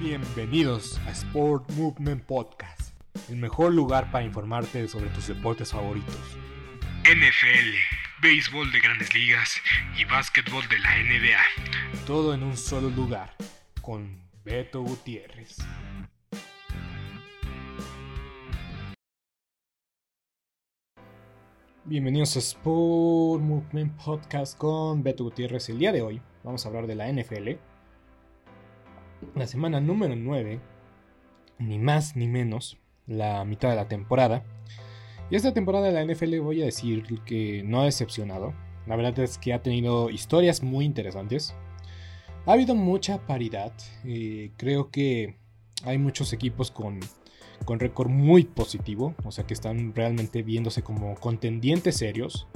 Bienvenidos 0.00 1.00
a 1.08 1.10
Sport 1.10 1.72
Movement 1.72 2.22
Podcast, 2.22 2.92
el 3.28 3.36
mejor 3.36 3.74
lugar 3.74 4.12
para 4.12 4.24
informarte 4.24 4.86
sobre 4.86 5.08
tus 5.08 5.26
deportes 5.26 5.72
favoritos. 5.72 6.14
NFL, 7.02 7.74
béisbol 8.22 8.70
de 8.70 8.78
grandes 8.78 9.12
ligas 9.12 9.60
y 9.98 10.04
básquetbol 10.04 10.62
de 10.68 10.78
la 10.78 10.90
NBA. 10.98 12.06
Todo 12.06 12.32
en 12.32 12.44
un 12.44 12.56
solo 12.56 12.90
lugar, 12.90 13.34
con 13.82 14.22
Beto 14.44 14.82
Gutiérrez. 14.82 15.56
Bienvenidos 21.84 22.36
a 22.36 22.38
Sport 22.38 23.42
Movement 23.42 24.00
Podcast 24.00 24.56
con 24.56 25.02
Beto 25.02 25.24
Gutiérrez. 25.24 25.68
El 25.70 25.80
día 25.80 25.90
de 25.90 26.02
hoy 26.02 26.22
vamos 26.44 26.64
a 26.64 26.68
hablar 26.68 26.86
de 26.86 26.94
la 26.94 27.12
NFL 27.12 27.67
la 29.34 29.46
semana 29.46 29.80
número 29.80 30.16
9, 30.16 30.60
ni 31.58 31.78
más 31.78 32.16
ni 32.16 32.26
menos, 32.26 32.78
la 33.06 33.44
mitad 33.44 33.70
de 33.70 33.76
la 33.76 33.88
temporada. 33.88 34.44
Y 35.30 35.36
esta 35.36 35.52
temporada 35.52 35.86
de 35.86 35.92
la 35.92 36.04
NFL 36.04 36.38
voy 36.40 36.62
a 36.62 36.66
decir 36.66 37.04
que 37.26 37.62
no 37.64 37.80
ha 37.80 37.84
decepcionado. 37.84 38.54
La 38.86 38.96
verdad 38.96 39.18
es 39.18 39.36
que 39.36 39.52
ha 39.52 39.62
tenido 39.62 40.08
historias 40.08 40.62
muy 40.62 40.86
interesantes. 40.86 41.54
Ha 42.46 42.52
habido 42.52 42.74
mucha 42.74 43.26
paridad. 43.26 43.72
Eh, 44.04 44.52
creo 44.56 44.90
que 44.90 45.36
hay 45.84 45.98
muchos 45.98 46.32
equipos 46.32 46.70
con, 46.70 47.00
con 47.66 47.78
récord 47.78 48.08
muy 48.08 48.44
positivo. 48.44 49.14
O 49.24 49.30
sea 49.30 49.44
que 49.44 49.52
están 49.52 49.94
realmente 49.94 50.42
viéndose 50.42 50.82
como 50.82 51.14
contendientes 51.16 51.98
serios. 51.98 52.48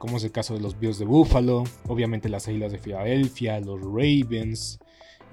Como 0.00 0.16
es 0.16 0.24
el 0.24 0.32
caso 0.32 0.54
de 0.54 0.60
los 0.60 0.80
Bills 0.80 0.98
de 0.98 1.04
Buffalo. 1.04 1.62
Obviamente 1.86 2.28
las 2.28 2.48
Águilas 2.48 2.72
de 2.72 2.78
Filadelfia. 2.78 3.60
Los 3.60 3.80
Ravens. 3.80 4.80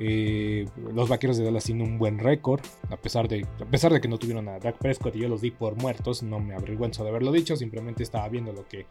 Eh, 0.02 0.66
los 0.94 1.10
vaqueros 1.10 1.38
de 1.38 1.44
Dallas 1.44 1.66
tienen 1.66 1.86
un 1.86 1.98
buen 2.00 2.20
récord, 2.20 2.62
a 2.90 2.96
pesar, 2.96 3.28
de, 3.28 3.46
a 3.60 3.66
pesar 3.66 3.92
de 3.92 4.00
que 4.00 4.08
no 4.08 4.18
tuvieron 4.18 4.48
a 4.48 4.58
Dak 4.58 4.78
Prescott 4.78 5.16
y 5.16 5.20
yo 5.20 5.28
los 5.28 5.42
di 5.42 5.52
por 5.52 5.76
muertos, 5.76 6.24
no 6.24 6.40
me 6.40 6.56
avergüenzo 6.56 7.04
de 7.04 7.10
haberlo 7.10 7.34
dicho, 7.34 7.58
simplemente 7.58 8.04
estaba 8.04 8.30
viendo 8.30 8.54
lo 8.54 8.66
que 8.66 8.86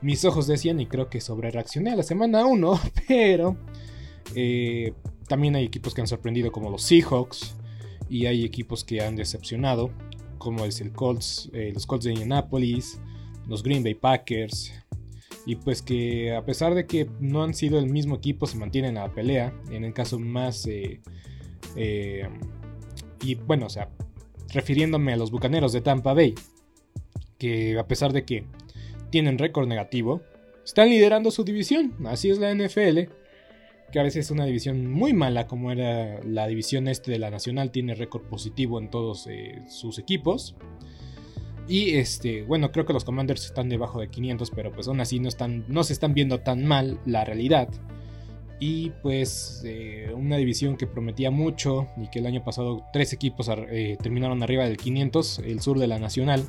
mis 0.00 0.24
ojos 0.24 0.46
decían 0.46 0.80
y 0.80 0.86
creo 0.86 1.10
que 1.10 1.20
sobre 1.20 1.50
reaccioné 1.50 1.92
a 1.92 1.96
la 1.96 2.02
semana 2.02 2.46
1, 2.46 2.80
pero 3.08 3.56
eh, 4.34 4.94
también 5.28 5.56
hay 5.56 5.64
equipos 5.64 5.94
que 5.94 6.00
han 6.00 6.06
sorprendido 6.06 6.50
como 6.50 6.70
los 6.70 6.82
Seahawks 6.82 7.54
y 8.08 8.24
hay 8.24 8.44
equipos 8.44 8.82
que 8.82 9.02
han 9.02 9.14
decepcionado, 9.14 9.90
como 10.38 10.64
es 10.64 10.80
el 10.80 10.92
Colts, 10.92 11.50
eh, 11.52 11.70
los 11.74 11.86
Colts 11.86 12.06
de 12.06 12.12
Indianapolis, 12.12 12.98
los 13.46 13.62
Green 13.62 13.82
Bay 13.82 13.94
Packers, 13.94 14.72
y 15.46 15.54
pues 15.54 15.80
que 15.80 16.34
a 16.34 16.44
pesar 16.44 16.74
de 16.74 16.86
que 16.86 17.08
no 17.20 17.44
han 17.44 17.54
sido 17.54 17.78
el 17.78 17.86
mismo 17.86 18.16
equipo, 18.16 18.48
se 18.48 18.58
mantienen 18.58 18.98
a 18.98 19.06
la 19.06 19.14
pelea. 19.14 19.54
En 19.70 19.84
el 19.84 19.94
caso 19.94 20.18
más... 20.18 20.66
Eh, 20.66 21.00
eh, 21.76 22.28
y 23.22 23.36
bueno, 23.36 23.66
o 23.66 23.70
sea, 23.70 23.88
refiriéndome 24.52 25.12
a 25.12 25.16
los 25.16 25.30
Bucaneros 25.30 25.72
de 25.72 25.80
Tampa 25.80 26.14
Bay, 26.14 26.34
que 27.38 27.78
a 27.78 27.86
pesar 27.86 28.12
de 28.12 28.24
que 28.24 28.44
tienen 29.10 29.38
récord 29.38 29.68
negativo, 29.68 30.20
están 30.64 30.88
liderando 30.88 31.30
su 31.30 31.44
división. 31.44 31.94
Así 32.06 32.28
es 32.28 32.38
la 32.38 32.52
NFL, 32.52 33.08
que 33.92 34.00
a 34.00 34.02
veces 34.02 34.26
es 34.26 34.30
una 34.32 34.46
división 34.46 34.90
muy 34.90 35.12
mala, 35.12 35.46
como 35.46 35.70
era 35.70 36.20
la 36.24 36.48
división 36.48 36.88
este 36.88 37.12
de 37.12 37.20
la 37.20 37.30
Nacional, 37.30 37.70
tiene 37.70 37.94
récord 37.94 38.22
positivo 38.22 38.80
en 38.80 38.90
todos 38.90 39.28
eh, 39.28 39.62
sus 39.68 40.00
equipos. 40.00 40.56
Y 41.68 41.96
este, 41.96 42.42
bueno, 42.42 42.70
creo 42.70 42.86
que 42.86 42.92
los 42.92 43.04
Commanders 43.04 43.44
están 43.44 43.68
debajo 43.68 44.00
de 44.00 44.08
500, 44.08 44.50
pero 44.52 44.70
pues 44.72 44.86
aún 44.86 45.00
así 45.00 45.18
no, 45.18 45.28
están, 45.28 45.64
no 45.68 45.82
se 45.82 45.92
están 45.92 46.14
viendo 46.14 46.40
tan 46.40 46.64
mal 46.64 47.00
la 47.06 47.24
realidad. 47.24 47.68
Y 48.58 48.90
pues 49.02 49.62
eh, 49.66 50.12
una 50.14 50.36
división 50.36 50.76
que 50.76 50.86
prometía 50.86 51.30
mucho 51.30 51.88
y 51.96 52.08
que 52.08 52.20
el 52.20 52.26
año 52.26 52.42
pasado 52.42 52.84
tres 52.92 53.12
equipos 53.12 53.50
eh, 53.70 53.98
terminaron 54.00 54.42
arriba 54.42 54.64
del 54.64 54.76
500, 54.76 55.40
el 55.40 55.60
sur 55.60 55.78
de 55.78 55.88
la 55.88 55.98
Nacional, 55.98 56.44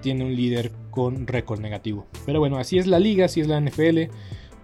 tiene 0.00 0.24
un 0.24 0.36
líder 0.36 0.70
con 0.90 1.26
récord 1.26 1.60
negativo. 1.60 2.06
Pero 2.26 2.38
bueno, 2.38 2.58
así 2.58 2.78
es 2.78 2.86
la 2.86 3.00
liga, 3.00 3.24
así 3.24 3.40
es 3.40 3.48
la 3.48 3.60
NFL. 3.60 4.12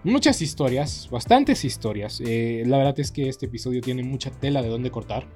Muchas 0.03 0.41
historias, 0.41 1.09
bastantes 1.11 1.65
historias. 1.65 2.21
Eh, 2.23 2.63
la 2.67 2.77
verdad 2.77 2.99
es 2.99 3.11
que 3.11 3.27
este 3.27 3.47
episodio 3.47 3.81
tiene 3.81 4.03
mucha 4.03 4.29
tela 4.29 4.61
de 4.61 4.69
dónde 4.69 4.91
cortar. 4.91 5.27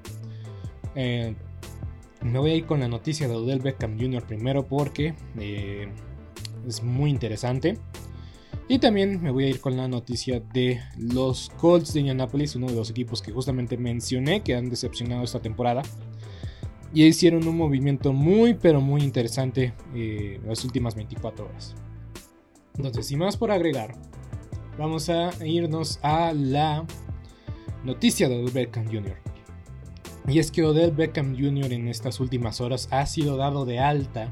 Me 2.22 2.38
voy 2.38 2.52
a 2.52 2.56
ir 2.56 2.66
con 2.66 2.81
la 2.81 2.88
noticia 2.88 3.28
de 3.28 3.35
Odell 3.35 3.59
Beckham 3.59 3.97
Jr. 4.00 4.24
primero 4.24 4.68
porque 4.68 5.13
eh, 5.38 5.88
es 6.68 6.84
muy 6.84 7.09
interesante. 7.09 7.78
Y 8.68 8.78
también 8.80 9.22
me 9.22 9.31
voy 9.31 9.46
a 9.46 9.50
ir 9.50 9.62
con 9.62 9.75
la 9.78 9.88
noticia 9.88 10.40
de 10.40 10.80
los 10.96 11.50
Colts 11.57 11.94
de 11.94 12.02
Indianapolis, 12.02 12.56
uno 12.56 12.68
de 12.68 12.75
los 12.75 12.91
equipos 12.91 13.22
que 13.22 13.31
justamente 13.31 13.78
mencioné 13.78 14.41
que 14.41 14.56
han 14.56 14.69
decepcionado 14.69 15.24
esta 15.24 15.41
temporada. 15.41 15.81
Y 16.94 17.06
hicieron 17.06 17.47
un 17.47 17.57
movimiento 17.57 18.13
muy 18.13 18.53
pero 18.53 18.81
muy 18.81 19.01
interesante 19.01 19.74
eh, 19.96 20.40
las 20.46 20.63
últimas 20.66 20.96
24 20.96 21.46
horas. 21.46 21.75
Entonces, 22.75 23.07
sin 23.07 23.19
más 23.19 23.38
por 23.38 23.51
agregar, 23.51 23.96
vamos 24.78 25.09
a 25.09 25.31
irnos 25.46 26.00
a 26.03 26.34
la 26.34 26.86
noticia 27.84 28.30
de 28.30 28.36
Odell 28.36 28.51
Beckham 28.51 28.86
Jr. 28.86 29.29
Y 30.30 30.38
es 30.38 30.52
que 30.52 30.64
Odell 30.64 30.92
Beckham 30.92 31.36
Jr. 31.36 31.74
en 31.74 31.88
estas 31.88 32.20
últimas 32.20 32.62
horas 32.62 32.88
ha 32.92 33.04
sido 33.08 33.36
dado 33.36 33.66
de 33.66 33.80
alta 33.80 34.32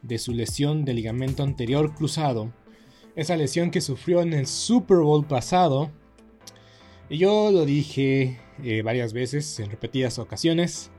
de 0.00 0.16
su 0.16 0.32
lesión 0.32 0.86
de 0.86 0.94
ligamento 0.94 1.42
anterior 1.42 1.94
cruzado. 1.94 2.50
Esa 3.16 3.36
lesión 3.36 3.70
que 3.70 3.82
sufrió 3.82 4.22
en 4.22 4.32
el 4.32 4.46
Super 4.46 4.98
Bowl 4.98 5.26
pasado. 5.26 5.90
Y 7.10 7.18
yo 7.18 7.50
lo 7.52 7.66
dije 7.66 8.38
eh, 8.64 8.80
varias 8.80 9.12
veces, 9.12 9.60
en 9.60 9.70
repetidas 9.70 10.18
ocasiones. 10.18 10.90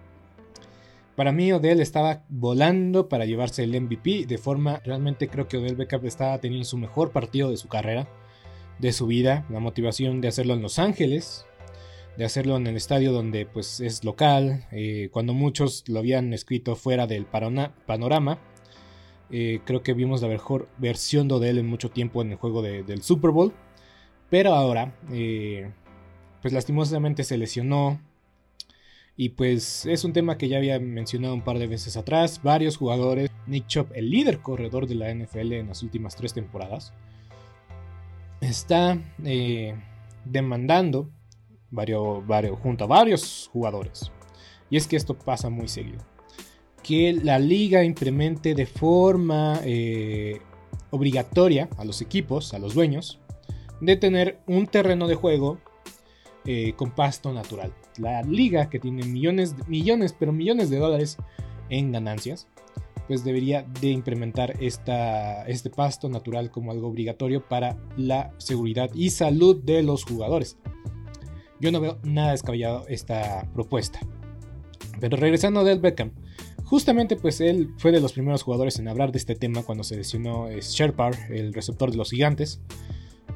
Para 1.15 1.31
mí 1.31 1.51
Odell 1.51 1.81
estaba 1.81 2.23
volando 2.29 3.09
para 3.09 3.25
llevarse 3.25 3.63
el 3.63 3.79
MVP. 3.81 4.27
De 4.27 4.37
forma, 4.37 4.81
realmente 4.85 5.29
creo 5.29 5.47
que 5.47 5.57
Odell 5.57 5.75
Beckham 5.75 6.05
estaba 6.05 6.37
teniendo 6.37 6.65
su 6.65 6.77
mejor 6.77 7.11
partido 7.11 7.49
de 7.49 7.57
su 7.57 7.67
carrera, 7.67 8.07
de 8.77 8.93
su 8.93 9.07
vida. 9.07 9.47
La 9.49 9.59
motivación 9.59 10.21
de 10.21 10.27
hacerlo 10.27 10.53
en 10.53 10.61
Los 10.61 10.77
Ángeles, 10.77 11.47
de 12.17 12.25
hacerlo 12.25 12.57
en 12.57 12.67
el 12.67 12.75
estadio 12.75 13.11
donde 13.11 13.45
pues 13.45 13.79
es 13.79 14.03
local, 14.03 14.65
eh, 14.71 15.09
cuando 15.11 15.33
muchos 15.33 15.87
lo 15.87 15.99
habían 15.99 16.33
escrito 16.33 16.75
fuera 16.75 17.07
del 17.07 17.25
panorama. 17.25 18.39
Eh, 19.29 19.61
creo 19.65 19.81
que 19.81 19.93
vimos 19.93 20.21
la 20.21 20.27
mejor 20.27 20.67
versión 20.77 21.27
de 21.29 21.49
él 21.49 21.57
en 21.57 21.67
mucho 21.67 21.89
tiempo 21.89 22.21
en 22.21 22.31
el 22.31 22.37
juego 22.37 22.61
del 22.61 23.01
Super 23.01 23.31
Bowl. 23.31 23.53
Pero 24.29 24.53
ahora, 24.53 24.93
eh, 25.11 25.71
pues 26.41 26.53
lastimosamente 26.53 27.23
se 27.23 27.37
lesionó. 27.37 28.01
Y 29.15 29.29
pues 29.29 29.85
es 29.85 30.03
un 30.03 30.13
tema 30.13 30.37
que 30.37 30.47
ya 30.47 30.57
había 30.57 30.79
mencionado 30.79 31.33
un 31.33 31.43
par 31.43 31.59
de 31.59 31.67
veces 31.67 31.95
atrás. 31.95 32.41
Varios 32.43 32.77
jugadores, 32.77 33.29
Nick 33.45 33.67
Chop, 33.67 33.91
el 33.93 34.09
líder 34.09 34.39
corredor 34.39 34.87
de 34.87 34.95
la 34.95 35.13
NFL 35.13 35.53
en 35.53 35.67
las 35.67 35.83
últimas 35.83 36.15
tres 36.15 36.33
temporadas, 36.33 36.93
está 38.41 38.97
demandando 40.25 41.09
varios, 41.71 42.25
varios, 42.27 42.59
junto 42.59 42.83
a 42.83 42.87
varios 42.87 43.49
jugadores. 43.51 44.11
Y 44.69 44.77
es 44.77 44.87
que 44.87 44.97
esto 44.97 45.17
pasa 45.17 45.49
muy 45.49 45.67
seguido. 45.67 45.99
Que 46.83 47.13
la 47.13 47.39
liga 47.39 47.83
implemente 47.83 48.53
de 48.53 48.65
forma 48.65 49.59
eh, 49.63 50.39
obligatoria 50.91 51.69
a 51.77 51.85
los 51.85 52.01
equipos, 52.01 52.53
a 52.53 52.59
los 52.59 52.73
dueños, 52.73 53.19
de 53.79 53.95
tener 53.95 54.39
un 54.47 54.67
terreno 54.67 55.07
de 55.07 55.15
juego 55.15 55.59
eh, 56.45 56.73
con 56.75 56.91
pasto 56.91 57.33
natural. 57.33 57.73
La 57.97 58.21
liga 58.23 58.69
que 58.69 58.79
tiene 58.79 59.03
millones, 59.03 59.55
millones, 59.67 60.15
pero 60.17 60.31
millones 60.31 60.69
de 60.69 60.77
dólares 60.77 61.17
en 61.69 61.91
ganancias, 61.91 62.47
pues 63.07 63.23
debería 63.23 63.63
de 63.81 63.89
implementar 63.89 64.55
esta, 64.61 65.45
este 65.45 65.69
pasto 65.69 66.09
natural 66.09 66.49
como 66.49 66.71
algo 66.71 66.87
obligatorio 66.87 67.47
para 67.47 67.77
la 67.97 68.33
seguridad 68.37 68.89
y 68.93 69.09
salud 69.09 69.61
de 69.63 69.83
los 69.83 70.05
jugadores. 70.05 70.57
Yo 71.61 71.71
no 71.71 71.79
veo 71.79 71.99
nada 72.03 72.31
descabellado 72.31 72.85
esta 72.89 73.47
propuesta. 73.53 73.99
Pero 74.99 75.15
regresando 75.15 75.59
a 75.59 75.63
Del 75.63 75.79
Beckham, 75.79 76.11
justamente 76.65 77.15
pues 77.15 77.39
él 77.39 77.69
fue 77.77 77.91
de 77.91 78.01
los 78.01 78.13
primeros 78.13 78.41
jugadores 78.41 78.79
en 78.79 78.87
hablar 78.87 79.11
de 79.11 79.19
este 79.19 79.35
tema 79.35 79.61
cuando 79.61 79.83
se 79.83 79.95
lesionó 79.95 80.49
Sherpar, 80.49 81.15
el 81.29 81.53
receptor 81.53 81.91
de 81.91 81.97
los 81.97 82.09
gigantes. 82.09 82.61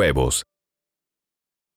huevos. 0.00 0.49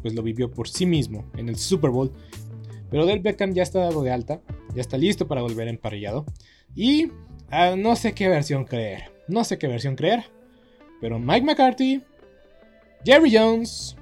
pues 0.00 0.14
lo 0.14 0.22
vivió 0.22 0.50
por 0.50 0.68
sí 0.68 0.86
mismo 0.86 1.24
en 1.36 1.48
el 1.48 1.56
Super 1.56 1.90
Bowl. 1.90 2.12
Pero 2.90 3.06
Del 3.06 3.20
Beckham 3.20 3.52
ya 3.52 3.62
está 3.62 3.80
dado 3.80 4.02
de 4.02 4.10
alta, 4.10 4.40
ya 4.74 4.80
está 4.80 4.98
listo 4.98 5.26
para 5.26 5.42
volver 5.42 5.68
emparrillado. 5.68 6.26
Y 6.74 7.10
ah, 7.50 7.74
no 7.76 7.96
sé 7.96 8.14
qué 8.14 8.28
versión 8.28 8.64
creer, 8.64 9.12
no 9.28 9.44
sé 9.44 9.58
qué 9.58 9.66
versión 9.66 9.96
creer. 9.96 10.24
Pero 11.00 11.18
Mike 11.18 11.46
McCarthy, 11.46 12.02
Jerry 13.04 13.36
Jones, 13.36 13.96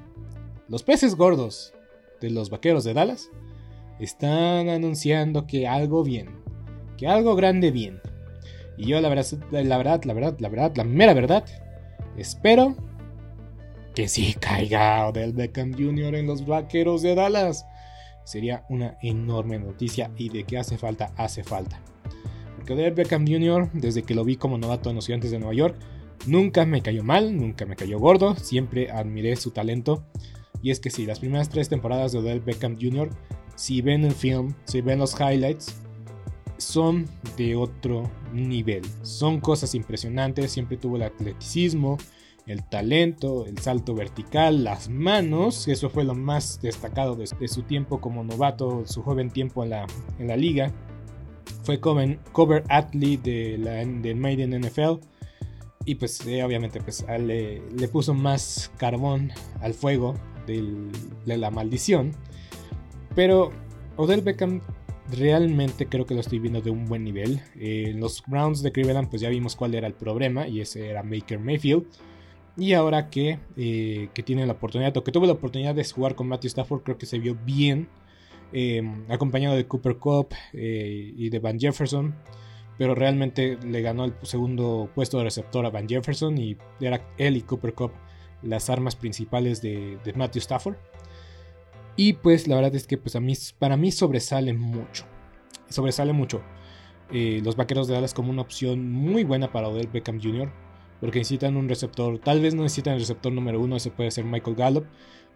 los 0.69 0.83
peces 0.83 1.15
gordos 1.15 1.73
de 2.21 2.31
los 2.31 2.51
vaqueros 2.51 2.85
de 2.85 2.95
Dallas 2.95 3.31
están 3.99 4.69
anunciando 4.69 5.47
que 5.47 5.67
algo 5.67 6.03
bien, 6.05 6.29
que 6.97 7.07
algo 7.07 7.35
grande 7.37 7.71
bien. 7.71 8.01
Y 8.77 8.87
yo 8.87 9.01
la 9.01 9.09
verdad, 9.09 9.27
la 9.51 9.77
verdad, 9.79 10.05
la 10.05 10.15
verdad, 10.15 10.37
la 10.39 10.49
verdad, 10.49 10.73
la 10.77 10.85
mera 10.85 11.15
verdad, 11.15 11.45
espero 12.17 12.77
que 14.01 14.09
sí 14.09 14.35
caiga 14.41 15.07
Odell 15.07 15.35
Beckham 15.35 15.75
Jr. 15.75 16.15
en 16.15 16.27
los 16.27 16.47
vaqueros 16.47 17.03
de 17.03 17.15
Dallas. 17.15 17.67
Sería 18.25 18.65
una 18.71 18.97
enorme 19.03 19.59
noticia 19.59 20.11
y 20.17 20.31
de 20.31 20.45
que 20.45 20.57
hace 20.57 20.79
falta, 20.79 21.13
hace 21.19 21.45
falta. 21.45 21.83
Porque 22.57 22.73
Odell 22.73 22.95
Beckham 22.95 23.27
Jr., 23.29 23.69
desde 23.75 24.03
que 24.03 24.15
lo 24.15 24.25
vi 24.25 24.37
como 24.37 24.57
novato 24.57 24.89
en 24.89 24.97
los 24.97 25.05
Gigantes 25.05 25.31
de 25.31 25.39
Nueva 25.39 25.53
York, 25.53 25.77
nunca 26.25 26.65
me 26.65 26.81
cayó 26.81 27.05
mal, 27.05 27.37
nunca 27.37 27.67
me 27.67 27.77
cayó 27.77 27.99
gordo, 27.99 28.37
siempre 28.37 28.91
admiré 28.91 29.37
su 29.37 29.51
talento. 29.51 30.03
Y 30.63 30.71
es 30.71 30.81
que 30.81 30.89
sí, 30.89 31.05
las 31.05 31.21
primeras 31.21 31.51
tres 31.51 31.69
temporadas 31.69 32.13
de 32.13 32.21
Odell 32.21 32.41
Beckham 32.41 32.79
Jr., 32.81 33.11
si 33.55 33.83
ven 33.83 34.07
el 34.07 34.13
film, 34.13 34.55
si 34.65 34.81
ven 34.81 34.99
los 34.99 35.15
highlights, 35.21 35.77
son 36.57 37.05
de 37.37 37.55
otro 37.55 38.11
nivel. 38.33 38.81
Son 39.03 39.41
cosas 39.41 39.75
impresionantes, 39.75 40.53
siempre 40.53 40.79
tuvo 40.79 40.97
el 40.97 41.03
atleticismo, 41.03 41.99
el 42.51 42.65
talento, 42.65 43.47
el 43.47 43.59
salto 43.59 43.95
vertical, 43.95 44.65
las 44.65 44.89
manos, 44.89 45.69
eso 45.69 45.89
fue 45.89 46.05
lo 46.05 46.15
más 46.15 46.61
destacado 46.61 47.17
de, 47.17 47.27
su 47.27 47.63
tiempo 47.63 48.01
como 48.01 48.25
novato, 48.25 48.85
su 48.87 49.03
joven 49.03 49.31
tiempo 49.31 49.63
en 49.63 49.71
la, 49.71 49.87
en 50.19 50.29
la 50.29 50.37
liga. 50.37 50.73
Fue 51.63 51.79
cover, 51.79 52.19
cover 52.33 52.65
athlete 52.69 53.31
de 53.31 53.59
la, 53.59 53.73
del 53.85 54.17
Maiden 54.17 54.61
NFL 54.61 55.01
y 55.85 55.95
pues 55.95 56.27
eh, 56.27 56.43
obviamente 56.43 56.81
pues, 56.81 57.05
le, 57.21 57.89
puso 57.89 58.15
más 58.15 58.71
carbón 58.77 59.33
al 59.61 59.75
fuego 59.75 60.15
de 60.47 61.37
la 61.37 61.51
maldición. 61.51 62.13
Pero 63.15 63.51
Odell 63.97 64.23
Beckham 64.23 64.61
realmente 65.11 65.87
creo 65.87 66.07
que 66.07 66.15
lo 66.15 66.21
estoy 66.21 66.39
viendo 66.39 66.61
de 66.61 66.71
un 66.71 66.87
buen 66.87 67.05
nivel. 67.05 67.41
En 67.55 67.63
eh, 67.63 67.93
los 67.95 68.23
Browns 68.27 68.63
de 68.63 68.73
Cleveland 68.73 69.09
pues 69.09 69.23
ya 69.23 69.29
vimos 69.29 69.57
cuál 69.57 69.75
era 69.75 69.87
el 69.87 69.95
problema 69.95 70.49
y 70.49 70.61
ese 70.61 70.89
era 70.89 71.03
Maker 71.03 71.39
Mayfield. 71.39 71.87
Y 72.61 72.75
ahora 72.75 73.09
que, 73.09 73.39
eh, 73.57 74.11
que 74.13 74.23
tiene 74.23 74.45
la 74.45 74.53
oportunidad, 74.53 74.95
o 74.95 75.03
que 75.03 75.11
tuvo 75.13 75.25
la 75.25 75.33
oportunidad 75.33 75.75
de 75.75 75.83
jugar 75.83 76.15
con 76.15 76.29
Matthew 76.29 76.49
Stafford, 76.49 76.83
creo 76.83 76.99
que 76.99 77.07
se 77.07 77.19
vio 77.19 77.35
bien, 77.35 77.89
em, 78.53 79.11
acompañado 79.11 79.57
de 79.57 79.67
Cooper 79.67 79.97
Cup 79.97 80.35
eh, 80.53 81.15
y 81.17 81.31
de 81.31 81.39
Van 81.39 81.59
Jefferson. 81.59 82.15
Pero 82.77 82.95
realmente 82.95 83.57
le 83.67 83.81
ganó 83.81 84.05
el 84.05 84.13
segundo 84.25 84.91
puesto 84.95 85.17
de 85.17 85.25
receptor 85.25 85.65
a 85.65 85.71
Van 85.71 85.89
Jefferson 85.89 86.37
y 86.37 86.59
era 86.83 87.03
él 87.17 87.39
y 87.39 87.41
Cooper 87.41 87.73
Cup 87.73 87.93
las 88.43 88.69
armas 88.69 88.95
principales 88.95 89.63
de, 89.63 89.99
Matthew 90.15 90.41
Stafford. 90.41 90.77
Y 91.97 92.13
pues 92.15 92.47
la 92.47 92.57
verdad 92.57 92.75
es 92.75 92.87
que 92.87 92.99
pues 92.99 93.17
a 93.17 93.21
mí, 93.21 93.33
para 93.59 93.79
mí 93.79 93.91
sobresale 93.91 94.53
mucho. 94.53 95.07
Sobresale 95.71 96.13
mucho. 96.13 96.43
Eh, 97.11 97.41
los 97.43 97.57
vaqueros 97.57 97.89
de 97.89 97.95
Dallas 97.95 98.13
como 98.13 98.31
una 98.31 98.43
opción 98.43 98.93
muy 98.93 99.25
buena 99.25 99.51
para 99.51 99.69
Odell 99.69 99.89
Beckham 99.89 100.21
Jr 100.21 100.53
porque 101.01 101.19
necesitan 101.19 101.57
un 101.57 101.69
receptor, 101.69 102.19
tal 102.19 102.41
vez 102.41 102.55
no 102.55 102.63
necesitan 102.63 102.95
el 102.95 103.01
receptor 103.01 103.33
número 103.33 103.61
uno, 103.61 103.77
ese 103.77 103.91
puede 103.91 104.11
ser 104.11 104.25
Michael 104.25 104.57
Gallup 104.57 104.87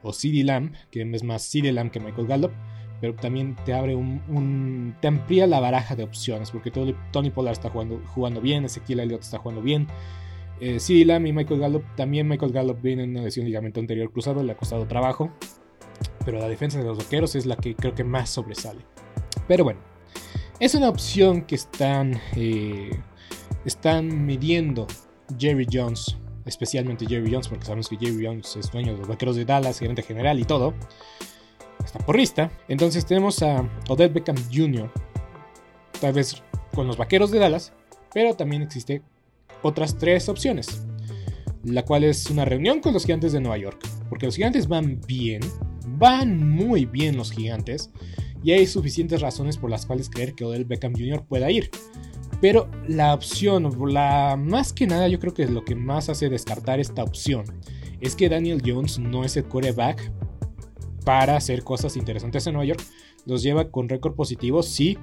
o 0.03 0.13
CD 0.13 0.45
Lamb, 0.45 0.75
que 0.91 1.03
es 1.03 1.25
más 1.25 1.43
CD 1.43 1.73
Lamb 1.73 1.91
que 1.91 2.01
Michael 2.01 2.27
Gallup, 2.27 2.53
pero 3.01 3.15
también 3.15 3.57
te 3.65 3.73
abre 3.73 3.95
un, 3.95 4.95
te 5.01 5.09
amplía 5.09 5.47
la 5.47 5.61
baraja 5.61 5.97
de 5.97 6.05
opciones, 6.05 6.51
porque 6.51 6.71
Tony 6.71 7.31
Pollard 7.31 7.53
está 7.53 7.71
jugando, 7.71 8.41
bien, 8.41 8.65
Ezequiel 8.65 9.01
Elliott 9.01 9.23
está 9.23 9.39
jugando 9.39 9.63
bien, 9.63 9.89
eh, 10.61 10.79
CD 10.79 11.05
Lamb 11.05 11.27
y 11.27 11.33
Michael 11.33 11.61
Gallup, 11.61 11.85
también 11.97 12.29
Michael 12.29 12.53
Gallup 12.53 12.81
viene 12.81 13.05
en 13.05 13.11
una 13.11 13.23
lesión 13.23 13.47
ligamento 13.47 13.81
anterior 13.81 14.13
cruzado, 14.13 14.43
le 14.43 14.53
ha 14.53 14.57
costado 14.57 14.87
trabajo, 14.87 15.33
pero 16.25 16.39
la 16.39 16.49
defensa 16.49 16.79
de 16.79 16.85
los 16.85 16.99
vaqueros 16.99 17.35
es 17.35 17.47
la 17.47 17.57
que 17.57 17.75
creo 17.75 17.95
que 17.95 18.05
más 18.05 18.31
sobresale. 18.31 18.81
Pero 19.49 19.65
bueno, 19.65 19.81
es 20.61 20.75
una 20.75 20.89
opción 20.89 21.43
que 21.43 21.55
están, 21.55 22.21
eh, 22.37 22.91
están 23.65 24.25
midiendo 24.25 24.87
Jerry 25.39 25.67
Jones, 25.71 26.17
especialmente 26.45 27.07
Jerry 27.07 27.33
Jones, 27.33 27.49
porque 27.49 27.65
sabemos 27.65 27.89
que 27.89 27.97
Jerry 27.97 28.27
Jones 28.27 28.57
es 28.57 28.71
dueño 28.71 28.93
de 28.93 28.99
los 28.99 29.09
vaqueros 29.09 29.37
de 29.37 29.45
Dallas, 29.45 29.79
gerente 29.79 30.03
general 30.03 30.39
y 30.39 30.45
todo. 30.45 30.75
Está 31.85 31.99
porrista. 31.99 32.51
Entonces 32.69 33.05
tenemos 33.07 33.43
a 33.43 33.69
Odell 33.89 34.11
Beckham 34.11 34.37
Jr., 34.53 34.91
tal 36.01 36.13
vez 36.13 36.43
con 36.75 36.87
los 36.87 36.97
vaqueros 36.97 37.31
de 37.31 37.39
Dallas, 37.39 37.73
pero 38.13 38.35
también 38.35 38.63
existe 38.63 39.03
otras 39.63 39.99
tres 39.99 40.29
opciones. 40.29 40.83
La 41.63 41.85
cual 41.85 42.05
es 42.05 42.31
una 42.31 42.45
reunión 42.45 42.81
con 42.81 42.93
los 42.93 43.05
gigantes 43.05 43.33
de 43.33 43.41
Nueva 43.41 43.59
York. 43.59 43.87
Porque 44.09 44.27
los 44.27 44.37
gigantes 44.37 44.69
van 44.69 45.01
bien, 45.07 45.41
van 45.87 46.49
muy 46.49 46.85
bien 46.85 47.17
los 47.17 47.33
gigantes, 47.33 47.91
y 48.43 48.53
hay 48.53 48.67
suficientes 48.67 49.23
razones 49.23 49.57
por 49.57 49.71
las 49.71 49.87
cuales 49.87 50.11
creer 50.11 50.35
que 50.35 50.45
Odell 50.45 50.67
Beckham 50.67 50.93
Jr. 50.93 51.25
pueda 51.25 51.51
ir. 51.51 51.71
Pero 52.45 52.69
la 52.87 53.15
opción, 53.15 53.75
la 53.91 54.37
más 54.37 54.75
que 54.75 54.87
nada, 54.87 55.09
yo 55.09 55.19
creo 55.19 55.33
que 55.33 55.45
es 55.45 55.51
lo 55.51 55.65
que 55.65 55.75
más 55.75 56.11
hace 56.11 56.29
descartar 56.29 56.79
esta 56.79 57.03
opción 57.03 57.47
es 58.03 58.15
que 58.15 58.29
Daniel 58.29 58.61
Jones 58.63 58.99
no 58.99 59.25
es 59.25 59.39
el 59.39 59.45
coreback 59.45 60.13
para 61.07 61.39
hacer 61.39 61.65
cosas 61.65 61.97
interesantes 61.97 62.47
en 62.47 62.53
Nueva 62.53 62.67
York. 62.67 62.85
Los 63.25 63.43
lleva 63.43 63.71
con 63.71 63.89
récord 63.89 64.15
positivo, 64.15 64.63
sí. 64.63 64.99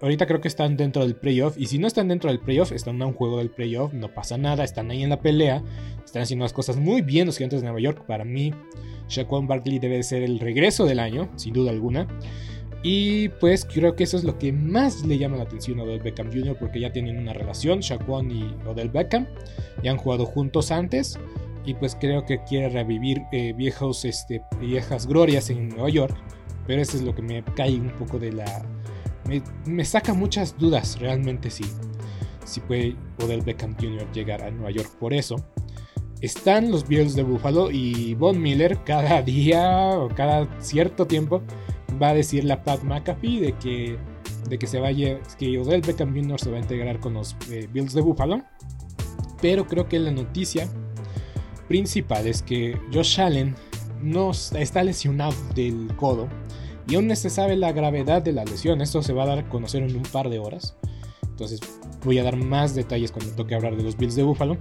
ahorita 0.00 0.26
creo 0.26 0.40
que 0.40 0.46
están 0.46 0.76
dentro 0.76 1.02
del 1.02 1.16
playoff. 1.16 1.58
Y 1.58 1.66
si 1.66 1.78
no 1.78 1.88
están 1.88 2.06
dentro 2.06 2.30
del 2.30 2.38
playoff, 2.38 2.70
están 2.70 3.02
a 3.02 3.06
un 3.06 3.14
juego 3.14 3.38
del 3.38 3.50
playoff. 3.50 3.92
No 3.92 4.14
pasa 4.14 4.38
nada, 4.38 4.62
están 4.62 4.92
ahí 4.92 5.02
en 5.02 5.10
la 5.10 5.20
pelea. 5.20 5.60
Están 6.04 6.22
haciendo 6.22 6.44
las 6.44 6.52
cosas 6.52 6.76
muy 6.76 7.02
bien 7.02 7.26
los 7.26 7.36
gigantes 7.36 7.62
de 7.62 7.64
Nueva 7.64 7.80
York. 7.80 8.04
Para 8.06 8.24
mí, 8.24 8.54
Shaquan 9.08 9.48
Barkley 9.48 9.80
debe 9.80 10.00
ser 10.04 10.22
el 10.22 10.38
regreso 10.38 10.84
del 10.84 11.00
año, 11.00 11.28
sin 11.34 11.52
duda 11.52 11.72
alguna. 11.72 12.06
Y 12.86 13.30
pues 13.40 13.64
creo 13.64 13.96
que 13.96 14.04
eso 14.04 14.18
es 14.18 14.24
lo 14.24 14.38
que 14.38 14.52
más 14.52 15.06
le 15.06 15.16
llama 15.16 15.38
la 15.38 15.44
atención 15.44 15.80
a 15.80 15.84
Odell 15.84 16.02
Beckham 16.02 16.30
Jr. 16.30 16.54
porque 16.60 16.80
ya 16.80 16.92
tienen 16.92 17.16
una 17.16 17.32
relación, 17.32 17.80
Shaquan 17.80 18.30
y 18.30 18.54
Odell 18.66 18.90
Beckham. 18.90 19.26
Ya 19.82 19.92
han 19.92 19.96
jugado 19.96 20.26
juntos 20.26 20.70
antes. 20.70 21.18
Y 21.64 21.72
pues 21.72 21.96
creo 21.98 22.26
que 22.26 22.44
quiere 22.44 22.68
revivir 22.68 23.22
eh, 23.32 23.54
viejos, 23.54 24.04
este, 24.04 24.42
viejas 24.60 25.06
glorias 25.06 25.48
en 25.48 25.70
Nueva 25.70 25.88
York. 25.88 26.14
Pero 26.66 26.82
eso 26.82 26.98
es 26.98 27.02
lo 27.02 27.14
que 27.14 27.22
me 27.22 27.42
cae 27.56 27.74
un 27.74 27.90
poco 27.92 28.18
de 28.18 28.32
la... 28.32 28.44
Me, 29.66 29.82
saca 29.86 30.12
muchas 30.12 30.58
dudas 30.58 31.00
realmente 31.00 31.48
si, 31.48 31.64
si 32.44 32.60
puede 32.60 32.96
Odell 33.18 33.40
Beckham 33.40 33.74
Jr. 33.80 34.12
llegar 34.12 34.42
a 34.42 34.50
Nueva 34.50 34.72
York. 34.72 34.90
Por 35.00 35.14
eso 35.14 35.36
están 36.20 36.70
los 36.70 36.86
Bills 36.86 37.16
de 37.16 37.22
Buffalo 37.22 37.70
y 37.70 38.14
Von 38.14 38.42
Miller 38.42 38.78
cada 38.84 39.22
día 39.22 39.88
o 39.96 40.10
cada 40.10 40.60
cierto 40.60 41.06
tiempo 41.06 41.42
va 42.00 42.08
a 42.08 42.14
decirle 42.14 42.52
a 42.52 42.62
Pat 42.62 42.82
McAfee 42.82 43.40
de 43.40 43.52
que, 43.58 43.98
de 44.48 44.58
que 44.58 44.66
se 44.66 44.80
vaya, 44.80 45.20
que 45.38 45.58
Odell 45.58 45.80
Beckham 45.80 46.14
Jr. 46.14 46.40
se 46.40 46.50
va 46.50 46.56
a 46.56 46.60
integrar 46.60 47.00
con 47.00 47.14
los 47.14 47.36
eh, 47.50 47.68
Bills 47.72 47.94
de 47.94 48.00
Buffalo. 48.00 48.42
Pero 49.40 49.66
creo 49.66 49.88
que 49.88 49.98
la 49.98 50.10
noticia 50.10 50.68
principal 51.68 52.26
es 52.26 52.42
que 52.42 52.78
Josh 52.92 53.20
Allen 53.20 53.54
no 54.02 54.30
está 54.30 54.82
lesionado 54.84 55.34
del 55.54 55.94
codo 55.96 56.28
y 56.86 56.96
aún 56.96 57.08
no 57.08 57.16
se 57.16 57.30
sabe 57.30 57.56
la 57.56 57.72
gravedad 57.72 58.22
de 58.22 58.32
la 58.32 58.44
lesión. 58.44 58.80
Esto 58.80 59.02
se 59.02 59.12
va 59.12 59.24
a 59.24 59.26
dar 59.26 59.38
a 59.38 59.48
conocer 59.48 59.82
en 59.82 59.96
un 59.96 60.02
par 60.02 60.28
de 60.28 60.38
horas. 60.38 60.76
Entonces 61.22 61.60
voy 62.04 62.18
a 62.18 62.22
dar 62.22 62.36
más 62.36 62.74
detalles 62.74 63.10
cuando 63.10 63.34
toque 63.34 63.54
hablar 63.54 63.76
de 63.76 63.82
los 63.82 63.96
Bills 63.96 64.14
de 64.14 64.22
Buffalo. 64.22 64.58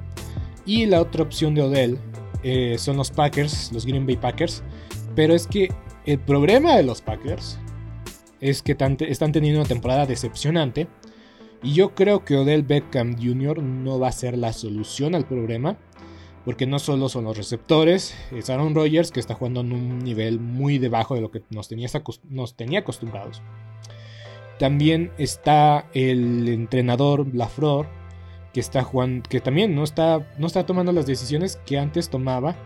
Y 0.66 0.86
la 0.86 1.02
otra 1.02 1.24
opción 1.24 1.54
de 1.56 1.62
Odell 1.62 2.00
eh, 2.44 2.78
son 2.78 2.98
los 2.98 3.12
Packers, 3.12 3.72
los 3.74 3.86
Green 3.86 4.06
Bay 4.06 4.16
Packers. 4.16 4.64
Pero 5.16 5.34
es 5.34 5.46
que 5.46 5.70
el 6.06 6.20
problema 6.20 6.76
de 6.76 6.84
los 6.84 7.02
Packers 7.02 7.60
es 8.42 8.62
que 8.62 8.74
están 8.74 9.32
teniendo 9.32 9.62
una 9.62 9.70
temporada 9.70 10.06
decepcionante. 10.06 10.88
Y 11.62 11.74
yo 11.74 11.96
creo 11.96 12.26
que 12.26 12.36
Odell 12.36 12.64
Beckham 12.64 13.16
Jr. 13.16 13.64
no 13.64 14.00
va 14.00 14.10
a 14.10 14.12
ser 14.12 14.38
la 14.38 14.52
solución 14.52 15.16
al 15.16 15.26
problema. 15.26 15.78
Porque 16.44 16.68
no 16.68 16.78
solo 16.78 17.08
son 17.08 17.24
los 17.24 17.38
receptores, 17.38 18.14
es 18.32 18.50
Aaron 18.50 18.76
Rodgers 18.76 19.12
que 19.12 19.22
está 19.22 19.34
jugando 19.34 19.62
en 19.62 19.72
un 19.72 20.00
nivel 20.00 20.42
muy 20.42 20.78
debajo 20.78 21.16
de 21.16 21.22
lo 21.22 21.32
que 21.32 21.42
nos 21.50 21.70
tenía, 21.70 21.88
nos 22.30 22.56
tenía 22.58 22.80
acostumbrados. 22.80 23.42
También 24.60 25.14
está 25.18 25.88
el 25.94 26.50
entrenador 26.50 27.34
Lafleur 27.34 27.88
que 28.52 28.60
está 28.60 28.84
jugando, 28.84 29.28
que 29.30 29.40
también 29.40 29.74
no 29.74 29.86
está, 29.86 30.28
no 30.38 30.48
está 30.48 30.66
tomando 30.66 30.92
las 30.92 31.06
decisiones 31.06 31.56
que 31.66 31.80
antes 31.80 32.10
tomaba 32.10 32.58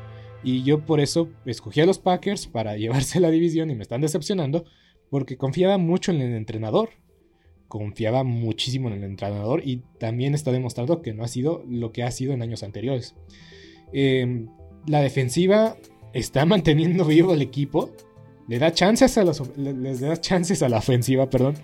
y 0.43 0.63
yo 0.63 0.85
por 0.85 0.99
eso 0.99 1.29
escogí 1.45 1.81
a 1.81 1.85
los 1.85 1.99
Packers 1.99 2.47
para 2.47 2.77
llevarse 2.77 3.19
la 3.19 3.29
división 3.29 3.69
y 3.69 3.75
me 3.75 3.83
están 3.83 4.01
decepcionando 4.01 4.65
porque 5.09 5.37
confiaba 5.37 5.77
mucho 5.77 6.11
en 6.11 6.21
el 6.21 6.33
entrenador. 6.33 6.89
Confiaba 7.67 8.23
muchísimo 8.23 8.87
en 8.87 8.95
el 8.95 9.03
entrenador 9.03 9.61
y 9.65 9.83
también 9.99 10.33
está 10.33 10.51
demostrando 10.51 11.01
que 11.01 11.13
no 11.13 11.23
ha 11.23 11.27
sido 11.27 11.63
lo 11.67 11.91
que 11.91 12.03
ha 12.03 12.11
sido 12.11 12.33
en 12.33 12.41
años 12.41 12.63
anteriores. 12.63 13.15
Em, 13.91 14.47
la 14.85 15.01
defensiva 15.01 15.77
está 16.13 16.45
manteniendo 16.45 17.05
vivo 17.05 17.33
el 17.33 17.41
equipo. 17.41 17.91
Le 18.47 18.59
da 18.59 18.71
chances 18.71 19.17
a 19.17 19.25
les 19.25 19.99
da 19.99 20.15
chances 20.15 20.63
a 20.63 20.69
la 20.69 20.77
ofensiva, 20.77 21.29
perdón. 21.29 21.55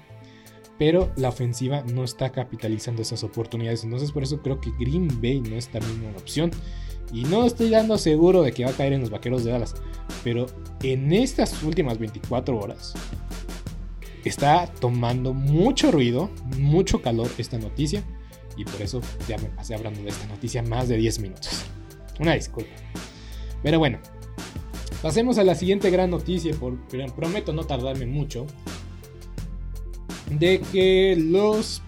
Pero 0.77 1.13
la 1.15 1.29
ofensiva 1.29 1.83
no 1.93 2.03
está 2.03 2.31
capitalizando 2.31 3.01
esas 3.01 3.23
oportunidades. 3.23 3.85
Entonces 3.85 4.11
por 4.11 4.23
eso 4.23 4.41
creo 4.41 4.59
que 4.59 4.71
Green 4.77 5.07
Bay 5.21 5.39
no 5.39 5.55
es 5.55 5.69
también 5.69 6.03
una 6.03 6.17
opción. 6.17 6.51
Y 7.13 7.25
no 7.25 7.45
estoy 7.45 7.69
dando 7.69 7.97
seguro 7.99 8.41
de 8.41 8.51
que 8.51 8.65
va 8.65 8.71
a 8.71 8.73
caer 8.73 8.93
en 8.93 9.01
los 9.01 9.11
vaqueros 9.11 9.43
de 9.43 9.51
Dallas. 9.51 9.75
Pero 10.23 10.47
en 10.81 11.13
estas 11.13 11.61
últimas 11.61 11.99
24 11.99 12.57
horas 12.57 12.93
está 14.25 14.65
tomando 14.65 15.33
mucho 15.33 15.91
ruido, 15.91 16.31
mucho 16.57 17.01
calor 17.01 17.29
esta 17.37 17.59
noticia. 17.59 18.03
Y 18.57 18.65
por 18.65 18.81
eso 18.81 18.99
ya 19.27 19.37
me 19.37 19.45
pasé 19.49 19.75
hablando 19.75 20.01
de 20.01 20.09
esta 20.09 20.25
noticia 20.27 20.63
más 20.63 20.87
de 20.87 20.97
10 20.97 21.19
minutos. 21.19 21.65
Una 22.19 22.33
disculpa. 22.33 22.71
Pero 23.61 23.77
bueno, 23.77 23.99
pasemos 25.03 25.37
a 25.37 25.43
la 25.43 25.53
siguiente 25.53 25.91
gran 25.91 26.09
noticia. 26.09 26.55
Porque 26.59 27.05
prometo 27.15 27.53
no 27.53 27.63
tardarme 27.65 28.07
mucho. 28.07 28.47
De 30.31 30.61
que 30.71 31.15
los 31.15 31.83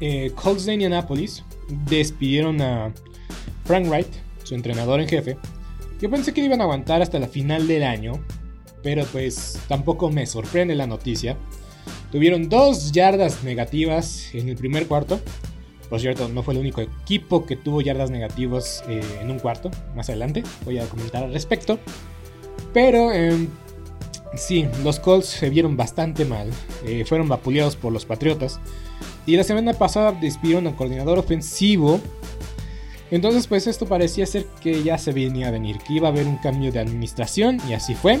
eh, 0.00 0.30
Colts 0.36 0.66
de 0.66 0.74
Indianapolis 0.74 1.44
despidieron 1.88 2.60
a 2.60 2.94
Frank 3.64 3.86
Wright 3.88 4.21
su 4.42 4.54
entrenador 4.54 5.00
en 5.00 5.08
jefe. 5.08 5.36
Yo 6.00 6.10
pensé 6.10 6.34
que 6.34 6.44
iban 6.44 6.60
a 6.60 6.64
aguantar 6.64 7.02
hasta 7.02 7.18
la 7.18 7.28
final 7.28 7.68
del 7.68 7.84
año, 7.84 8.14
pero 8.82 9.04
pues 9.06 9.60
tampoco 9.68 10.10
me 10.10 10.26
sorprende 10.26 10.74
la 10.74 10.86
noticia. 10.86 11.36
Tuvieron 12.10 12.48
dos 12.48 12.92
yardas 12.92 13.44
negativas 13.44 14.34
en 14.34 14.48
el 14.48 14.56
primer 14.56 14.86
cuarto. 14.86 15.20
Por 15.88 16.00
cierto, 16.00 16.28
no 16.28 16.42
fue 16.42 16.54
el 16.54 16.60
único 16.60 16.80
equipo 16.80 17.46
que 17.46 17.56
tuvo 17.56 17.80
yardas 17.80 18.10
negativas 18.10 18.82
eh, 18.88 19.00
en 19.20 19.30
un 19.30 19.38
cuarto. 19.38 19.70
Más 19.94 20.08
adelante 20.08 20.42
voy 20.64 20.78
a 20.78 20.86
comentar 20.86 21.22
al 21.22 21.32
respecto. 21.32 21.78
Pero 22.72 23.12
eh, 23.12 23.46
sí, 24.34 24.66
los 24.82 24.98
Colts 24.98 25.26
se 25.26 25.50
vieron 25.50 25.76
bastante 25.76 26.24
mal. 26.24 26.50
Eh, 26.84 27.04
fueron 27.06 27.28
vapuleados 27.28 27.76
por 27.76 27.92
los 27.92 28.04
Patriotas. 28.04 28.58
Y 29.26 29.36
la 29.36 29.44
semana 29.44 29.72
pasada 29.74 30.12
despidieron 30.12 30.66
al 30.66 30.74
coordinador 30.74 31.18
ofensivo 31.18 32.00
entonces 33.12 33.46
pues 33.46 33.66
esto 33.66 33.86
parecía 33.86 34.26
ser 34.26 34.46
que 34.62 34.82
ya 34.82 34.96
se 34.98 35.12
venía 35.12 35.48
a 35.48 35.50
venir, 35.50 35.78
que 35.78 35.92
iba 35.92 36.08
a 36.08 36.10
haber 36.10 36.26
un 36.26 36.38
cambio 36.38 36.72
de 36.72 36.80
administración 36.80 37.60
y 37.68 37.74
así 37.74 37.94
fue. 37.94 38.20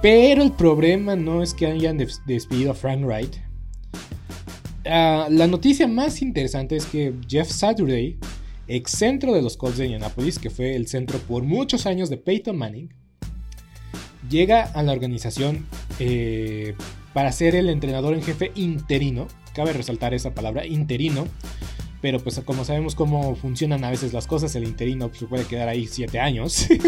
Pero 0.00 0.42
el 0.42 0.52
problema 0.52 1.16
no 1.16 1.42
es 1.42 1.54
que 1.54 1.66
hayan 1.66 1.98
despedido 1.98 2.70
a 2.70 2.74
Frank 2.74 3.04
Wright. 3.04 3.36
Ah, 4.86 5.26
la 5.30 5.46
noticia 5.46 5.86
más 5.88 6.22
interesante 6.22 6.76
es 6.76 6.86
que 6.86 7.14
Jeff 7.28 7.50
Saturday, 7.50 8.16
ex 8.68 8.92
centro 8.92 9.34
de 9.34 9.42
los 9.42 9.56
Colts 9.56 9.78
de 9.78 9.86
Indianapolis, 9.86 10.38
que 10.38 10.50
fue 10.50 10.76
el 10.76 10.86
centro 10.86 11.18
por 11.18 11.42
muchos 11.42 11.86
años 11.86 12.10
de 12.10 12.16
Peyton 12.16 12.56
Manning, 12.56 12.94
llega 14.30 14.62
a 14.62 14.82
la 14.82 14.92
organización 14.92 15.66
eh, 15.98 16.74
para 17.12 17.32
ser 17.32 17.54
el 17.56 17.68
entrenador 17.68 18.14
en 18.14 18.22
jefe 18.22 18.52
interino. 18.54 19.26
Cabe 19.52 19.72
resaltar 19.72 20.14
esa 20.14 20.34
palabra, 20.34 20.66
interino. 20.66 21.26
Pero 22.00 22.20
pues 22.20 22.40
como 22.44 22.64
sabemos 22.64 22.94
cómo 22.94 23.34
funcionan 23.34 23.82
a 23.82 23.90
veces 23.90 24.12
las 24.12 24.28
cosas, 24.28 24.54
el 24.54 24.64
interino 24.64 25.08
pues, 25.08 25.24
puede 25.24 25.44
quedar 25.44 25.68
ahí 25.68 25.88
7 25.88 26.20
años. 26.20 26.68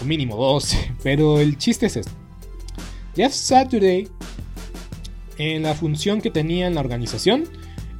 o 0.00 0.04
mínimo 0.04 0.36
2. 0.36 0.76
Pero 1.02 1.40
el 1.40 1.58
chiste 1.58 1.86
es 1.86 1.96
esto. 1.96 2.12
Jeff 3.14 3.32
Saturday, 3.32 4.08
en 5.38 5.62
la 5.62 5.74
función 5.74 6.20
que 6.20 6.30
tenía 6.30 6.66
en 6.66 6.74
la 6.74 6.80
organización, 6.80 7.44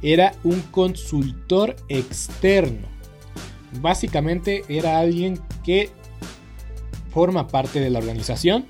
era 0.01 0.33
un 0.43 0.61
consultor 0.61 1.75
externo. 1.89 2.87
Básicamente 3.81 4.63
era 4.69 4.99
alguien 4.99 5.39
que 5.63 5.89
forma 7.11 7.47
parte 7.47 7.79
de 7.79 7.89
la 7.89 7.99
organización, 7.99 8.65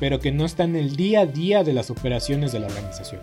pero 0.00 0.18
que 0.18 0.32
no 0.32 0.44
está 0.44 0.64
en 0.64 0.76
el 0.76 0.96
día 0.96 1.20
a 1.20 1.26
día 1.26 1.64
de 1.64 1.72
las 1.72 1.90
operaciones 1.90 2.52
de 2.52 2.60
la 2.60 2.66
organización. 2.66 3.20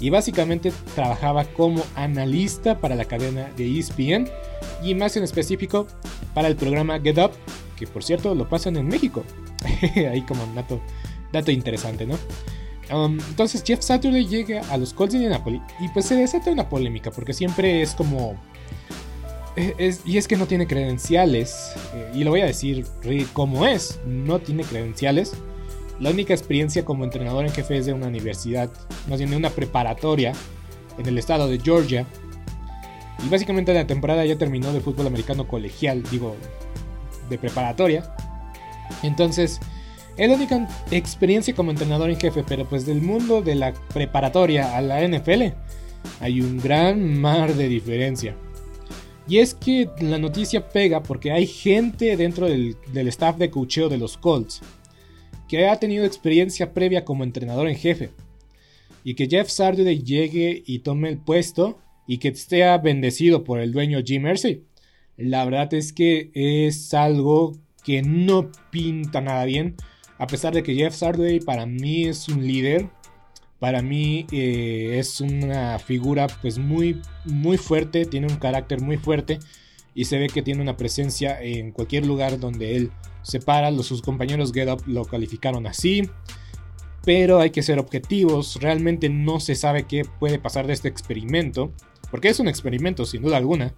Y 0.00 0.10
básicamente 0.10 0.72
trabajaba 0.94 1.44
como 1.44 1.82
analista 1.94 2.78
para 2.78 2.96
la 2.96 3.06
cadena 3.06 3.50
de 3.56 3.78
ESPN 3.78 4.28
y 4.82 4.94
más 4.94 5.16
en 5.16 5.24
específico 5.24 5.86
para 6.34 6.48
el 6.48 6.56
programa 6.56 7.00
Get 7.00 7.18
Up, 7.18 7.32
que 7.76 7.86
por 7.86 8.02
cierto 8.02 8.34
lo 8.34 8.48
pasan 8.48 8.76
en 8.76 8.88
México. 8.88 9.22
Ahí 10.10 10.22
como 10.22 10.46
dato, 10.54 10.80
dato 11.32 11.50
interesante, 11.50 12.06
¿no? 12.06 12.16
Um, 12.92 13.18
entonces 13.28 13.64
Jeff 13.66 13.82
Saturday 13.82 14.26
llega 14.26 14.60
a 14.70 14.76
los 14.76 14.92
Colts 14.92 15.12
de 15.12 15.18
Indianapolis 15.18 15.60
y 15.80 15.88
pues 15.88 16.06
se 16.06 16.14
desata 16.14 16.50
una 16.50 16.68
polémica 16.68 17.10
porque 17.10 17.32
siempre 17.32 17.82
es 17.82 17.94
como... 17.94 18.36
y 19.56 20.16
es 20.16 20.28
que 20.28 20.36
no 20.36 20.46
tiene 20.46 20.66
credenciales, 20.66 21.72
eh, 21.94 22.12
y 22.14 22.24
lo 22.24 22.30
voy 22.30 22.42
a 22.42 22.46
decir 22.46 22.86
como 23.32 23.66
es, 23.66 23.98
no 24.06 24.38
tiene 24.38 24.62
credenciales. 24.62 25.34
La 25.98 26.10
única 26.10 26.34
experiencia 26.34 26.84
como 26.84 27.04
entrenador 27.04 27.44
en 27.46 27.52
jefe 27.52 27.78
es 27.78 27.86
de 27.86 27.94
una 27.94 28.06
universidad, 28.06 28.70
más 29.08 29.18
bien 29.18 29.30
de 29.30 29.36
una 29.36 29.50
preparatoria 29.50 30.32
en 30.98 31.06
el 31.06 31.18
estado 31.18 31.48
de 31.48 31.58
Georgia. 31.58 32.06
Y 33.24 33.28
básicamente 33.30 33.72
la 33.72 33.86
temporada 33.86 34.24
ya 34.26 34.36
terminó 34.36 34.72
de 34.74 34.80
fútbol 34.80 35.06
americano 35.06 35.48
colegial, 35.48 36.02
digo, 36.10 36.36
de 37.28 37.38
preparatoria. 37.38 38.14
Entonces, 39.02 39.60
es 40.16 40.28
la 40.28 40.34
única 40.34 40.68
experiencia 40.90 41.54
como 41.54 41.70
entrenador 41.70 42.10
en 42.10 42.18
jefe, 42.18 42.44
pero 42.46 42.64
pues 42.66 42.86
del 42.86 43.02
mundo 43.02 43.42
de 43.42 43.54
la 43.54 43.74
preparatoria 43.92 44.76
a 44.76 44.80
la 44.80 45.06
NFL 45.06 45.52
hay 46.20 46.40
un 46.40 46.58
gran 46.58 47.18
mar 47.20 47.54
de 47.54 47.68
diferencia. 47.68 48.36
Y 49.28 49.38
es 49.38 49.54
que 49.54 49.90
la 50.00 50.18
noticia 50.18 50.68
pega 50.68 51.02
porque 51.02 51.32
hay 51.32 51.46
gente 51.46 52.16
dentro 52.16 52.48
del, 52.48 52.76
staff 53.08 53.36
de 53.36 53.50
cocheo 53.50 53.88
de 53.88 53.98
los 53.98 54.16
Colts 54.16 54.62
que 55.48 55.68
ha 55.68 55.78
tenido 55.78 56.04
experiencia 56.04 56.72
previa 56.72 57.04
como 57.04 57.24
entrenador 57.24 57.68
en 57.68 57.76
jefe. 57.76 58.10
Y 59.04 59.14
que 59.14 59.28
Jeff 59.28 59.48
Saturday 59.48 60.02
llegue 60.02 60.62
y 60.66 60.80
tome 60.80 61.08
el 61.08 61.18
puesto 61.18 61.78
y 62.06 62.18
que 62.18 62.28
esté 62.28 62.64
bendecido 62.78 63.44
por 63.44 63.60
el 63.60 63.72
dueño 63.72 64.00
Jim 64.04 64.22
Mercy. 64.22 64.64
La 65.16 65.44
verdad 65.44 65.72
es 65.74 65.92
que 65.92 66.30
es 66.34 66.92
algo 66.94 67.56
que 67.84 68.02
no 68.02 68.50
pinta 68.70 69.20
nada 69.20 69.44
bien 69.44 69.76
a 70.18 70.26
pesar 70.26 70.54
de 70.54 70.62
que 70.62 70.74
Jeff 70.74 70.94
Saturday 70.94 71.40
para 71.40 71.66
mí 71.66 72.04
es 72.06 72.28
un 72.28 72.46
líder, 72.46 72.88
para 73.58 73.82
mí 73.82 74.26
eh, 74.32 74.96
es 74.98 75.20
una 75.20 75.78
figura 75.78 76.26
pues 76.40 76.58
muy, 76.58 77.00
muy 77.24 77.58
fuerte, 77.58 78.06
tiene 78.06 78.26
un 78.26 78.36
carácter 78.36 78.80
muy 78.80 78.96
fuerte 78.96 79.38
y 79.94 80.06
se 80.06 80.18
ve 80.18 80.28
que 80.28 80.42
tiene 80.42 80.62
una 80.62 80.76
presencia 80.76 81.40
en 81.42 81.70
cualquier 81.70 82.06
lugar 82.06 82.38
donde 82.38 82.76
él 82.76 82.92
se 83.22 83.40
para. 83.40 83.70
Los, 83.70 83.86
sus 83.86 84.02
compañeros 84.02 84.52
Get 84.52 84.70
Up 84.70 84.82
lo 84.86 85.04
calificaron 85.04 85.66
así. 85.66 86.08
Pero 87.04 87.38
hay 87.38 87.50
que 87.50 87.62
ser 87.62 87.78
objetivos, 87.78 88.58
realmente 88.60 89.08
no 89.08 89.38
se 89.38 89.54
sabe 89.54 89.84
qué 89.84 90.02
puede 90.18 90.40
pasar 90.40 90.66
de 90.66 90.72
este 90.72 90.88
experimento, 90.88 91.70
porque 92.10 92.28
es 92.28 92.40
un 92.40 92.48
experimento 92.48 93.06
sin 93.06 93.22
duda 93.22 93.36
alguna. 93.36 93.74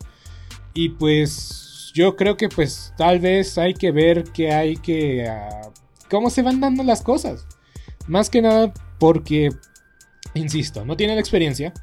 Y 0.81 0.91
pues 0.91 1.91
yo 1.93 2.15
creo 2.15 2.37
que 2.37 2.49
pues 2.49 2.95
tal 2.97 3.19
vez 3.19 3.59
hay 3.59 3.75
que 3.75 3.91
ver 3.91 4.23
que 4.23 4.53
hay 4.53 4.77
que 4.77 5.27
ah, 5.27 5.73
cómo 6.09 6.31
se 6.31 6.43
van 6.43 6.61
dando 6.61 6.85
las 6.85 7.03
cosas. 7.03 7.49
Más 8.07 8.31
que 8.31 8.43
nada 8.43 8.73
porque, 9.01 9.51
insisto, 10.35 10.85
no 10.85 10.97
tiene 10.97 11.17
la 11.17 11.21
experiencia. 11.21 11.75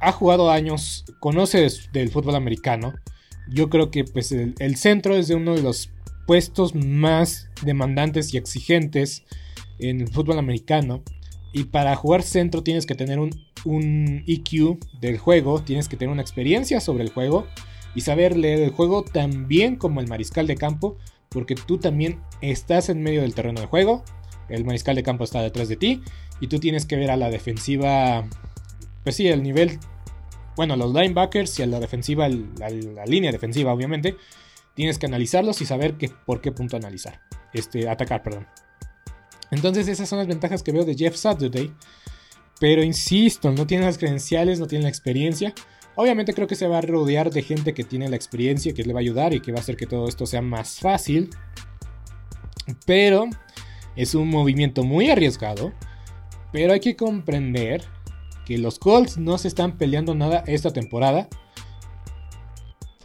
Ha 0.00 0.12
jugado 0.12 0.50
años, 0.50 1.04
conoce 1.20 1.68
del 1.92 2.08
fútbol 2.08 2.36
americano. 2.36 2.94
Yo 3.50 3.68
creo 3.68 3.90
que 3.90 4.04
pues, 4.04 4.32
el, 4.32 4.76
centro 4.76 5.14
es 5.14 5.28
de 5.28 5.34
uno 5.34 5.54
de 5.54 5.62
los 5.62 5.90
puestos 6.26 6.74
más 6.74 7.50
demandantes 7.60 8.32
y 8.32 8.38
exigentes 8.38 9.24
en 9.78 10.00
el 10.00 10.08
fútbol 10.08 10.38
americano. 10.38 11.02
Y 11.52 11.64
para 11.64 11.94
jugar 11.96 12.22
centro 12.22 12.62
tienes 12.62 12.86
que 12.86 12.94
tener 12.94 13.18
un, 13.18 13.28
un 13.66 14.24
EQ 14.26 14.78
del 15.02 15.18
juego, 15.18 15.60
tienes 15.60 15.86
que 15.86 15.98
tener 15.98 16.10
una 16.10 16.22
experiencia 16.22 16.80
sobre 16.80 17.04
el 17.04 17.10
juego 17.10 17.46
y 17.94 18.00
saber 18.02 18.36
leer 18.36 18.60
el 18.60 18.70
juego 18.70 19.04
tan 19.04 19.48
bien 19.48 19.76
como 19.76 20.00
el 20.00 20.08
mariscal 20.08 20.46
de 20.46 20.56
campo 20.56 20.96
porque 21.28 21.54
tú 21.54 21.78
también 21.78 22.20
estás 22.40 22.88
en 22.88 23.02
medio 23.02 23.22
del 23.22 23.34
terreno 23.34 23.60
de 23.60 23.66
juego, 23.66 24.04
el 24.48 24.64
mariscal 24.64 24.94
de 24.94 25.02
campo 25.02 25.24
está 25.24 25.42
detrás 25.42 25.68
de 25.68 25.76
ti 25.76 26.02
y 26.40 26.46
tú 26.46 26.60
tienes 26.60 26.86
que 26.86 26.96
ver 26.96 27.10
a 27.10 27.16
la 27.16 27.30
defensiva, 27.30 28.24
pues 29.02 29.16
sí, 29.16 29.26
el 29.28 29.42
nivel, 29.42 29.78
bueno, 30.56 30.76
los 30.76 30.94
linebackers 30.94 31.58
y 31.58 31.62
a 31.62 31.66
la 31.66 31.80
defensiva, 31.80 32.28
la, 32.28 32.70
la 32.70 33.04
línea 33.04 33.32
defensiva 33.32 33.72
obviamente, 33.72 34.16
tienes 34.74 34.98
que 34.98 35.06
analizarlos 35.06 35.60
y 35.60 35.66
saber 35.66 35.96
por 36.24 36.40
qué 36.40 36.52
punto 36.52 36.76
analizar, 36.76 37.20
este, 37.52 37.88
atacar, 37.88 38.22
perdón. 38.22 38.46
Entonces 39.50 39.88
esas 39.88 40.08
son 40.08 40.18
las 40.18 40.28
ventajas 40.28 40.62
que 40.62 40.72
veo 40.72 40.84
de 40.84 40.94
Jeff 40.94 41.16
Saturday, 41.16 41.72
pero 42.60 42.82
insisto, 42.82 43.50
no 43.52 43.66
tiene 43.66 43.84
las 43.84 43.98
credenciales, 43.98 44.60
no 44.60 44.66
tiene 44.66 44.84
la 44.84 44.88
experiencia. 44.88 45.54
Obviamente 45.96 46.34
creo 46.34 46.48
que 46.48 46.56
se 46.56 46.66
va 46.66 46.78
a 46.78 46.82
rodear 46.82 47.30
de 47.30 47.42
gente 47.42 47.72
que 47.72 47.84
tiene 47.84 48.08
la 48.08 48.16
experiencia, 48.16 48.74
que 48.74 48.82
le 48.82 48.92
va 48.92 49.00
a 49.00 49.02
ayudar 49.02 49.32
y 49.32 49.40
que 49.40 49.52
va 49.52 49.58
a 49.58 49.60
hacer 49.60 49.76
que 49.76 49.86
todo 49.86 50.08
esto 50.08 50.26
sea 50.26 50.42
más 50.42 50.80
fácil. 50.80 51.30
Pero 52.84 53.26
es 53.94 54.14
un 54.14 54.28
movimiento 54.28 54.82
muy 54.82 55.10
arriesgado. 55.10 55.72
Pero 56.52 56.72
hay 56.72 56.80
que 56.80 56.96
comprender 56.96 57.84
que 58.44 58.58
los 58.58 58.78
Colts 58.78 59.18
no 59.18 59.38
se 59.38 59.48
están 59.48 59.78
peleando 59.78 60.14
nada 60.14 60.42
esta 60.46 60.72
temporada. 60.72 61.28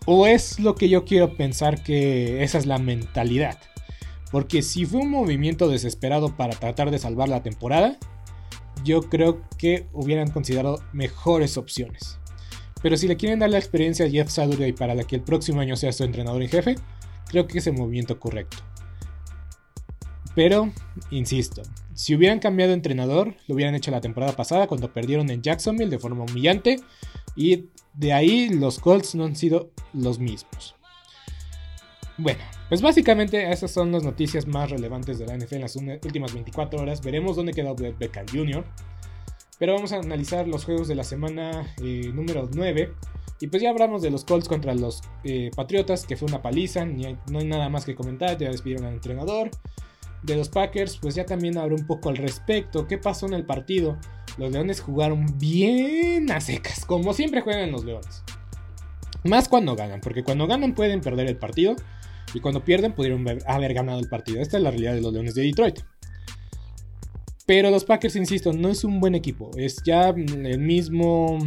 O 0.06 0.25
es 0.25 0.60
lo 0.60 0.75
que 0.75 0.89
yo 0.89 1.06
quiero 1.06 1.36
pensar 1.38 1.84
que 1.84 2.43
esa 2.43 2.58
es 2.58 2.65
la 2.65 2.80
mentalidad. 2.80 3.60
Porque 4.32 4.62
si 4.62 4.86
fue 4.86 5.02
un 5.02 5.12
movimiento 5.12 5.67
desesperado 5.67 6.36
para 6.36 6.54
tratar 6.56 6.91
de 6.91 6.99
salvar 6.99 7.30
la 7.30 7.43
temporada, 7.43 7.97
yo 8.84 9.02
creo 9.02 9.41
que 9.58 9.88
hubieran 9.93 10.32
considerado 10.32 10.84
mejores 10.93 11.58
opciones. 11.58 12.19
Pero 12.82 12.98
si 12.98 13.08
le 13.08 13.18
quieren 13.18 13.39
dar 13.39 13.50
la 13.50 13.58
experiencia 13.58 14.06
a 14.06 14.10
Jeff 14.10 14.30
Saturday 14.30 14.74
para 14.74 14.96
la 14.96 15.04
que 15.04 15.15
el 15.15 15.22
próximo 15.22 15.62
año 15.62 15.76
sea 15.76 15.92
su 15.92 16.04
entrenador 16.04 16.42
en 16.42 16.50
jefe, 16.50 16.76
creo 17.28 17.48
que 17.48 17.60
es 17.60 17.68
el 17.68 17.74
movimiento 17.74 18.20
correcto. 18.20 18.58
Pero, 20.36 20.72
insisto, 21.12 21.63
si 21.94 22.15
hubieran 22.15 22.39
cambiado 22.39 22.70
de 22.70 22.76
entrenador, 22.76 23.36
lo 23.48 23.56
hubieran 23.56 23.76
hecho 23.76 23.92
la 23.92 24.00
temporada 24.00 24.34
pasada 24.34 24.68
cuando 24.68 24.94
perdieron 24.94 25.30
en 25.30 25.42
Jacksonville 25.42 25.89
de 25.89 26.00
forma 26.00 26.24
humillante. 26.24 26.78
Y 27.36 27.65
de 27.94 28.13
ahí 28.13 28.50
los 28.50 28.80
Colts 28.80 29.15
no 29.15 29.26
han 29.26 29.36
sido 29.36 29.72
los 29.94 30.20
mismos. 30.20 30.76
Bueno, 32.18 32.39
pues 32.70 32.82
básicamente 32.82 33.52
esas 33.52 33.72
son 33.72 33.92
las 33.92 34.04
noticias 34.04 34.46
más 34.46 34.70
relevantes 34.70 35.20
de 35.20 35.26
la 35.26 35.38
NFL 35.38 35.56
en 35.56 35.62
las 35.62 35.76
últimas 35.76 36.34
24 36.34 36.80
horas. 36.80 37.02
Veremos 37.02 37.36
dónde 37.36 37.54
queda 37.54 37.74
Beckham 37.74 38.26
Jr. 38.32 38.63
Pero 39.60 39.74
vamos 39.74 39.91
a 39.91 39.98
analizar 39.98 40.48
los 40.48 40.63
juegos 40.63 40.88
de 40.88 40.95
la 40.95 41.04
semana 41.04 41.76
eh, 41.84 42.10
número 42.13 42.50
9. 42.52 42.93
Y 43.41 43.48
pues 43.48 43.62
ya 43.62 43.69
hablamos 43.69 44.02
de 44.02 44.10
los 44.10 44.24
Colts 44.24 44.48
contra 44.48 44.74
los 44.74 45.02
eh, 45.24 45.52
Patriotas, 45.56 46.06
que 46.06 46.15
fue 46.15 46.28
una 46.28 46.41
paliza. 46.41 46.86
no 46.86 47.39
hay 47.39 47.45
nada 47.45 47.69
más 47.69 47.86
que 47.86 47.93
comentar, 47.93 48.38
ya 48.38 48.50
despidieron 48.50 48.86
al 48.86 48.93
entrenador. 48.93 49.52
De 50.24 50.36
los 50.36 50.50
Packers, 50.50 50.98
pues 50.98 51.15
ya 51.15 51.26
también 51.26 51.58
hablé 51.58 51.76
un 51.76 51.86
poco 51.86 52.10
al 52.10 52.17
respecto. 52.17 52.88
¿Qué 52.88 52.98
pasó 52.98 53.26
en 53.28 53.34
el 53.34 53.45
partido? 53.45 53.98
Los 54.38 54.52
Leones 54.52 54.82
jugaron 54.82 55.26
bien 55.38 56.32
a 56.32 56.39
secas, 56.39 56.86
como 56.86 57.13
siempre 57.13 57.41
juegan 57.41 57.72
los 57.72 57.84
Leones. 57.84 58.24
Más 59.26 59.50
cuando 59.50 59.76
ganan, 59.76 60.00
porque 60.00 60.24
cuando 60.24 60.48
ganan 60.48 60.74
pueden 60.74 61.02
perder 61.02 61.28
el 61.28 61.38
partido. 61.38 61.76
Y 62.34 62.39
cuando 62.41 62.63
pierden 62.63 62.93
pudieron 62.93 63.26
haber 63.48 63.74
ganado 63.74 64.00
el 64.00 64.08
partido. 64.08 64.41
Esta 64.41 64.58
es 64.58 64.63
la 64.63 64.69
realidad 64.69 64.93
de 64.93 65.02
los 65.02 65.12
Leones 65.12 65.36
de 65.36 65.43
Detroit. 65.43 65.80
Pero 67.50 67.72
los 67.72 67.84
Packers, 67.84 68.16
insisto, 68.16 68.54
no 68.54 68.70
es 68.70 68.84
un 68.84 69.00
buen 69.00 69.16
equipo. 69.16 69.50
Es 69.58 69.82
ya 69.84 70.10
el 70.10 70.60
mismo. 70.60 71.40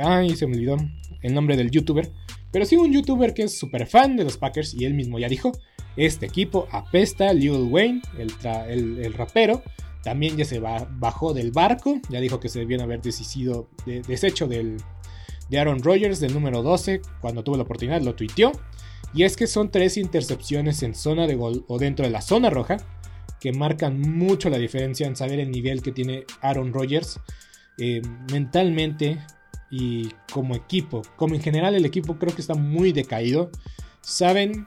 Ay, 0.00 0.36
se 0.36 0.46
me 0.46 0.54
olvidó 0.54 0.76
el 1.22 1.34
nombre 1.34 1.56
del 1.56 1.72
youtuber. 1.72 2.08
Pero 2.52 2.64
sí 2.64 2.76
un 2.76 2.92
youtuber 2.92 3.34
que 3.34 3.42
es 3.42 3.58
súper 3.58 3.88
fan 3.88 4.16
de 4.16 4.22
los 4.22 4.36
Packers 4.36 4.74
y 4.74 4.84
él 4.84 4.94
mismo 4.94 5.18
ya 5.18 5.28
dijo, 5.28 5.50
este 5.96 6.26
equipo 6.26 6.68
apesta, 6.70 7.32
Lil 7.32 7.66
Wayne, 7.68 8.00
el, 8.16 9.12
rapero, 9.12 9.64
también 10.04 10.36
ya 10.36 10.44
se 10.44 10.60
bajó 10.60 11.34
del 11.34 11.50
barco, 11.50 12.00
ya 12.10 12.20
dijo 12.20 12.38
que 12.38 12.48
se 12.48 12.60
debían 12.60 12.82
haber 12.82 13.02
deshecho 13.02 13.68
de, 13.86 14.02
deshecho 14.02 14.46
del, 14.46 14.76
de 15.48 15.58
Aaron 15.58 15.82
Rodgers, 15.82 16.20
del 16.20 16.32
número 16.32 16.62
12, 16.62 17.02
cuando 17.20 17.42
tuvo 17.42 17.56
la 17.56 17.64
oportunidad, 17.64 18.00
lo 18.02 18.14
tuiteó. 18.14 18.52
Y 19.12 19.24
es 19.24 19.36
que 19.36 19.48
son 19.48 19.72
tres 19.72 19.96
intercepciones 19.96 20.84
en 20.84 20.94
zona 20.94 21.26
de 21.26 21.34
gol 21.34 21.64
o 21.66 21.80
dentro 21.80 22.04
de 22.04 22.12
la 22.12 22.20
zona 22.20 22.50
roja 22.50 22.76
que 23.40 23.52
marcan 23.52 24.00
mucho 24.00 24.50
la 24.50 24.58
diferencia 24.58 25.06
en 25.06 25.16
saber 25.16 25.40
el 25.40 25.50
nivel 25.50 25.82
que 25.82 25.92
tiene 25.92 26.24
Aaron 26.42 26.72
Rodgers 26.72 27.18
eh, 27.78 28.02
mentalmente 28.30 29.18
y 29.70 30.10
como 30.32 30.54
equipo. 30.54 31.02
Como 31.16 31.34
en 31.34 31.42
general 31.42 31.74
el 31.74 31.84
equipo 31.84 32.18
creo 32.18 32.34
que 32.34 32.42
está 32.42 32.54
muy 32.54 32.92
decaído. 32.92 33.50
Saben 34.02 34.66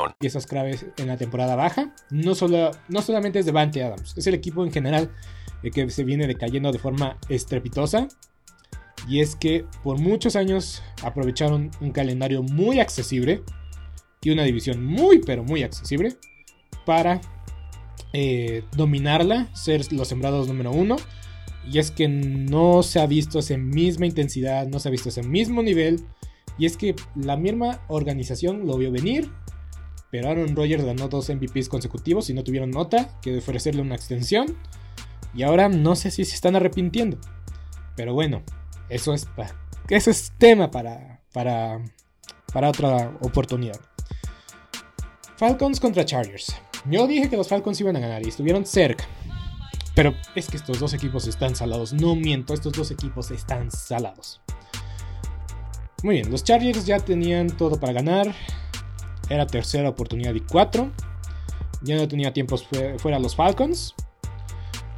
piezas 0.19 0.45
claves 0.45 0.85
en 0.97 1.07
la 1.07 1.17
temporada 1.17 1.55
baja. 1.55 1.93
No, 2.09 2.35
solo, 2.35 2.71
no 2.87 3.01
solamente 3.01 3.39
es 3.39 3.45
Devante 3.45 3.83
Adams, 3.83 4.13
es 4.17 4.27
el 4.27 4.33
equipo 4.33 4.63
en 4.65 4.71
general 4.71 5.11
que 5.69 5.89
se 5.89 6.03
viene 6.03 6.25
decayendo 6.25 6.71
de 6.71 6.79
forma 6.79 7.17
estrepitosa. 7.29 8.07
Y 9.07 9.19
es 9.19 9.35
que 9.35 9.65
por 9.83 9.99
muchos 9.99 10.35
años 10.35 10.83
aprovecharon 11.03 11.71
un 11.81 11.91
calendario 11.91 12.43
muy 12.43 12.79
accesible 12.79 13.43
y 14.21 14.29
una 14.29 14.43
división 14.43 14.83
muy 14.83 15.19
pero 15.19 15.43
muy 15.43 15.63
accesible 15.63 16.15
para 16.85 17.19
eh, 18.13 18.63
dominarla, 18.75 19.49
ser 19.55 19.91
los 19.93 20.07
sembrados 20.07 20.47
número 20.47 20.71
uno. 20.71 20.97
Y 21.71 21.77
es 21.77 21.91
que 21.91 22.07
no 22.07 22.81
se 22.83 22.99
ha 22.99 23.05
visto 23.05 23.39
esa 23.39 23.57
misma 23.57 24.07
intensidad, 24.07 24.67
no 24.67 24.79
se 24.79 24.87
ha 24.87 24.91
visto 24.91 25.09
ese 25.09 25.23
mismo 25.23 25.61
nivel. 25.61 26.03
Y 26.57 26.65
es 26.65 26.77
que 26.77 26.95
la 27.15 27.37
misma 27.37 27.81
organización 27.87 28.65
lo 28.67 28.77
vio 28.77 28.91
venir 28.91 29.31
pero 30.11 30.29
Aaron 30.29 30.55
Rodgers 30.55 30.83
ganó 30.83 31.07
dos 31.07 31.29
MVPs 31.29 31.69
consecutivos 31.69 32.29
y 32.29 32.33
no 32.33 32.43
tuvieron 32.43 32.69
nota 32.69 33.17
que 33.21 33.37
ofrecerle 33.37 33.81
una 33.81 33.95
extensión. 33.95 34.45
Y 35.33 35.43
ahora 35.43 35.69
no 35.69 35.95
sé 35.95 36.11
si 36.11 36.25
se 36.25 36.35
están 36.35 36.57
arrepintiendo. 36.57 37.17
Pero 37.95 38.13
bueno, 38.13 38.43
eso 38.89 39.13
es, 39.13 39.25
eso 39.87 40.11
es 40.11 40.33
tema 40.37 40.69
para, 40.69 41.21
para, 41.31 41.81
para 42.51 42.69
otra 42.69 43.17
oportunidad. 43.21 43.79
Falcons 45.37 45.79
contra 45.79 46.03
Chargers. 46.03 46.55
Yo 46.85 47.07
dije 47.07 47.29
que 47.29 47.37
los 47.37 47.47
Falcons 47.47 47.79
iban 47.79 47.95
a 47.95 47.99
ganar 47.99 48.25
y 48.25 48.29
estuvieron 48.29 48.65
cerca. 48.65 49.05
Pero 49.95 50.13
es 50.35 50.47
que 50.47 50.57
estos 50.57 50.79
dos 50.79 50.93
equipos 50.93 51.25
están 51.27 51.55
salados. 51.55 51.93
No 51.93 52.15
miento, 52.15 52.53
estos 52.53 52.73
dos 52.73 52.91
equipos 52.91 53.31
están 53.31 53.71
salados. 53.71 54.41
Muy 56.03 56.15
bien, 56.15 56.31
los 56.31 56.43
Chargers 56.43 56.85
ya 56.85 56.99
tenían 56.99 57.47
todo 57.47 57.79
para 57.79 57.93
ganar. 57.93 58.33
Era 59.31 59.47
tercera 59.47 59.87
oportunidad 59.87 60.35
y 60.35 60.41
cuatro. 60.41 60.91
Ya 61.81 61.95
no 61.95 62.05
tenía 62.05 62.33
tiempos 62.33 62.67
fuera 62.97 63.17
los 63.17 63.33
Falcons. 63.33 63.95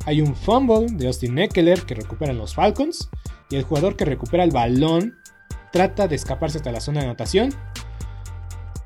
Hay 0.08 0.22
un 0.22 0.36
fumble 0.36 0.88
de 0.89 1.06
Austin 1.06 1.38
Eckler 1.38 1.84
que 1.84 1.93
recuperan 1.93 2.39
los 2.39 2.56
Falcons. 2.56 3.12
Y 3.52 3.58
el 3.58 3.63
jugador 3.63 3.96
que 3.96 4.06
recupera 4.06 4.43
el 4.43 4.50
balón 4.50 5.19
trata 5.72 6.08
de 6.08 6.15
escaparse 6.15 6.58
hasta 6.58 6.72
la 6.72 6.80
zona 6.80 7.02
de 7.02 7.06
anotación. 7.06 7.54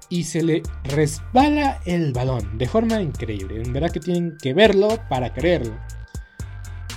Y 0.09 0.25
se 0.25 0.43
le 0.43 0.63
resbala 0.83 1.79
el 1.85 2.11
balón 2.11 2.57
de 2.57 2.67
forma 2.67 3.01
increíble. 3.01 3.61
En 3.61 3.71
verdad 3.71 3.89
que 3.89 4.01
tienen 4.01 4.37
que 4.41 4.53
verlo 4.53 4.99
para 5.07 5.33
creerlo. 5.33 5.77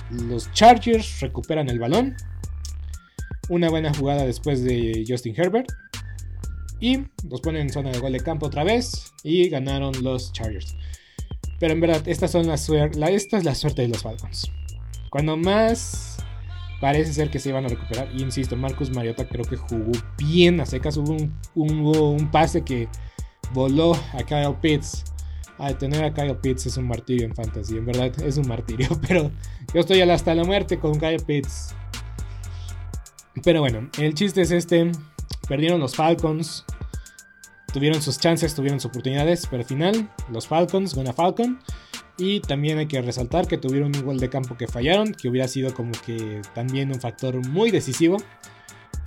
Los 0.09 0.51
Chargers 0.51 1.21
recuperan 1.21 1.69
el 1.69 1.79
balón. 1.79 2.17
Una 3.47 3.69
buena 3.69 3.93
jugada 3.93 4.25
después 4.25 4.61
de 4.61 5.05
Justin 5.07 5.35
Herbert. 5.37 5.71
Y 6.81 7.05
los 7.29 7.39
ponen 7.41 7.61
en 7.61 7.69
zona 7.69 7.91
de 7.91 7.99
gol 7.99 8.11
de 8.11 8.19
campo 8.19 8.47
otra 8.47 8.63
vez. 8.63 9.13
Y 9.23 9.47
ganaron 9.49 9.93
los 10.03 10.33
Chargers. 10.33 10.75
Pero 11.59 11.73
en 11.73 11.79
verdad, 11.79 12.03
son 12.27 12.49
esta 12.49 13.37
es 13.37 13.43
la 13.45 13.55
suerte 13.55 13.83
de 13.83 13.87
los 13.87 14.01
Falcons. 14.01 14.51
Cuando 15.11 15.37
más 15.37 16.17
parece 16.81 17.13
ser 17.13 17.29
que 17.29 17.37
se 17.39 17.49
iban 17.49 17.65
a 17.65 17.67
recuperar. 17.69 18.09
Y 18.13 18.23
insisto, 18.23 18.57
Marcus 18.57 18.89
Mariota 18.89 19.27
creo 19.29 19.45
que 19.45 19.55
jugó 19.55 19.91
bien 20.17 20.59
a 20.59 20.65
secas. 20.65 20.97
Hubo 20.97 21.13
un, 21.13 21.37
un, 21.55 22.31
pase 22.31 22.63
que 22.63 22.89
voló 23.53 23.93
a 24.13 24.23
Kyle 24.23 24.55
Pitts. 24.59 25.05
A 25.59 25.77
tener 25.77 26.03
a 26.03 26.11
Kyle 26.11 26.35
Pitts 26.35 26.65
es 26.65 26.77
un 26.77 26.87
martirio 26.87 27.27
en 27.27 27.35
fantasy. 27.35 27.77
En 27.77 27.85
verdad 27.85 28.11
es 28.23 28.37
un 28.37 28.47
martirio. 28.47 28.87
Pero 29.07 29.31
yo 29.73 29.81
estoy 29.81 30.01
hasta 30.01 30.33
la 30.33 30.43
muerte 30.43 30.79
con 30.79 30.99
Kyle 30.99 31.23
Pitts. 31.23 31.75
Pero 33.43 33.61
bueno, 33.61 33.87
el 33.99 34.15
chiste 34.15 34.41
es 34.41 34.49
este. 34.49 34.91
Perdieron 35.51 35.81
los 35.81 35.97
Falcons. 35.97 36.63
Tuvieron 37.73 38.01
sus 38.01 38.17
chances, 38.17 38.55
tuvieron 38.55 38.79
sus 38.79 38.89
oportunidades, 38.89 39.47
pero 39.47 39.63
al 39.63 39.67
final 39.67 40.09
los 40.31 40.47
Falcons, 40.47 40.95
buena 40.95 41.11
Falcon. 41.11 41.59
Y 42.17 42.39
también 42.39 42.77
hay 42.77 42.87
que 42.87 43.01
resaltar 43.01 43.47
que 43.47 43.57
tuvieron 43.57 43.93
un 43.93 44.05
gol 44.05 44.17
de 44.17 44.29
campo 44.29 44.55
que 44.55 44.69
fallaron, 44.69 45.13
que 45.13 45.27
hubiera 45.27 45.49
sido 45.49 45.73
como 45.73 45.91
que 46.05 46.41
también 46.55 46.87
un 46.93 47.01
factor 47.01 47.45
muy 47.49 47.69
decisivo 47.69 48.15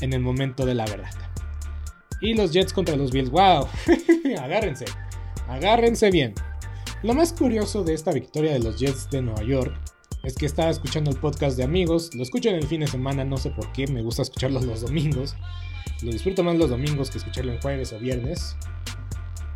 en 0.03 0.13
el 0.13 0.21
momento 0.21 0.67
de 0.67 0.75
la 0.75 0.85
verdad. 0.85 1.09
Y 2.21 2.35
los 2.35 2.53
Jets 2.53 2.75
contra 2.75 2.95
los 2.95 3.11
Bills, 3.11 3.31
wow, 3.31 3.67
agárrense, 4.39 4.85
agárrense 5.49 6.11
bien. 6.11 6.35
Lo 7.03 7.15
más 7.15 7.33
curioso 7.33 7.85
de 7.85 7.95
esta 7.95 8.13
victoria 8.13 8.53
de 8.53 8.59
los 8.59 8.79
Jets 8.79 9.09
de 9.09 9.23
Nueva 9.23 9.45
York 9.45 9.75
es 10.23 10.35
que 10.35 10.45
estaba 10.45 10.69
escuchando 10.69 11.11
el 11.11 11.17
podcast 11.17 11.57
de 11.57 11.65
amigos, 11.65 12.15
lo 12.15 12.23
escucho 12.23 12.51
en 12.51 12.57
el 12.57 12.67
fin 12.67 12.83
de 12.83 12.87
semana, 12.87 13.25
no 13.25 13.39
sé 13.39 13.49
por 13.49 13.73
qué, 13.73 13.87
me 13.87 14.03
gusta 14.03 14.21
escucharlos 14.21 14.67
los 14.67 14.83
domingos. 14.83 15.35
Lo 16.03 16.11
disfruto 16.11 16.43
más 16.43 16.57
los 16.57 16.71
domingos 16.71 17.11
que 17.11 17.19
escucharlo 17.19 17.53
en 17.53 17.61
jueves 17.61 17.93
o 17.93 17.99
viernes. 17.99 18.57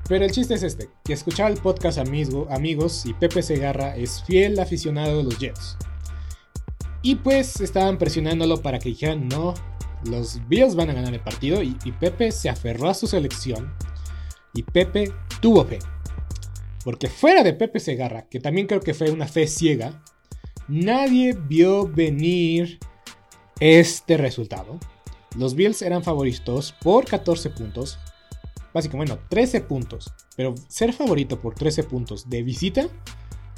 Pero 0.08 0.24
el 0.24 0.30
chiste 0.30 0.54
es 0.54 0.62
este, 0.62 0.88
que 1.04 1.12
escuchaba 1.12 1.50
el 1.50 1.58
podcast 1.58 1.98
amigo, 1.98 2.46
amigos 2.50 3.04
y 3.04 3.12
Pepe 3.12 3.42
Segarra 3.42 3.94
es 3.96 4.22
fiel 4.24 4.58
aficionado 4.58 5.18
de 5.18 5.24
los 5.24 5.38
Jets. 5.38 5.76
Y 7.02 7.16
pues 7.16 7.60
estaban 7.60 7.98
presionándolo 7.98 8.62
para 8.62 8.78
que 8.78 8.88
dijeran, 8.88 9.28
no, 9.28 9.54
los 10.04 10.40
Bills 10.48 10.74
van 10.74 10.90
a 10.90 10.94
ganar 10.94 11.12
el 11.12 11.20
partido 11.20 11.62
y, 11.62 11.76
y 11.84 11.92
Pepe 11.92 12.32
se 12.32 12.48
aferró 12.48 12.88
a 12.88 12.94
su 12.94 13.06
selección 13.06 13.72
y 14.54 14.62
Pepe 14.62 15.12
tuvo 15.40 15.64
fe. 15.64 15.78
Porque 16.84 17.08
fuera 17.08 17.42
de 17.42 17.52
Pepe 17.52 17.80
Segarra, 17.80 18.28
que 18.28 18.40
también 18.40 18.66
creo 18.66 18.80
que 18.80 18.94
fue 18.94 19.10
una 19.10 19.26
fe 19.26 19.46
ciega, 19.46 20.02
nadie 20.68 21.34
vio 21.34 21.86
venir 21.86 22.78
este 23.60 24.16
resultado. 24.16 24.78
Los 25.36 25.54
Bills 25.54 25.82
eran 25.82 26.02
favoritos 26.02 26.74
por 26.80 27.04
14 27.04 27.50
puntos. 27.50 27.98
Básicamente, 28.72 29.12
bueno, 29.12 29.26
13 29.28 29.60
puntos. 29.62 30.12
Pero 30.36 30.54
ser 30.68 30.92
favorito 30.92 31.40
por 31.40 31.54
13 31.54 31.84
puntos 31.84 32.28
de 32.28 32.42
visita 32.42 32.88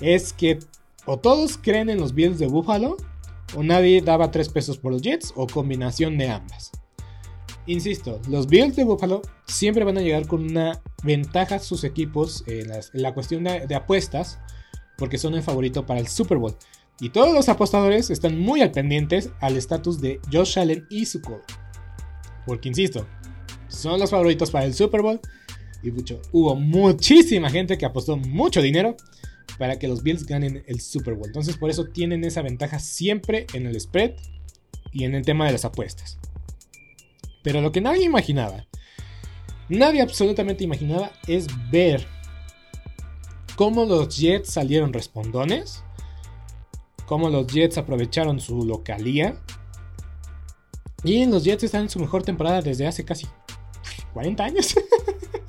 es 0.01 0.33
que 0.33 0.59
o 1.07 1.19
todos 1.19 1.59
creen 1.59 1.91
en 1.91 1.99
los 1.99 2.15
Bills 2.15 2.39
de 2.39 2.47
Buffalo 2.47 2.97
o 3.57 3.63
nadie 3.63 4.01
daba 4.01 4.31
3 4.31 4.49
pesos 4.51 4.79
por 4.79 4.93
los 4.93 5.03
Jets 5.03 5.33
o 5.37 5.47
combinación 5.47 6.19
de 6.19 6.29
ambas. 6.29 6.73
Insisto, 7.67 8.21
los 8.29 8.47
Bills 8.47 8.77
de 8.77 8.85
Buffalo 8.85 9.23
siempre 9.47 9.85
van 9.85 9.99
a 9.99 10.01
llegar 10.01 10.27
con 10.27 10.43
una 10.43 10.81
ventaja 11.03 11.57
a 11.57 11.59
sus 11.61 11.85
equipos 11.85 12.45
en, 12.47 12.71
la 12.95 13.15
cuestión 13.15 13.45
de, 13.45 13.75
apuestas 13.75 14.39
porque 14.99 15.19
son 15.19 15.35
el 15.35 15.43
favorito 15.43 15.87
para 15.87 16.01
el 16.01 16.09
Super 16.09 16.39
Bowl. 16.39 16.57
Y 17.01 17.11
todos 17.11 17.33
los 17.33 17.49
apostadores 17.49 18.11
están 18.11 18.39
muy 18.39 18.61
al 18.61 18.73
pendientes 18.73 19.31
al 19.41 19.57
estatus 19.57 20.01
de 20.01 20.21
Josh 20.33 20.59
Allen 20.59 20.87
y 20.91 21.07
su 21.07 21.23
codo. 21.23 21.43
Porque 22.47 22.69
insisto, 22.69 23.07
son 23.69 24.01
los 24.01 24.11
favoritos 24.11 24.51
para 24.51 24.65
el 24.65 24.75
Super 24.75 25.03
Bowl. 25.03 25.21
Y 25.83 25.91
hubo 26.33 26.57
muchísima 26.57 27.49
gente 27.49 27.79
que 27.79 27.87
apostó 27.87 28.17
mucho 28.17 28.61
dinero 28.61 28.97
para 29.59 29.79
que 29.79 29.89
los 29.89 30.03
Bills 30.03 30.27
ganen 30.27 30.63
el 30.67 30.81
Super 30.81 31.15
Bowl. 31.15 31.27
Entonces 31.27 31.57
por 31.57 31.71
eso 31.71 31.87
tienen 31.87 32.25
esa 32.25 32.43
ventaja 32.43 32.79
siempre 32.79 33.47
en 33.55 33.67
el 33.67 33.81
spread 33.81 34.13
y 34.93 35.05
en 35.05 35.15
el 35.15 35.25
tema 35.25 35.47
de 35.47 35.53
las 35.53 35.65
apuestas. 35.65 36.19
Pero 37.43 37.61
lo 37.61 37.73
que 37.73 37.81
nadie 37.81 38.05
imaginaba, 38.05 38.67
nadie 39.69 40.03
absolutamente 40.03 40.65
imaginaba 40.65 41.13
es 41.27 41.47
ver 41.71 42.07
cómo 43.57 43.85
los 43.85 44.17
Jets 44.17 44.51
salieron 44.51 44.93
respondones, 44.93 45.85
cómo 47.07 47.29
los 47.29 47.47
Jets 47.47 47.79
aprovecharon 47.79 48.41
su 48.41 48.65
localía. 48.65 49.41
Y 51.03 51.25
los 51.27 51.45
Jets 51.45 51.65
están 51.65 51.83
en 51.83 51.91
su 51.91 51.99
mejor 51.99 52.23
temporada 52.23 52.61
desde 52.61 52.87
hace 52.87 53.05
casi 53.05 53.27
40 54.13 54.45
años. 54.45 54.75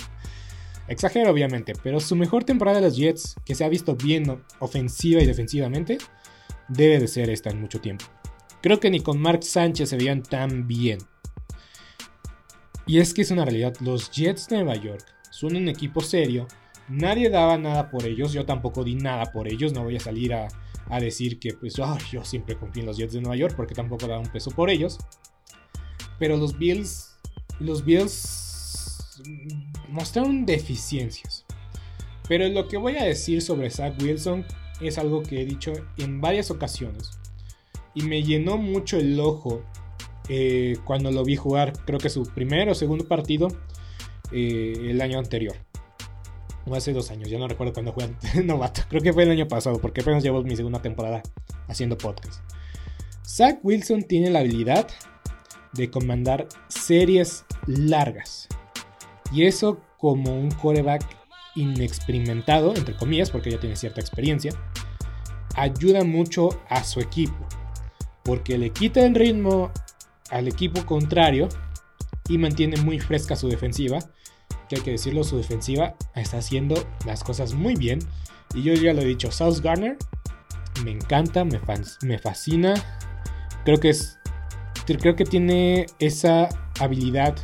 Exagero, 0.87 1.31
obviamente, 1.31 1.73
pero 1.81 1.99
su 1.99 2.15
mejor 2.15 2.43
temporada 2.43 2.79
de 2.79 2.87
los 2.87 2.97
Jets, 2.97 3.35
que 3.45 3.55
se 3.55 3.63
ha 3.63 3.69
visto 3.69 3.95
bien 3.95 4.43
ofensiva 4.59 5.21
y 5.21 5.25
defensivamente, 5.25 5.97
debe 6.67 6.99
de 6.99 7.07
ser 7.07 7.29
esta 7.29 7.49
en 7.49 7.61
mucho 7.61 7.79
tiempo. 7.79 8.05
Creo 8.61 8.79
que 8.79 8.89
ni 8.89 8.99
con 8.99 9.19
Mark 9.19 9.43
Sánchez 9.43 9.89
se 9.89 9.97
veían 9.97 10.21
tan 10.21 10.67
bien. 10.67 10.99
Y 12.85 12.99
es 12.99 13.13
que 13.13 13.21
es 13.21 13.31
una 13.31 13.45
realidad, 13.45 13.75
los 13.79 14.11
Jets 14.11 14.47
de 14.47 14.57
Nueva 14.57 14.75
York 14.75 15.05
son 15.29 15.55
un 15.55 15.69
equipo 15.69 16.01
serio, 16.01 16.47
nadie 16.89 17.29
daba 17.29 17.57
nada 17.57 17.89
por 17.89 18.05
ellos, 18.05 18.33
yo 18.33 18.45
tampoco 18.45 18.83
di 18.83 18.95
nada 18.95 19.31
por 19.31 19.47
ellos, 19.47 19.71
no 19.71 19.83
voy 19.83 19.95
a 19.95 19.99
salir 19.99 20.33
a, 20.33 20.47
decir 20.99 21.39
que 21.39 21.53
pues 21.53 21.75
yo 22.11 22.25
siempre 22.25 22.57
confío 22.57 22.81
en 22.81 22.87
los 22.87 22.97
Jets 22.97 23.13
de 23.13 23.21
Nueva 23.21 23.37
York 23.37 23.53
porque 23.55 23.73
tampoco 23.73 24.07
daba 24.07 24.19
un 24.19 24.29
peso 24.29 24.51
por 24.51 24.69
ellos. 24.69 24.97
Pero 26.21 26.37
los 26.37 26.55
Bills, 26.55 27.17
los 27.59 27.83
Bills 27.83 29.21
mostraron 29.89 30.45
deficiencias. 30.45 31.45
Pero 32.29 32.47
lo 32.47 32.67
que 32.67 32.77
voy 32.77 32.95
a 32.97 33.05
decir 33.05 33.41
sobre 33.41 33.71
Zach 33.71 33.99
Wilson 33.99 34.45
es 34.81 34.99
algo 34.99 35.23
que 35.23 35.41
he 35.41 35.45
dicho 35.45 35.73
en 35.97 36.21
varias 36.21 36.51
ocasiones. 36.51 37.09
Y 37.95 38.03
me 38.03 38.21
llenó 38.21 38.57
mucho 38.57 38.97
el 38.97 39.19
ojo 39.19 39.63
eh, 40.29 40.77
cuando 40.85 41.11
lo 41.11 41.25
vi 41.25 41.37
jugar, 41.37 41.73
creo 41.87 41.97
que 41.97 42.11
su 42.11 42.21
primer 42.21 42.69
o 42.69 42.75
segundo 42.75 43.07
partido 43.07 43.47
eh, 44.31 44.73
el 44.91 45.01
año 45.01 45.17
anterior. 45.17 45.55
O 46.67 46.75
hace 46.75 46.93
dos 46.93 47.09
años, 47.09 47.31
ya 47.31 47.39
no 47.39 47.47
recuerdo 47.47 47.73
cuándo 47.73 47.93
fue 47.93 48.11
novato. 48.43 48.83
Creo 48.89 49.01
que 49.01 49.11
fue 49.11 49.23
el 49.23 49.31
año 49.31 49.47
pasado, 49.47 49.81
porque 49.81 50.01
apenas 50.01 50.21
llevo 50.21 50.43
mi 50.43 50.55
segunda 50.55 50.83
temporada 50.83 51.23
haciendo 51.67 51.97
podcast. 51.97 52.41
Zach 53.25 53.57
Wilson 53.63 54.03
tiene 54.03 54.29
la 54.29 54.41
habilidad 54.41 54.87
de 55.73 55.89
comandar 55.89 56.47
series 56.67 57.45
largas. 57.67 58.47
Y 59.31 59.45
eso 59.45 59.79
como 59.97 60.35
un 60.37 60.51
coreback 60.51 61.03
inexperimentado, 61.55 62.73
entre 62.75 62.95
comillas, 62.95 63.29
porque 63.29 63.51
ya 63.51 63.59
tiene 63.59 63.75
cierta 63.75 64.01
experiencia, 64.01 64.51
ayuda 65.55 66.03
mucho 66.03 66.61
a 66.69 66.83
su 66.83 66.99
equipo. 66.99 67.47
Porque 68.23 68.57
le 68.57 68.71
quita 68.71 69.05
el 69.05 69.15
ritmo 69.15 69.71
al 70.29 70.47
equipo 70.47 70.85
contrario 70.85 71.49
y 72.27 72.37
mantiene 72.37 72.77
muy 72.77 72.99
fresca 72.99 73.35
su 73.35 73.47
defensiva. 73.49 73.99
Que 74.69 74.77
hay 74.77 74.81
que 74.81 74.91
decirlo, 74.91 75.23
su 75.23 75.37
defensiva 75.37 75.95
está 76.15 76.37
haciendo 76.37 76.75
las 77.05 77.23
cosas 77.23 77.53
muy 77.53 77.75
bien. 77.75 77.99
Y 78.53 78.63
yo 78.63 78.73
ya 78.73 78.93
lo 78.93 79.01
he 79.01 79.05
dicho, 79.05 79.31
South 79.31 79.59
Garner 79.61 79.97
me 80.83 80.91
encanta, 80.91 81.43
me, 81.43 81.59
me 82.01 82.19
fascina. 82.19 82.73
Creo 83.65 83.79
que 83.79 83.89
es. 83.89 84.17
Creo 84.99 85.15
que 85.15 85.25
tiene 85.25 85.85
esa 85.99 86.49
habilidad 86.79 87.35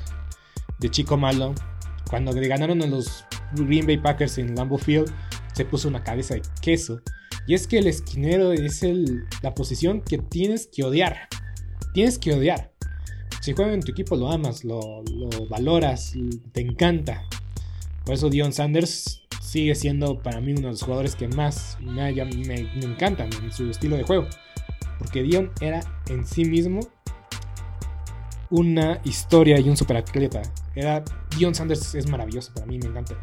de 0.79 0.89
chico 0.89 1.17
malo. 1.17 1.53
Cuando 2.09 2.31
ganaron 2.33 2.81
a 2.81 2.87
los 2.87 3.25
Green 3.53 3.85
Bay 3.85 3.97
Packers 3.97 4.37
en 4.37 4.55
Lambeau 4.55 4.77
Field, 4.77 5.11
se 5.53 5.65
puso 5.65 5.87
una 5.87 6.03
cabeza 6.03 6.35
de 6.35 6.41
queso. 6.61 7.01
Y 7.47 7.53
es 7.53 7.67
que 7.67 7.79
el 7.79 7.87
esquinero 7.87 8.51
es 8.51 8.81
la 9.41 9.53
posición 9.53 10.01
que 10.01 10.17
tienes 10.17 10.67
que 10.67 10.83
odiar. 10.83 11.27
Tienes 11.93 12.19
que 12.19 12.33
odiar. 12.33 12.73
Si 13.41 13.53
juega 13.53 13.73
en 13.73 13.81
tu 13.81 13.91
equipo 13.91 14.15
lo 14.15 14.29
amas, 14.29 14.63
lo, 14.63 15.03
valoras, 15.49 16.13
te 16.51 16.61
encanta. 16.61 17.23
Por 18.05 18.15
eso 18.15 18.29
Dion 18.29 18.51
Sanders 18.51 19.23
sigue 19.41 19.75
siendo 19.75 20.21
para 20.21 20.41
mí 20.41 20.51
uno 20.51 20.63
de 20.63 20.71
los 20.73 20.83
jugadores 20.83 21.15
que 21.15 21.27
más 21.29 21.77
me, 21.79 22.09
encantan 22.83 23.29
en 23.41 23.51
su 23.51 23.69
estilo 23.69 23.95
de 23.95 24.03
juego. 24.03 24.27
Porque 24.99 25.23
Dion 25.23 25.51
era 25.61 25.79
en 26.07 26.25
sí 26.25 26.43
mismo 26.43 26.81
una 28.49 28.99
historia 29.03 29.59
y 29.59 29.69
un 29.69 29.77
superatleta. 29.77 30.41
Era, 30.75 31.03
Dion 31.37 31.53
Sanders 31.53 31.95
es 31.95 32.09
maravilloso, 32.09 32.53
para 32.53 32.65
mí 32.65 32.77
me 32.79 32.87
encanta. 32.87 33.15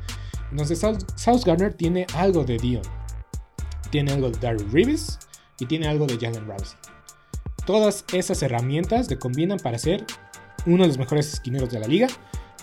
Entonces 0.50 0.78
South, 0.78 1.44
Garner 1.44 1.74
tiene 1.74 2.06
algo 2.14 2.44
de 2.44 2.58
Dion. 2.58 2.82
Tiene 3.90 4.12
algo 4.12 4.30
de 4.30 4.38
Darryl 4.38 4.70
Reeves 4.70 5.18
y 5.58 5.66
tiene 5.66 5.88
algo 5.88 6.06
de 6.06 6.18
Jalen 6.18 6.46
Rousey. 6.46 6.76
Todas 7.66 8.04
esas 8.12 8.42
herramientas 8.42 9.08
le 9.08 9.18
combinan 9.18 9.58
para 9.58 9.78
ser 9.78 10.04
uno 10.66 10.82
de 10.82 10.88
los 10.88 10.98
mejores 10.98 11.32
esquineros 11.32 11.70
de 11.70 11.80
la 11.80 11.86
liga 11.86 12.08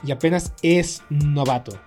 y 0.03 0.11
apenas 0.11 0.53
es 0.61 1.03
novato. 1.09 1.79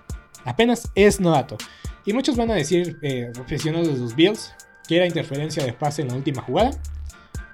Apenas 0.43 0.91
es 0.95 1.19
novato. 1.19 1.57
Y 2.05 2.13
muchos 2.13 2.35
van 2.35 2.51
a 2.51 2.55
decir, 2.55 2.99
eh, 3.01 3.31
aficionados 3.39 3.87
de 3.87 3.97
los 3.97 4.15
Bills, 4.15 4.53
que 4.87 4.97
era 4.97 5.07
interferencia 5.07 5.63
de 5.65 5.73
pase 5.73 6.03
en 6.03 6.09
la 6.09 6.15
última 6.15 6.41
jugada. 6.43 6.71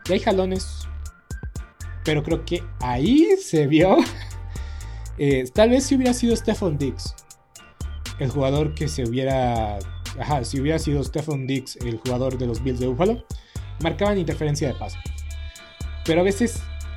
Y 0.09 0.13
hay 0.13 0.19
jalones. 0.19 0.87
Pero 2.03 2.23
creo 2.23 2.45
que 2.45 2.63
ahí 2.79 3.27
se 3.43 3.67
vio. 3.67 3.97
Eh, 5.17 5.43
tal 5.53 5.69
vez 5.69 5.83
si 5.83 5.93
hubiera 5.93 6.13
sido 6.15 6.35
Stephon 6.35 6.79
Diggs. 6.79 7.13
El 8.17 8.31
jugador 8.31 8.73
que 8.73 8.87
se 8.87 9.03
hubiera. 9.03 9.77
Ajá, 10.19 10.43
si 10.43 10.59
hubiera 10.59 10.79
sido 10.79 11.03
Stephon 11.03 11.45
Diggs 11.45 11.75
el 11.75 11.99
jugador 11.99 12.39
de 12.39 12.47
los 12.47 12.63
Bills 12.63 12.79
de 12.79 12.87
Buffalo. 12.87 13.23
Marcaban 13.83 14.17
interferencia 14.17 14.69
de 14.69 14.73
pase. 14.73 14.97
Pero 16.05 16.21
a 16.21 16.23
veces 16.23 16.63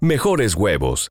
mejores 0.00 0.54
huevos. 0.54 1.10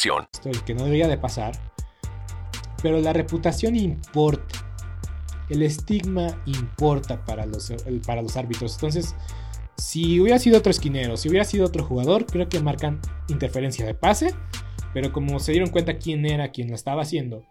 Esto 0.33 0.49
es 0.49 0.61
que 0.63 0.73
no 0.73 0.83
debería 0.83 1.07
de 1.07 1.17
pasar. 1.17 1.53
Pero 2.81 2.99
la 2.99 3.13
reputación 3.13 3.75
importa. 3.75 4.65
el 5.49 5.61
estigma 5.61 6.41
importa 6.45 7.23
para 7.25 7.45
los, 7.45 7.73
para 8.05 8.21
los 8.21 8.37
árbitros. 8.37 8.75
Entonces, 8.75 9.15
si 9.77 10.19
hubiera 10.19 10.39
sido 10.39 10.59
otro 10.59 10.71
esquinero, 10.71 11.17
si 11.17 11.29
hubiera 11.29 11.45
sido 11.45 11.65
otro 11.65 11.83
jugador, 11.83 12.25
creo 12.25 12.49
que 12.49 12.59
marcan 12.59 12.99
interferencia 13.27 13.85
de 13.85 13.93
pase. 13.93 14.33
Pero 14.93 15.11
como 15.11 15.39
se 15.39 15.51
dieron 15.51 15.69
cuenta 15.69 15.97
quién 15.97 16.25
era 16.25 16.51
quien 16.51 16.69
lo 16.69 16.75
estaba 16.75 17.03
haciendo 17.03 17.43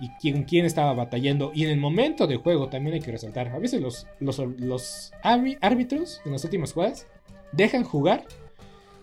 y 0.00 0.08
quién, 0.20 0.44
quién 0.44 0.64
estaba 0.64 0.94
batallando, 0.94 1.52
y 1.54 1.64
en 1.64 1.70
el 1.70 1.78
momento 1.78 2.26
de 2.26 2.36
juego 2.36 2.68
también 2.68 2.94
hay 2.94 3.00
que 3.00 3.12
resaltar, 3.12 3.48
a 3.48 3.58
veces 3.58 3.82
los, 3.82 4.06
los, 4.18 5.12
árbitros 5.22 6.22
en 6.24 6.32
las 6.32 6.42
últimas 6.42 6.72
jugadas 6.72 7.06
dejan 7.52 7.84
jugar 7.84 8.24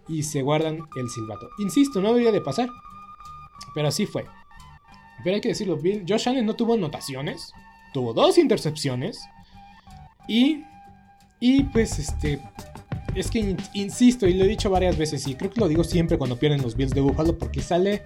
y 0.08 0.24
se 0.24 0.42
guardan 0.42 0.80
el 0.96 1.10
silbato. 1.10 1.50
Insisto, 1.60 2.02
no 2.02 2.10
debería 2.10 2.32
de 2.32 2.42
pasar, 2.42 2.70
pero 3.74 3.88
así 3.88 4.06
fue. 4.06 4.26
Pero 5.24 5.36
hay 5.36 5.42
que 5.42 5.50
decirlo, 5.50 5.80
Josh 6.08 6.30
Allen 6.30 6.46
no 6.46 6.56
tuvo 6.56 6.76
anotaciones, 6.76 7.52
tuvo 7.94 8.14
dos 8.14 8.38
intercepciones 8.38 9.20
y 10.28 10.64
y 11.40 11.64
pues 11.64 12.00
este 12.00 12.40
es 13.14 13.30
que 13.30 13.56
insisto 13.74 14.28
y 14.28 14.34
lo 14.34 14.46
he 14.46 14.48
dicho 14.48 14.70
varias 14.70 14.98
veces 14.98 15.28
y 15.28 15.36
creo 15.36 15.52
que 15.52 15.60
lo 15.60 15.68
digo 15.68 15.84
siempre 15.84 16.18
cuando 16.18 16.38
pierden 16.38 16.62
los 16.62 16.76
Bills 16.76 16.94
de 16.94 17.02
Buffalo 17.02 17.38
porque 17.38 17.62
sale 17.62 18.04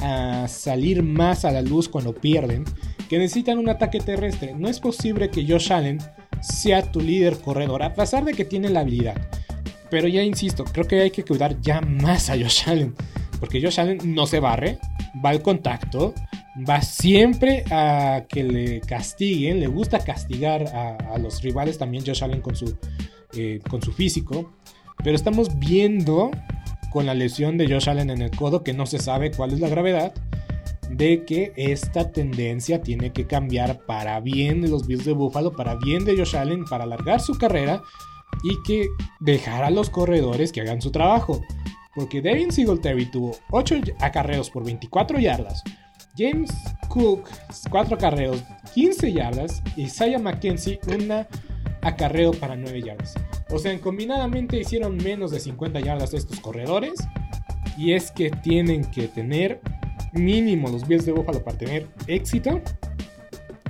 a 0.00 0.46
salir 0.48 1.02
más 1.02 1.44
a 1.44 1.50
la 1.50 1.62
luz 1.62 1.88
cuando 1.88 2.14
pierden 2.14 2.64
que 3.08 3.18
necesitan 3.18 3.58
un 3.58 3.68
ataque 3.68 4.00
terrestre. 4.00 4.54
No 4.54 4.68
es 4.68 4.80
posible 4.80 5.30
que 5.30 5.46
Josh 5.46 5.72
Allen 5.72 5.98
sea 6.40 6.82
tu 6.82 7.00
líder 7.00 7.38
corredor 7.38 7.82
a 7.82 7.94
pesar 7.94 8.24
de 8.24 8.34
que 8.34 8.44
tiene 8.44 8.68
la 8.68 8.80
habilidad. 8.80 9.16
Pero 9.90 10.06
ya 10.06 10.22
insisto, 10.22 10.64
creo 10.64 10.86
que 10.86 11.00
hay 11.00 11.10
que 11.10 11.24
cuidar 11.24 11.60
ya 11.60 11.80
más 11.80 12.28
a 12.28 12.34
Josh 12.34 12.64
Allen 12.66 12.94
porque 13.38 13.62
Josh 13.62 13.80
Allen 13.80 13.98
no 14.14 14.26
se 14.26 14.40
barre, 14.40 14.78
va 15.24 15.30
al 15.30 15.42
contacto, 15.42 16.14
va 16.68 16.82
siempre 16.82 17.64
a 17.70 18.24
que 18.28 18.44
le 18.44 18.80
castiguen, 18.80 19.60
le 19.60 19.66
gusta 19.66 20.00
castigar 20.00 20.64
a, 20.66 21.18
los 21.18 21.42
rivales 21.42 21.78
también 21.78 22.04
Josh 22.04 22.24
Allen 22.24 22.40
con 22.40 22.56
su, 22.56 22.76
eh, 23.34 23.60
con 23.68 23.82
su 23.82 23.92
físico, 23.92 24.52
pero 25.02 25.16
estamos 25.16 25.58
viendo 25.58 26.30
con 26.90 27.06
la 27.06 27.14
lesión 27.14 27.58
de 27.58 27.68
Josh 27.68 27.88
Allen 27.88 28.10
en 28.10 28.22
el 28.22 28.30
codo 28.30 28.64
que 28.64 28.72
no 28.72 28.86
se 28.86 28.98
sabe 28.98 29.30
cuál 29.30 29.52
es 29.52 29.60
la 29.60 29.68
gravedad 29.68 30.12
de 30.90 31.24
que 31.24 31.52
esta 31.56 32.12
tendencia 32.12 32.82
tiene 32.82 33.12
que 33.12 33.26
cambiar 33.26 33.84
para 33.84 34.20
bien 34.20 34.62
de 34.62 34.68
los 34.68 34.86
Bills 34.86 35.04
de 35.04 35.12
Buffalo, 35.12 35.52
para 35.52 35.76
bien 35.76 36.04
de 36.04 36.16
Josh 36.16 36.36
Allen, 36.36 36.64
para 36.64 36.84
alargar 36.84 37.20
su 37.20 37.36
carrera 37.36 37.82
y 38.42 38.56
que 38.66 38.88
dejar 39.20 39.64
a 39.64 39.70
los 39.70 39.90
corredores 39.90 40.52
que 40.52 40.60
hagan 40.60 40.80
su 40.80 40.90
trabajo. 40.90 41.42
Porque 41.98 42.22
Devin 42.22 42.52
Singletary 42.52 43.06
tuvo 43.06 43.36
8 43.50 43.74
acarreos 43.98 44.50
por 44.50 44.64
24 44.64 45.18
yardas, 45.18 45.64
James 46.16 46.48
Cook, 46.88 47.28
4 47.70 47.96
acarreos, 47.96 48.40
15 48.72 49.12
yardas. 49.12 49.60
Y 49.76 49.82
Isaiah 49.82 50.20
McKenzie, 50.20 50.78
una 50.94 51.26
acarreo 51.82 52.30
para 52.30 52.54
9 52.54 52.82
yardas. 52.82 53.14
O 53.50 53.58
sea, 53.58 53.76
combinadamente 53.80 54.60
hicieron 54.60 54.96
menos 54.96 55.32
de 55.32 55.40
50 55.40 55.80
yardas 55.80 56.14
estos 56.14 56.38
corredores. 56.38 56.94
Y 57.76 57.94
es 57.94 58.12
que 58.12 58.30
tienen 58.30 58.84
que 58.84 59.08
tener 59.08 59.60
mínimo 60.12 60.68
los 60.68 60.86
Bills 60.86 61.04
de 61.04 61.10
Buffalo 61.10 61.42
para 61.42 61.58
tener 61.58 61.88
éxito. 62.06 62.60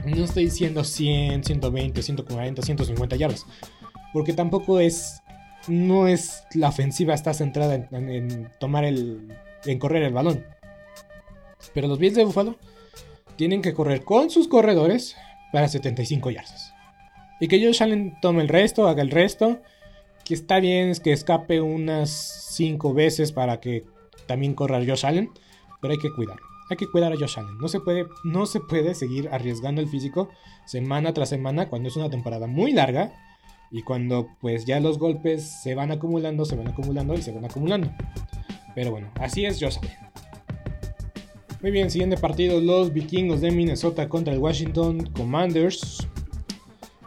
No 0.04 0.22
estoy 0.22 0.44
diciendo 0.44 0.84
100, 0.84 1.44
120, 1.44 2.02
140, 2.02 2.60
150 2.60 3.16
yardas. 3.16 3.46
Porque 4.12 4.34
tampoco 4.34 4.80
es. 4.80 5.22
No 5.68 6.08
es 6.08 6.44
la 6.54 6.68
ofensiva 6.68 7.14
está 7.14 7.34
centrada 7.34 7.74
en, 7.74 8.50
tomar 8.58 8.84
el. 8.84 9.36
en 9.64 9.78
correr 9.78 10.02
el 10.02 10.12
balón. 10.12 10.44
Pero 11.74 11.88
los 11.88 11.98
Bills 11.98 12.16
de 12.16 12.24
Buffalo 12.24 12.56
tienen 13.36 13.62
que 13.62 13.74
correr 13.74 14.02
con 14.02 14.30
sus 14.30 14.48
corredores 14.48 15.16
para 15.52 15.68
75 15.68 16.30
yardas. 16.30 16.74
Y 17.40 17.48
que 17.48 17.64
Josh 17.64 17.82
Allen 17.82 18.18
tome 18.20 18.42
el 18.42 18.48
resto, 18.48 18.88
haga 18.88 19.02
el 19.02 19.10
resto. 19.10 19.60
Que 20.24 20.34
está 20.34 20.60
bien 20.60 20.88
es 20.88 21.00
que 21.00 21.12
escape 21.12 21.60
unas 21.60 22.10
5 22.50 22.92
veces 22.92 23.32
para 23.32 23.60
que 23.60 23.84
también 24.26 24.54
corra 24.54 24.84
Josh 24.84 25.06
Allen. 25.06 25.30
Pero 25.80 25.92
hay 25.92 25.98
que 25.98 26.10
cuidarlo. 26.10 26.44
Hay 26.70 26.76
que 26.76 26.90
cuidar 26.90 27.12
a 27.12 27.16
Josh 27.16 27.38
Allen. 27.38 27.56
No 27.58 27.68
se 27.68 27.80
puede, 27.80 28.06
no 28.24 28.46
se 28.46 28.60
puede 28.60 28.94
seguir 28.94 29.28
arriesgando 29.30 29.80
el 29.80 29.88
físico 29.88 30.28
semana 30.66 31.14
tras 31.14 31.30
semana 31.30 31.68
cuando 31.68 31.88
es 31.88 31.96
una 31.96 32.10
temporada 32.10 32.46
muy 32.46 32.72
larga. 32.72 33.12
Y 33.70 33.82
cuando 33.82 34.28
pues 34.40 34.64
ya 34.64 34.80
los 34.80 34.98
golpes 34.98 35.42
se 35.62 35.74
van 35.74 35.90
acumulando, 35.90 36.44
se 36.44 36.56
van 36.56 36.68
acumulando 36.68 37.14
y 37.14 37.22
se 37.22 37.32
van 37.32 37.44
acumulando. 37.44 37.90
Pero 38.74 38.90
bueno, 38.90 39.10
así 39.16 39.44
es 39.44 39.58
Josh 39.60 39.78
Allen. 39.78 40.08
Muy 41.60 41.72
bien, 41.72 41.90
siguiente 41.90 42.16
partido, 42.16 42.60
los 42.60 42.92
vikingos 42.92 43.40
de 43.40 43.50
Minnesota 43.50 44.08
contra 44.08 44.32
el 44.32 44.38
Washington 44.38 45.06
Commanders. 45.06 46.06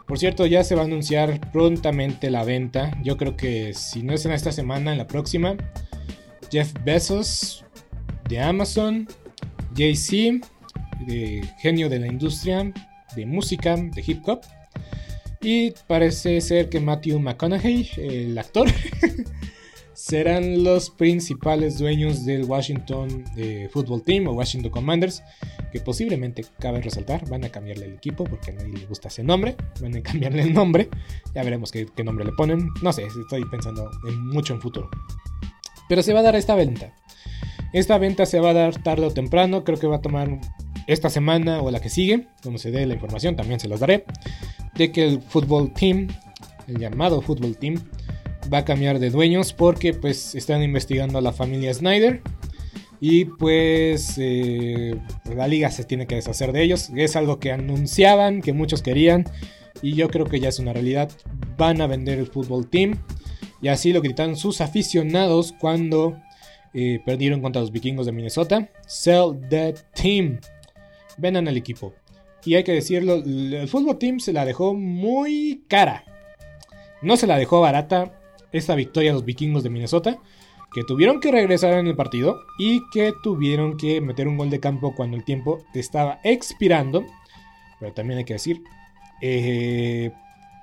Por 0.05 0.19
cierto, 0.19 0.45
ya 0.45 0.61
se 0.65 0.75
va 0.75 0.81
a 0.81 0.85
anunciar 0.85 1.39
prontamente 1.53 2.29
la 2.29 2.43
venta. 2.43 2.91
Yo 3.01 3.15
creo 3.15 3.37
que 3.37 3.73
si 3.73 4.03
no 4.03 4.13
es 4.13 4.25
en 4.25 4.33
esta 4.33 4.51
semana, 4.51 4.91
en 4.91 4.97
la 4.97 5.07
próxima. 5.07 5.55
Jeff 6.51 6.73
Bezos 6.83 7.63
de 8.27 8.41
Amazon, 8.41 9.07
JC, 9.73 10.41
de 11.07 11.49
genio 11.59 11.87
de 11.87 11.99
la 11.99 12.07
industria, 12.07 12.73
de 13.15 13.25
música, 13.25 13.77
de 13.77 14.03
hip 14.05 14.27
hop. 14.27 14.41
Y 15.41 15.71
parece 15.87 16.39
ser 16.41 16.69
que 16.69 16.79
Matthew 16.79 17.19
McConaughey, 17.19 17.89
el 17.97 18.37
actor, 18.37 18.67
serán 19.93 20.63
los 20.63 20.89
principales 20.89 21.77
dueños 21.77 22.25
del 22.25 22.45
Washington 22.45 23.23
eh, 23.37 23.69
Football 23.71 24.03
Team 24.03 24.27
o 24.27 24.33
Washington 24.33 24.71
Commanders, 24.71 25.23
que 25.71 25.79
posiblemente 25.79 26.45
cabe 26.59 26.81
resaltar, 26.81 27.27
van 27.29 27.43
a 27.45 27.49
cambiarle 27.49 27.85
el 27.85 27.93
equipo 27.93 28.23
porque 28.23 28.51
a 28.51 28.53
nadie 28.55 28.77
le 28.77 28.85
gusta 28.85 29.09
ese 29.09 29.23
nombre, 29.23 29.55
van 29.79 29.95
a 29.95 30.01
cambiarle 30.01 30.43
el 30.43 30.53
nombre, 30.53 30.89
ya 31.33 31.43
veremos 31.43 31.71
qué, 31.71 31.87
nombre 32.03 32.25
le 32.25 32.31
ponen, 32.31 32.69
no 32.81 32.93
sé, 32.93 33.03
estoy 33.05 33.43
pensando 33.45 33.89
en 34.07 34.27
mucho 34.27 34.53
en 34.53 34.61
futuro. 34.61 34.89
Pero 35.89 36.03
se 36.03 36.13
va 36.13 36.21
a 36.21 36.23
dar 36.23 36.35
esta 36.35 36.55
venta. 36.55 36.93
Esta 37.73 37.97
venta 37.97 38.25
se 38.25 38.39
va 38.39 38.49
a 38.49 38.53
dar 38.53 38.81
tarde 38.83 39.05
o 39.05 39.11
temprano, 39.11 39.63
creo 39.63 39.79
que 39.79 39.87
va 39.87 39.97
a 39.97 40.01
tomar 40.01 40.39
esta 40.91 41.09
semana 41.09 41.61
o 41.61 41.71
la 41.71 41.79
que 41.79 41.89
sigue, 41.89 42.27
como 42.43 42.57
se 42.57 42.71
dé 42.71 42.85
la 42.85 42.93
información, 42.93 43.35
también 43.35 43.59
se 43.59 43.67
los 43.67 43.79
daré, 43.79 44.05
de 44.75 44.91
que 44.91 45.07
el 45.07 45.21
Football 45.21 45.73
Team, 45.73 46.07
el 46.67 46.77
llamado 46.77 47.21
Football 47.21 47.57
Team, 47.57 47.75
va 48.51 48.59
a 48.59 48.65
cambiar 48.65 48.99
de 48.99 49.09
dueños 49.09 49.53
porque 49.53 49.93
pues 49.93 50.35
están 50.35 50.63
investigando 50.63 51.17
a 51.17 51.21
la 51.21 51.31
familia 51.31 51.73
Snyder 51.73 52.21
y 52.99 53.25
pues 53.25 54.15
eh, 54.17 54.95
la 55.35 55.47
liga 55.47 55.71
se 55.71 55.83
tiene 55.83 56.05
que 56.05 56.15
deshacer 56.15 56.51
de 56.51 56.63
ellos. 56.63 56.91
Es 56.95 57.15
algo 57.15 57.39
que 57.39 57.51
anunciaban, 57.51 58.41
que 58.41 58.53
muchos 58.53 58.81
querían 58.81 59.25
y 59.81 59.93
yo 59.93 60.09
creo 60.09 60.25
que 60.25 60.39
ya 60.39 60.49
es 60.49 60.59
una 60.59 60.73
realidad. 60.73 61.11
Van 61.57 61.81
a 61.81 61.87
vender 61.87 62.19
el 62.19 62.27
fútbol 62.27 62.69
team 62.69 62.99
y 63.61 63.69
así 63.69 63.93
lo 63.93 64.01
gritaron 64.01 64.35
sus 64.35 64.61
aficionados 64.61 65.53
cuando 65.59 66.17
eh, 66.73 66.99
perdieron 67.05 67.41
contra 67.41 67.61
los 67.61 67.71
vikingos 67.71 68.05
de 68.05 68.11
Minnesota. 68.11 68.69
Sell 68.87 69.39
that 69.49 69.75
team. 69.93 70.39
Vendan 71.17 71.47
al 71.47 71.57
equipo. 71.57 71.93
Y 72.43 72.55
hay 72.55 72.63
que 72.63 72.71
decirlo, 72.73 73.15
el 73.15 73.67
fútbol 73.67 73.97
team 73.97 74.19
se 74.19 74.33
la 74.33 74.45
dejó 74.45 74.73
muy 74.73 75.63
cara. 75.67 76.03
No 77.01 77.17
se 77.17 77.27
la 77.27 77.37
dejó 77.37 77.61
barata 77.61 78.19
esta 78.51 78.75
victoria 78.75 79.11
a 79.11 79.13
los 79.13 79.25
vikingos 79.25 79.63
de 79.63 79.69
Minnesota, 79.69 80.17
que 80.73 80.83
tuvieron 80.83 81.19
que 81.19 81.31
regresar 81.31 81.73
en 81.73 81.87
el 81.87 81.95
partido 81.95 82.39
y 82.57 82.81
que 82.91 83.13
tuvieron 83.23 83.77
que 83.77 84.01
meter 84.01 84.27
un 84.27 84.37
gol 84.37 84.49
de 84.49 84.59
campo 84.59 84.95
cuando 84.95 85.17
el 85.17 85.23
tiempo 85.23 85.59
estaba 85.73 86.19
expirando. 86.23 87.05
Pero 87.79 87.93
también 87.93 88.19
hay 88.19 88.25
que 88.25 88.33
decir, 88.33 88.61
eh, 89.21 90.11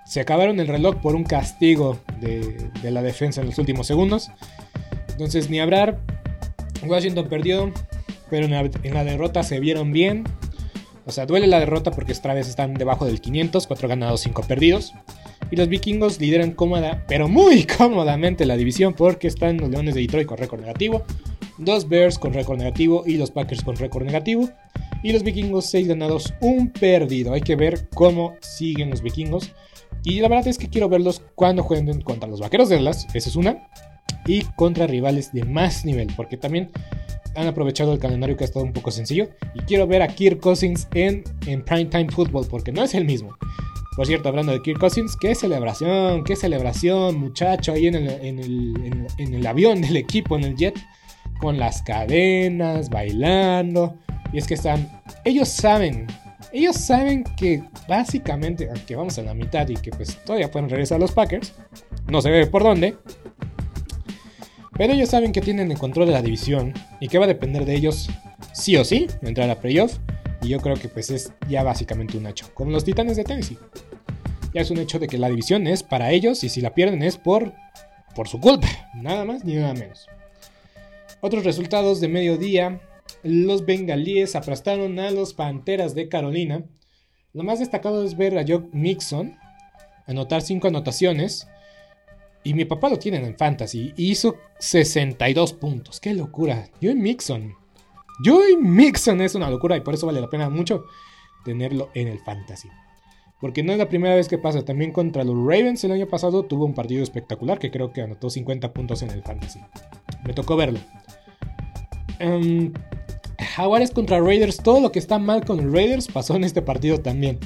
se 0.09 0.21
acabaron 0.21 0.59
el 0.59 0.69
reloj 0.69 0.97
por 0.97 1.15
un 1.15 1.25
castigo 1.25 1.99
de, 2.21 2.71
la 2.83 3.03
defensa 3.03 3.43
en 3.43 3.49
los 3.49 3.59
últimos 3.59 3.87
segundos. 3.87 4.31
Entonces 5.11 5.51
ni 5.51 5.61
hablar, 5.61 6.01
Washington 6.87 7.29
perdió, 7.29 7.73
pero 8.31 8.47
en 8.47 8.95
la, 8.95 9.05
derrota 9.05 9.43
se 9.43 9.61
vieron 9.61 9.93
bien. 9.93 10.25
O 11.07 11.11
sea, 11.11 11.27
duele 11.27 11.47
la 11.47 11.59
derrota 11.59 11.91
porque 11.91 12.13
esta 12.13 12.35
vez 12.35 12.49
están 12.49 12.75
debajo 12.75 13.07
del 13.07 13.21
500, 13.21 13.67
4 13.67 13.89
ganados, 13.89 14.21
5 14.21 14.43
perdidos. 14.43 14.93
Y 15.51 15.57
los 15.57 15.69
vikingos 15.69 16.21
lideran 16.21 16.53
cómoda, 16.53 17.05
pero 17.09 17.29
muy 17.29 17.65
cómodamente 17.79 18.45
la 18.45 18.57
división 18.57 18.95
porque 18.95 19.29
están 19.29 19.57
los 19.57 19.71
Leones 19.71 19.95
de 19.95 20.03
Detroit 20.03 20.27
con 20.27 20.37
récord 20.37 20.61
negativo, 20.61 21.05
dos 21.57 21.89
Bears 21.89 22.19
con 22.19 22.35
récord 22.35 22.59
negativo 22.59 23.05
y 23.07 23.17
los 23.17 23.31
Packers 23.31 23.63
con 23.63 23.77
récord 23.77 24.05
negativo. 24.05 24.49
Y 25.03 25.13
los 25.13 25.23
vikingos 25.23 25.67
6 25.67 25.89
ganados, 25.89 26.35
un 26.41 26.71
perdido. 26.71 27.33
Hay 27.33 27.41
que 27.41 27.57
ver 27.57 27.89
cómo 27.95 28.35
siguen 28.41 28.91
los 28.91 29.01
vikingos. 29.01 29.53
Y 30.05 30.21
la 30.21 30.29
verdad 30.29 30.49
es 30.49 30.59
que 30.59 30.69
quiero 30.69 30.89
verlos 30.89 31.23
cuando 31.35 31.63
jueguen 31.63 32.01
contra 32.03 32.29
los 32.29 32.41
Vaqueros 32.41 32.69
de 32.69 32.77
Dallas, 32.77 33.07
esa 33.15 33.29
es 33.29 33.37
una. 33.37 33.69
Y 34.27 34.43
contra 34.57 34.87
rivales 34.87 35.33
de 35.33 35.45
más 35.45 35.85
nivel, 35.85 36.13
porque 36.17 36.37
también 36.37 36.71
han 37.39 37.47
aprovechado 37.47 37.93
el 37.93 37.99
calendario 37.99 38.37
que 38.37 38.45
ha 38.45 38.47
estado 38.47 38.65
un 38.65 38.73
poco 38.73 38.91
sencillo. 38.91 39.29
Y 39.55 39.61
quiero 39.61 39.87
ver 39.87 40.03
a 40.03 40.09
Kirk 40.09 40.41
Cousins 40.41 40.89
en, 40.95 41.23
en 41.47 41.65
Primetime 41.65 42.09
Football, 42.11 42.47
porque 42.49 42.73
no 42.73 42.83
es 42.83 42.95
el 42.95 43.05
mismo. 43.05 43.37
Por 43.97 44.07
cierto, 44.07 44.29
hablando 44.29 44.53
de 44.53 44.61
Kirk 44.63 44.79
Cousins, 44.79 45.17
qué 45.17 45.35
celebración, 45.35 46.25
qué 46.25 46.37
celebración, 46.37 47.19
muchacho, 47.19 47.73
ahí 47.73 47.87
en 47.87 47.97
el, 47.97 49.47
avión 49.47 49.81
del 49.81 49.97
equipo, 49.97 50.37
en 50.37 50.45
el 50.45 50.57
jet, 50.57 50.79
con 51.41 51.59
las 51.59 51.83
cadenas, 51.83 52.91
bailando. 52.91 53.97
Y 54.33 54.39
es 54.39 54.47
que 54.47 54.55
están, 54.55 55.03
ellos 55.25 55.49
saben 55.49 56.07
ellos 56.53 56.77
saben 56.77 57.25
que 57.37 57.63
básicamente, 57.89 58.69
aunque 58.71 58.97
vamos 58.97 59.19
a 59.19 59.23
la 59.23 59.35
mitad 59.35 59.69
y 59.69 59.75
que 59.75 59.91
pues 59.91 60.17
todavía 60.25 60.51
pueden 60.51 60.71
regresar 60.71 60.99
los 60.99 61.13
Packers, 61.13 61.53
no 62.07 62.23
se 62.23 62.31
ve 62.31 62.47
por 62.47 62.63
dónde, 62.63 62.97
pero 64.79 64.93
ellos 64.93 65.11
saben 65.11 65.33
que 65.33 65.41
tienen 65.41 65.73
el 65.73 65.77
control 65.77 66.07
de 66.07 66.13
la 66.13 66.23
división 66.23 66.73
y 67.01 67.09
que 67.09 67.19
va 67.19 67.25
a 67.25 67.29
depender 67.29 67.65
de 67.65 67.75
ellos 67.75 68.09
sí 68.53 68.77
o 68.77 68.85
sí 68.85 69.09
entrar 69.23 69.51
a 69.51 69.61
playoff. 69.61 69.99
Y 70.41 70.49
yo 70.49 70.61
creo 70.61 70.77
que 70.77 70.89
pues 70.89 71.11
es 71.11 71.33
ya 71.49 71.65
básicamente 71.65 72.17
un 72.17 72.29
hecho. 72.29 72.47
Con 72.55 72.71
los 72.71 72.85
Titanes 72.85 73.17
de 73.17 73.25
Tennessee. 73.25 73.59
Ya 74.55 74.61
es 74.61 74.71
un 74.71 74.79
hecho 74.79 75.01
de 75.01 75.09
que 75.09 75.19
la 75.19 75.29
división 75.29 75.67
es 75.67 75.83
para 75.83 76.13
ellos 76.13 76.45
y 76.45 76.49
si 76.49 76.61
la 76.61 76.75
pierden 76.75 77.03
es 77.03 77.19
por, 77.19 77.53
por 78.15 78.29
su 78.29 78.41
culpa. 78.41 78.69
Nada 78.95 79.25
más 79.25 79.45
ni 79.45 79.57
nada 79.57 79.75
menos. 79.75 80.07
Otros 81.21 81.45
resultados 81.45 82.01
de 82.01 82.07
mediodía. 82.07 82.81
Los 83.25 83.67
bengalíes 83.67 84.37
aplastaron 84.37 85.01
a 85.01 85.11
los 85.11 85.35
Panteras 85.35 85.97
de 85.97 86.09
Carolina. 86.09 86.63
Lo 87.33 87.43
más 87.43 87.59
destacado 87.59 88.05
es 88.05 88.17
ver 88.17 88.39
a 88.39 88.45
Joe 88.47 88.69
Mixon 88.73 89.37
anotar 90.07 90.41
5 90.41 90.69
anotaciones 90.69 91.49
y 92.49 92.55
mi 92.55 92.65
papá 92.65 92.89
lo 92.89 92.99
tiene 92.99 93.19
en 93.19 93.37
Fantasy. 93.37 93.93
Y 93.95 94.13
hizo 94.13 94.37
62 94.59 95.53
puntos. 95.53 96.01
¡Qué 96.01 96.15
locura! 96.15 96.71
Joey 96.81 96.95
Mixon. 96.95 97.55
Joey 98.25 98.57
Mixon 98.57 99.21
es 99.21 99.35
una 99.35 99.51
locura 99.51 99.77
y 99.77 99.83
por 99.83 99.93
eso 99.93 100.07
vale 100.07 100.23
la 100.23 100.31
pena 100.31 100.49
mucho 100.49 100.87
tenerlo 101.45 101.91
en 101.93 102.09
el 102.09 102.19
Fantasy. 102.21 102.71
Porque 103.39 103.63
no 103.63 103.73
es 103.73 103.79
la 103.79 103.91
primera 103.91 104.15
vez 104.15 104.29
que 104.29 104.39
pasa. 104.39 104.65
También 104.65 104.93
contra 104.93 105.25
los 105.25 105.37
Ravens 105.37 105.85
el 105.85 105.93
año 105.93 106.07
pasado 106.07 106.43
tuvo 106.45 106.65
un 106.65 106.73
partido 106.73 107.03
espectacular 107.03 107.59
que 107.59 107.71
creo 107.71 107.93
que 107.93 108.01
anotó 108.01 108.31
50 108.31 108.73
puntos 108.73 109.03
en 109.03 109.11
el 109.11 109.23
Fantasy. 109.23 109.61
Me 110.25 110.33
tocó 110.33 110.57
verlo. 110.57 110.81
Um, 112.19 112.73
contra 113.95 114.21
Raiders. 114.21 114.57
Todo 114.57 114.81
lo 114.81 114.91
que 114.91 115.01
está 115.01 115.19
mal 115.19 115.45
con 115.45 115.59
los 115.59 115.71
Raiders 115.71 116.09
pasó 116.09 116.35
en 116.35 116.45
este 116.45 116.63
partido 116.63 116.97
también. 116.97 117.39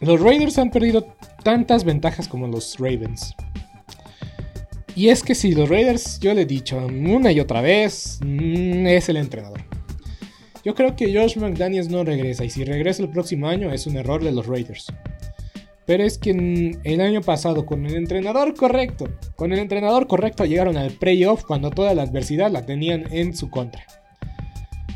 Los 0.00 0.18
Raiders 0.18 0.56
han 0.56 0.70
perdido 0.70 1.14
tantas 1.48 1.82
ventajas 1.82 2.28
como 2.28 2.46
los 2.46 2.78
Ravens. 2.78 3.34
Y 4.94 5.08
es 5.08 5.22
que 5.22 5.34
si 5.34 5.52
los 5.52 5.66
Raiders, 5.70 6.20
yo 6.20 6.34
le 6.34 6.42
he 6.42 6.44
dicho 6.44 6.76
una 6.76 7.32
y 7.32 7.40
otra 7.40 7.62
vez, 7.62 8.20
mm, 8.22 8.86
es 8.86 9.08
el 9.08 9.16
entrenador. 9.16 9.64
Yo 10.62 10.74
creo 10.74 10.94
que 10.94 11.10
Josh 11.10 11.38
McDaniels 11.38 11.88
no 11.88 12.04
regresa 12.04 12.44
y 12.44 12.50
si 12.50 12.64
regresa 12.64 13.02
el 13.02 13.08
próximo 13.08 13.48
año 13.48 13.72
es 13.72 13.86
un 13.86 13.96
error 13.96 14.22
de 14.22 14.30
los 14.30 14.46
Raiders. 14.46 14.92
Pero 15.86 16.04
es 16.04 16.18
que 16.18 16.76
el 16.84 17.00
año 17.00 17.22
pasado 17.22 17.64
con 17.64 17.86
el 17.86 17.94
entrenador 17.94 18.52
correcto, 18.54 19.08
con 19.34 19.50
el 19.54 19.58
entrenador 19.58 20.06
correcto 20.06 20.44
llegaron 20.44 20.76
al 20.76 20.90
playoff 20.90 21.44
cuando 21.44 21.70
toda 21.70 21.94
la 21.94 22.02
adversidad 22.02 22.50
la 22.50 22.66
tenían 22.66 23.06
en 23.10 23.34
su 23.34 23.48
contra. 23.48 23.86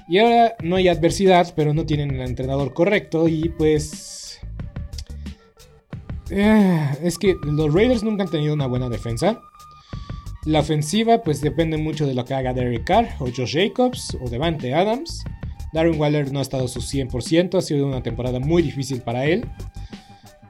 Y 0.06 0.18
ahora 0.18 0.54
no 0.62 0.76
hay 0.76 0.88
adversidad, 0.88 1.54
pero 1.56 1.72
no 1.72 1.86
tienen 1.86 2.10
el 2.10 2.20
entrenador 2.20 2.74
correcto 2.74 3.26
y 3.26 3.48
pues 3.48 4.21
es 6.32 7.18
que 7.18 7.36
los 7.44 7.72
Raiders 7.72 8.02
nunca 8.02 8.24
han 8.24 8.30
tenido 8.30 8.54
una 8.54 8.66
buena 8.66 8.88
defensa. 8.88 9.40
La 10.44 10.60
ofensiva 10.60 11.22
pues 11.22 11.40
depende 11.40 11.76
mucho 11.76 12.06
de 12.06 12.14
lo 12.14 12.24
que 12.24 12.34
haga 12.34 12.52
Derek 12.52 12.84
Carr 12.84 13.08
o 13.20 13.26
Josh 13.26 13.54
Jacobs 13.54 14.16
o 14.20 14.28
Devante 14.28 14.74
Adams. 14.74 15.24
Darren 15.72 15.98
Waller 15.98 16.32
no 16.32 16.40
ha 16.40 16.42
estado 16.42 16.64
a 16.64 16.68
su 16.68 16.80
100%, 16.80 17.56
ha 17.56 17.62
sido 17.62 17.86
una 17.86 18.02
temporada 18.02 18.40
muy 18.40 18.62
difícil 18.62 19.00
para 19.02 19.24
él. 19.26 19.46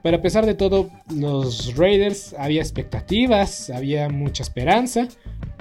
Pero 0.02 0.16
a 0.16 0.20
pesar 0.20 0.46
de 0.46 0.54
todo, 0.54 0.90
los 1.14 1.76
Raiders 1.76 2.34
había 2.38 2.60
expectativas, 2.60 3.70
había 3.70 4.08
mucha 4.08 4.42
esperanza. 4.42 5.08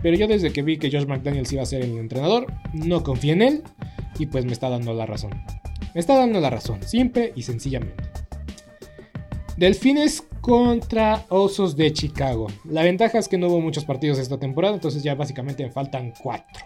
Pero 0.02 0.18
yo 0.18 0.28
desde 0.28 0.52
que 0.52 0.64
vi 0.64 0.78
que 0.78 0.90
Josh 0.90 1.06
McDaniels 1.06 1.52
iba 1.54 1.62
a 1.62 1.66
ser 1.68 1.84
el 1.84 1.98
entrenador, 1.98 2.48
no 2.74 3.04
confié 3.04 3.34
en 3.34 3.42
él 3.42 3.64
y 4.18 4.26
pues 4.26 4.46
me 4.46 4.54
está 4.54 4.70
dando 4.70 4.94
la 4.94 5.06
razón. 5.06 5.32
Me 5.94 6.00
está 6.00 6.18
dando 6.18 6.40
la 6.40 6.50
razón, 6.50 6.82
simple 6.84 7.34
y 7.36 7.44
sencillamente. 7.44 8.11
Delfines 9.62 10.24
contra 10.42 11.24
Osos 11.30 11.76
de 11.76 11.94
Chicago. 11.94 12.48
La 12.66 12.82
ventaja 12.82 13.20
es 13.20 13.28
que 13.28 13.38
no 13.38 13.48
hubo 13.48 13.62
muchos 13.62 13.86
partidos 13.86 14.18
esta 14.18 14.40
temporada, 14.40 14.74
entonces 14.74 15.04
ya 15.04 15.14
básicamente 15.14 15.64
me 15.64 15.70
faltan 15.70 16.16
cuatro. 16.20 16.66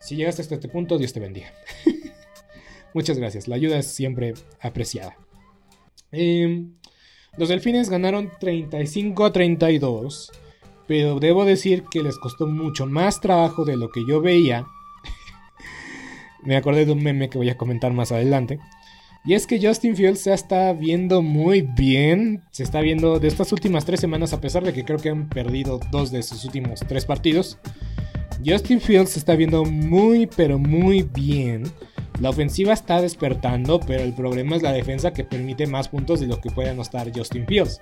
Si 0.00 0.16
llegaste 0.16 0.42
hasta 0.42 0.56
este 0.56 0.68
punto, 0.68 0.98
Dios 0.98 1.12
te 1.12 1.20
bendiga. 1.20 1.52
Muchas 2.94 3.16
gracias, 3.18 3.48
la 3.48 3.56
ayuda 3.56 3.78
es 3.78 3.86
siempre 3.86 4.34
apreciada. 4.60 5.16
Em, 6.10 6.74
los 7.38 7.48
delfines 7.48 7.88
ganaron 7.88 8.30
35 8.38 9.24
a 9.24 9.32
32, 9.32 10.30
pero 10.86 11.20
debo 11.20 11.44
decir 11.44 11.84
que 11.90 12.02
les 12.02 12.18
costó 12.18 12.46
mucho 12.46 12.86
más 12.86 13.20
trabajo 13.20 13.64
de 13.64 13.76
lo 13.76 13.90
que 13.90 14.02
yo 14.06 14.20
veía. 14.20 14.66
Me 16.42 16.56
acordé 16.56 16.84
de 16.84 16.92
un 16.92 17.02
meme 17.02 17.30
que 17.30 17.38
voy 17.38 17.48
a 17.48 17.56
comentar 17.56 17.92
más 17.92 18.12
adelante. 18.12 18.58
Y 19.24 19.34
es 19.34 19.46
que 19.46 19.64
Justin 19.64 19.94
Fields 19.94 20.22
se 20.22 20.34
está 20.34 20.72
viendo 20.72 21.22
muy 21.22 21.62
bien. 21.62 22.42
Se 22.50 22.64
está 22.64 22.80
viendo 22.80 23.20
de 23.20 23.28
estas 23.28 23.52
últimas 23.52 23.84
tres 23.84 24.00
semanas, 24.00 24.32
a 24.32 24.40
pesar 24.40 24.64
de 24.64 24.72
que 24.72 24.84
creo 24.84 24.98
que 24.98 25.10
han 25.10 25.28
perdido 25.28 25.78
dos 25.92 26.10
de 26.10 26.24
sus 26.24 26.44
últimos 26.44 26.80
tres 26.80 27.04
partidos. 27.04 27.58
Justin 28.44 28.80
Fields 28.80 29.16
está 29.16 29.36
viendo 29.36 29.64
muy 29.64 30.26
pero 30.26 30.58
muy 30.58 31.02
bien. 31.02 31.64
La 32.20 32.30
ofensiva 32.30 32.72
está 32.72 33.00
despertando, 33.00 33.80
pero 33.80 34.02
el 34.02 34.14
problema 34.14 34.56
es 34.56 34.62
la 34.62 34.72
defensa 34.72 35.12
que 35.12 35.24
permite 35.24 35.66
más 35.66 35.88
puntos 35.88 36.20
de 36.20 36.26
lo 36.26 36.40
que 36.40 36.50
puede 36.50 36.70
anotar 36.70 37.10
Justin 37.14 37.46
Fields. 37.46 37.78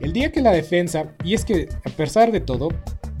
El 0.00 0.12
día 0.12 0.32
que 0.32 0.40
la 0.40 0.52
defensa, 0.52 1.14
y 1.24 1.34
es 1.34 1.44
que 1.44 1.68
a 1.84 1.90
pesar 1.90 2.32
de 2.32 2.40
todo, 2.40 2.68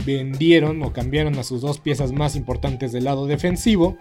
vendieron 0.04 0.82
o 0.82 0.92
cambiaron 0.92 1.38
a 1.38 1.44
sus 1.44 1.60
dos 1.60 1.78
piezas 1.78 2.12
más 2.12 2.36
importantes 2.36 2.92
del 2.92 3.04
lado 3.04 3.26
defensivo. 3.26 3.96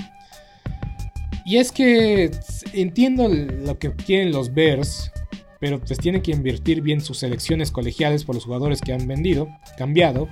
Y 1.46 1.58
es 1.58 1.72
que 1.72 2.32
entiendo 2.74 3.28
lo 3.28 3.78
que 3.80 3.92
quieren 3.92 4.32
los 4.32 4.54
Bears, 4.54 5.12
pero 5.60 5.80
pues 5.80 5.98
tienen 6.00 6.22
que 6.22 6.32
invertir 6.32 6.82
bien 6.82 7.02
sus 7.02 7.20
selecciones 7.20 7.72
colegiales 7.72 8.24
por 8.24 8.36
los 8.36 8.46
jugadores 8.46 8.82
que 8.82 8.94
han 8.94 9.08
vendido, 9.08 9.48
cambiado, 9.78 10.28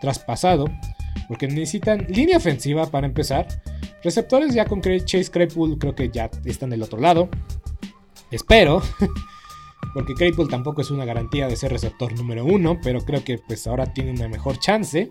traspasado 0.00 0.66
porque 1.28 1.46
necesitan 1.46 2.06
línea 2.08 2.38
ofensiva 2.38 2.86
para 2.86 3.06
empezar. 3.06 3.46
Receptores 4.02 4.54
ya 4.54 4.64
con 4.64 4.80
Chase 4.80 5.30
Claypool 5.30 5.78
creo 5.78 5.94
que 5.94 6.10
ya 6.10 6.30
están 6.44 6.70
del 6.70 6.82
otro 6.82 6.98
lado. 6.98 7.28
Espero. 8.30 8.82
Porque 9.94 10.14
Claypool 10.14 10.48
tampoco 10.48 10.82
es 10.82 10.90
una 10.90 11.04
garantía 11.04 11.48
de 11.48 11.56
ser 11.56 11.72
receptor 11.72 12.12
número 12.16 12.44
uno. 12.44 12.78
Pero 12.82 13.00
creo 13.00 13.22
que 13.24 13.38
pues 13.38 13.66
ahora 13.66 13.92
tiene 13.92 14.12
una 14.12 14.28
mejor 14.28 14.58
chance. 14.58 15.10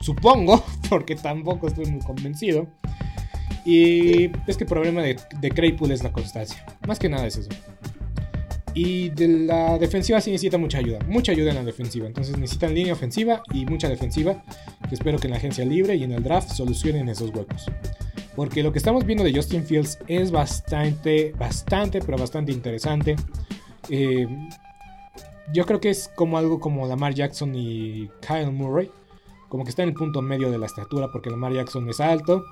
Supongo. 0.00 0.64
Porque 0.88 1.16
tampoco 1.16 1.68
estoy 1.68 1.86
muy 1.86 2.00
convencido. 2.00 2.66
Y 3.64 4.30
es 4.46 4.56
que 4.56 4.64
el 4.64 4.68
problema 4.68 5.02
de, 5.02 5.16
de 5.40 5.92
es 5.92 6.02
la 6.02 6.12
constancia. 6.12 6.64
Más 6.86 6.98
que 6.98 7.08
nada 7.08 7.26
es 7.26 7.36
eso. 7.36 7.50
Y 8.74 9.08
de 9.10 9.28
la 9.28 9.78
defensiva 9.78 10.20
sí 10.20 10.30
necesita 10.30 10.58
mucha 10.58 10.78
ayuda, 10.78 10.98
mucha 11.06 11.32
ayuda 11.32 11.50
en 11.50 11.56
la 11.56 11.64
defensiva. 11.64 12.06
Entonces 12.06 12.36
necesitan 12.38 12.74
línea 12.74 12.92
ofensiva 12.92 13.42
y 13.52 13.66
mucha 13.66 13.88
defensiva. 13.88 14.42
Que 14.88 14.94
espero 14.94 15.18
que 15.18 15.26
en 15.26 15.32
la 15.32 15.38
agencia 15.38 15.64
libre 15.64 15.96
y 15.96 16.04
en 16.04 16.12
el 16.12 16.22
draft 16.22 16.50
solucionen 16.50 17.08
esos 17.08 17.30
huecos. 17.30 17.66
Porque 18.36 18.62
lo 18.62 18.70
que 18.72 18.78
estamos 18.78 19.04
viendo 19.04 19.24
de 19.24 19.34
Justin 19.34 19.64
Fields 19.64 19.98
es 20.06 20.30
bastante, 20.30 21.32
bastante, 21.38 22.00
pero 22.00 22.18
bastante 22.18 22.52
interesante. 22.52 23.16
Eh, 23.90 24.28
yo 25.52 25.64
creo 25.64 25.80
que 25.80 25.90
es 25.90 26.08
como 26.14 26.38
algo 26.38 26.60
como 26.60 26.86
Lamar 26.86 27.14
Jackson 27.14 27.54
y 27.54 28.08
Kyle 28.26 28.52
Murray. 28.52 28.90
Como 29.48 29.64
que 29.64 29.70
está 29.70 29.82
en 29.82 29.88
el 29.88 29.94
punto 29.94 30.22
medio 30.22 30.50
de 30.50 30.58
la 30.58 30.66
estatura 30.66 31.08
porque 31.10 31.30
Lamar 31.30 31.52
Jackson 31.52 31.88
es 31.88 32.00
alto. 32.00 32.44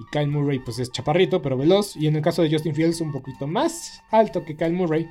Y 0.00 0.04
Kyle 0.10 0.28
Murray 0.28 0.58
pues 0.58 0.78
es 0.78 0.90
chaparrito 0.90 1.40
pero 1.40 1.56
veloz. 1.56 1.96
Y 1.96 2.06
en 2.06 2.16
el 2.16 2.22
caso 2.22 2.42
de 2.42 2.50
Justin 2.50 2.74
Fields 2.74 3.00
un 3.00 3.12
poquito 3.12 3.46
más 3.46 4.02
alto 4.10 4.44
que 4.44 4.56
Kyle 4.56 4.72
Murray 4.72 5.06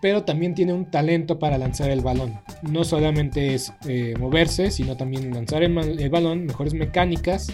pero 0.00 0.24
también 0.24 0.54
tiene 0.54 0.72
un 0.72 0.86
talento 0.86 1.38
para 1.38 1.58
lanzar 1.58 1.90
el 1.90 2.00
balón. 2.00 2.40
No 2.62 2.84
solamente 2.84 3.54
es 3.54 3.72
eh, 3.86 4.14
moverse, 4.18 4.70
sino 4.70 4.96
también 4.96 5.32
lanzar 5.32 5.62
el, 5.62 6.10
balón, 6.10 6.46
mejores 6.46 6.74
mecánicas 6.74 7.52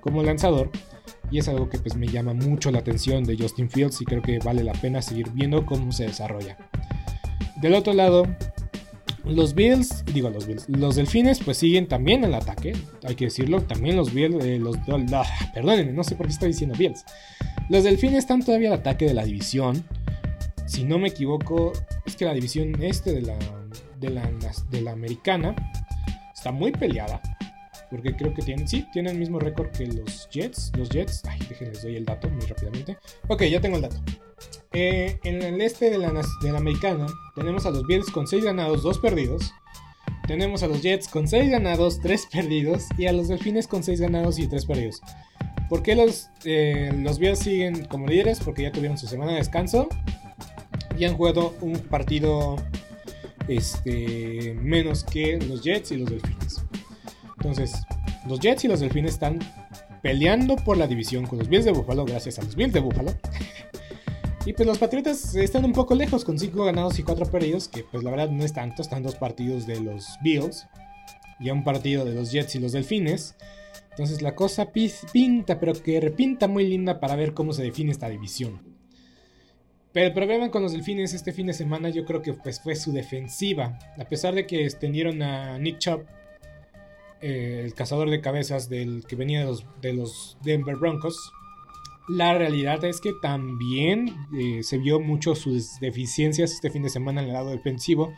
como 0.00 0.22
lanzador. 0.22 0.70
Y 1.30 1.38
es 1.38 1.48
algo 1.48 1.68
que 1.68 1.78
pues 1.78 1.96
me 1.96 2.06
llama 2.06 2.34
mucho 2.34 2.70
la 2.70 2.78
atención 2.78 3.24
de 3.24 3.36
Justin 3.36 3.68
Fields 3.68 4.00
y 4.00 4.04
creo 4.04 4.22
que 4.22 4.38
vale 4.38 4.62
la 4.62 4.72
pena 4.72 5.02
seguir 5.02 5.30
viendo 5.32 5.66
cómo 5.66 5.90
se 5.90 6.04
desarrolla. 6.04 6.56
Del 7.60 7.74
otro 7.74 7.94
lado, 7.94 8.26
Los 9.24 9.54
Bills, 9.54 10.04
digo 10.12 10.30
los 10.30 10.46
Bills, 10.46 10.68
los 10.68 10.94
Delfines 10.94 11.40
pues 11.40 11.56
siguen 11.56 11.88
también 11.88 12.22
el 12.22 12.34
ataque, 12.34 12.74
hay 13.02 13.16
que 13.16 13.24
decirlo, 13.24 13.62
también 13.62 13.96
los 13.96 14.14
Bills, 14.14 14.44
eh, 14.44 14.58
los, 14.60 14.76
perdónenme, 15.52 15.92
no 15.92 16.04
sé 16.04 16.14
por 16.14 16.26
qué 16.26 16.32
estoy 16.32 16.48
diciendo 16.48 16.76
Bills. 16.78 17.04
Los 17.68 17.82
Delfines 17.82 18.18
están 18.18 18.44
todavía 18.44 18.68
al 18.68 18.74
ataque 18.74 19.06
de 19.06 19.14
la 19.14 19.24
división, 19.24 19.84
si 20.66 20.84
no 20.84 20.98
me 20.98 21.08
equivoco, 21.08 21.72
es 22.04 22.16
que 22.16 22.24
la 22.24 22.34
división 22.34 22.82
este 22.82 23.12
de 23.12 23.22
la, 23.22 23.38
de 24.00 24.10
la, 24.10 24.30
de 24.70 24.80
la 24.80 24.92
americana 24.92 25.54
está 26.34 26.52
muy 26.52 26.72
peleada, 26.72 27.20
porque 27.90 28.14
creo 28.14 28.34
que 28.34 28.42
tienen, 28.42 28.68
sí, 28.68 28.86
tienen 28.92 29.12
el 29.12 29.18
mismo 29.18 29.38
récord 29.38 29.70
que 29.70 29.86
los 29.86 30.28
Jets, 30.30 30.72
los 30.76 30.88
Jets, 30.88 31.22
ay, 31.26 31.38
déjenles 31.48 31.82
doy 31.82 31.96
el 31.96 32.04
dato 32.04 32.28
muy 32.28 32.44
rápidamente. 32.46 32.98
Ok, 33.28 33.44
ya 33.44 33.60
tengo 33.60 33.76
el 33.76 33.82
dato. 33.82 33.96
Eh, 34.72 35.18
en 35.24 35.42
el 35.42 35.60
este 35.62 35.88
de 35.88 35.98
la, 35.98 36.12
de 36.42 36.52
la 36.52 36.58
americana 36.58 37.06
tenemos 37.34 37.64
a 37.64 37.70
los 37.70 37.86
Bills 37.86 38.10
con 38.10 38.26
6 38.26 38.44
ganados, 38.44 38.82
2 38.82 38.98
perdidos. 38.98 39.54
Tenemos 40.26 40.62
a 40.62 40.66
los 40.66 40.82
Jets 40.82 41.08
con 41.08 41.28
6 41.28 41.50
ganados, 41.50 42.00
3 42.00 42.26
perdidos. 42.32 42.84
Y 42.98 43.06
a 43.06 43.12
los 43.12 43.28
Delfines 43.28 43.68
con 43.68 43.82
6 43.82 44.00
ganados 44.00 44.38
y 44.38 44.48
3 44.48 44.66
perdidos. 44.66 45.00
¿Por 45.68 45.82
qué 45.82 45.94
los, 45.94 46.28
eh, 46.44 46.92
los 46.94 47.18
Bills 47.18 47.38
siguen 47.38 47.86
como 47.86 48.06
líderes? 48.06 48.40
Porque 48.40 48.62
ya 48.62 48.72
tuvieron 48.72 48.98
su 48.98 49.06
semana 49.06 49.32
de 49.32 49.38
descanso. 49.38 49.88
Y 50.98 51.04
han 51.04 51.14
jugado 51.16 51.54
un 51.60 51.78
partido 51.78 52.56
este, 53.48 54.56
menos 54.60 55.04
que 55.04 55.38
los 55.38 55.62
Jets 55.62 55.92
y 55.92 55.96
los 55.98 56.10
Delfines. 56.10 56.62
Entonces, 57.36 57.74
los 58.26 58.40
Jets 58.40 58.64
y 58.64 58.68
los 58.68 58.80
Delfines 58.80 59.12
están 59.12 59.38
peleando 60.02 60.56
por 60.56 60.76
la 60.76 60.86
división 60.86 61.26
con 61.26 61.38
los 61.38 61.48
Bills 61.48 61.64
de 61.64 61.72
Buffalo 61.72 62.04
gracias 62.04 62.38
a 62.38 62.42
los 62.42 62.54
Bills 62.56 62.72
de 62.72 62.80
Buffalo. 62.80 63.14
Y 64.44 64.52
pues 64.52 64.66
los 64.66 64.78
Patriotas 64.78 65.34
están 65.34 65.64
un 65.64 65.72
poco 65.72 65.96
lejos 65.96 66.24
con 66.24 66.38
5 66.38 66.64
ganados 66.64 66.98
y 67.00 67.02
4 67.02 67.26
perdidos, 67.26 67.66
que 67.66 67.82
pues 67.82 68.04
la 68.04 68.10
verdad 68.10 68.30
no 68.30 68.44
es 68.44 68.52
tanto, 68.52 68.80
están 68.80 69.02
dos 69.02 69.16
partidos 69.16 69.66
de 69.66 69.80
los 69.80 70.06
Bills 70.22 70.68
y 71.40 71.50
un 71.50 71.64
partido 71.64 72.04
de 72.04 72.14
los 72.14 72.30
Jets 72.30 72.54
y 72.54 72.60
los 72.60 72.72
Delfines. 72.72 73.34
Entonces 73.90 74.22
la 74.22 74.36
cosa 74.36 74.70
pinta, 75.12 75.58
pero 75.58 75.72
que 75.72 76.00
repinta 76.00 76.46
muy 76.46 76.68
linda 76.68 77.00
para 77.00 77.16
ver 77.16 77.34
cómo 77.34 77.52
se 77.52 77.64
define 77.64 77.90
esta 77.90 78.08
división. 78.08 78.75
Pero 79.96 80.08
el 80.08 80.12
problema 80.12 80.50
con 80.50 80.62
los 80.62 80.72
Delfines 80.72 81.14
este 81.14 81.32
fin 81.32 81.46
de 81.46 81.54
semana 81.54 81.88
yo 81.88 82.04
creo 82.04 82.20
que 82.20 82.34
pues 82.34 82.60
fue 82.60 82.76
su 82.76 82.92
defensiva. 82.92 83.78
A 83.98 84.04
pesar 84.04 84.34
de 84.34 84.46
que 84.46 84.62
extendieron 84.62 85.22
a 85.22 85.58
Nick 85.58 85.78
Chubb, 85.78 86.04
eh, 87.22 87.62
el 87.64 87.72
cazador 87.72 88.10
de 88.10 88.20
cabezas 88.20 88.68
del 88.68 89.06
que 89.08 89.16
venía 89.16 89.40
de 89.40 89.46
los, 89.46 89.64
de 89.80 89.94
los 89.94 90.36
Denver 90.44 90.76
Broncos, 90.76 91.32
la 92.10 92.36
realidad 92.36 92.84
es 92.84 93.00
que 93.00 93.14
también 93.22 94.14
eh, 94.38 94.62
se 94.62 94.76
vio 94.76 95.00
mucho 95.00 95.34
sus 95.34 95.80
deficiencias 95.80 96.52
este 96.52 96.68
fin 96.68 96.82
de 96.82 96.90
semana 96.90 97.22
en 97.22 97.28
el 97.28 97.32
lado 97.32 97.48
defensivo. 97.48 98.12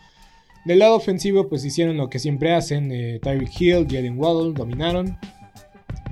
Del 0.64 0.81
lado 0.81 0.97
ofensivo, 0.97 1.49
pues 1.49 1.64
hicieron 1.64 1.97
lo 1.97 2.11
que 2.11 2.18
siempre 2.18 2.57
hacen: 2.57 2.91
eh, 2.91 3.20
Tyreek 3.22 3.61
Hill, 3.61 3.87
Jalen 3.89 4.18
Waddle 4.18 4.53
dominaron. 4.53 5.16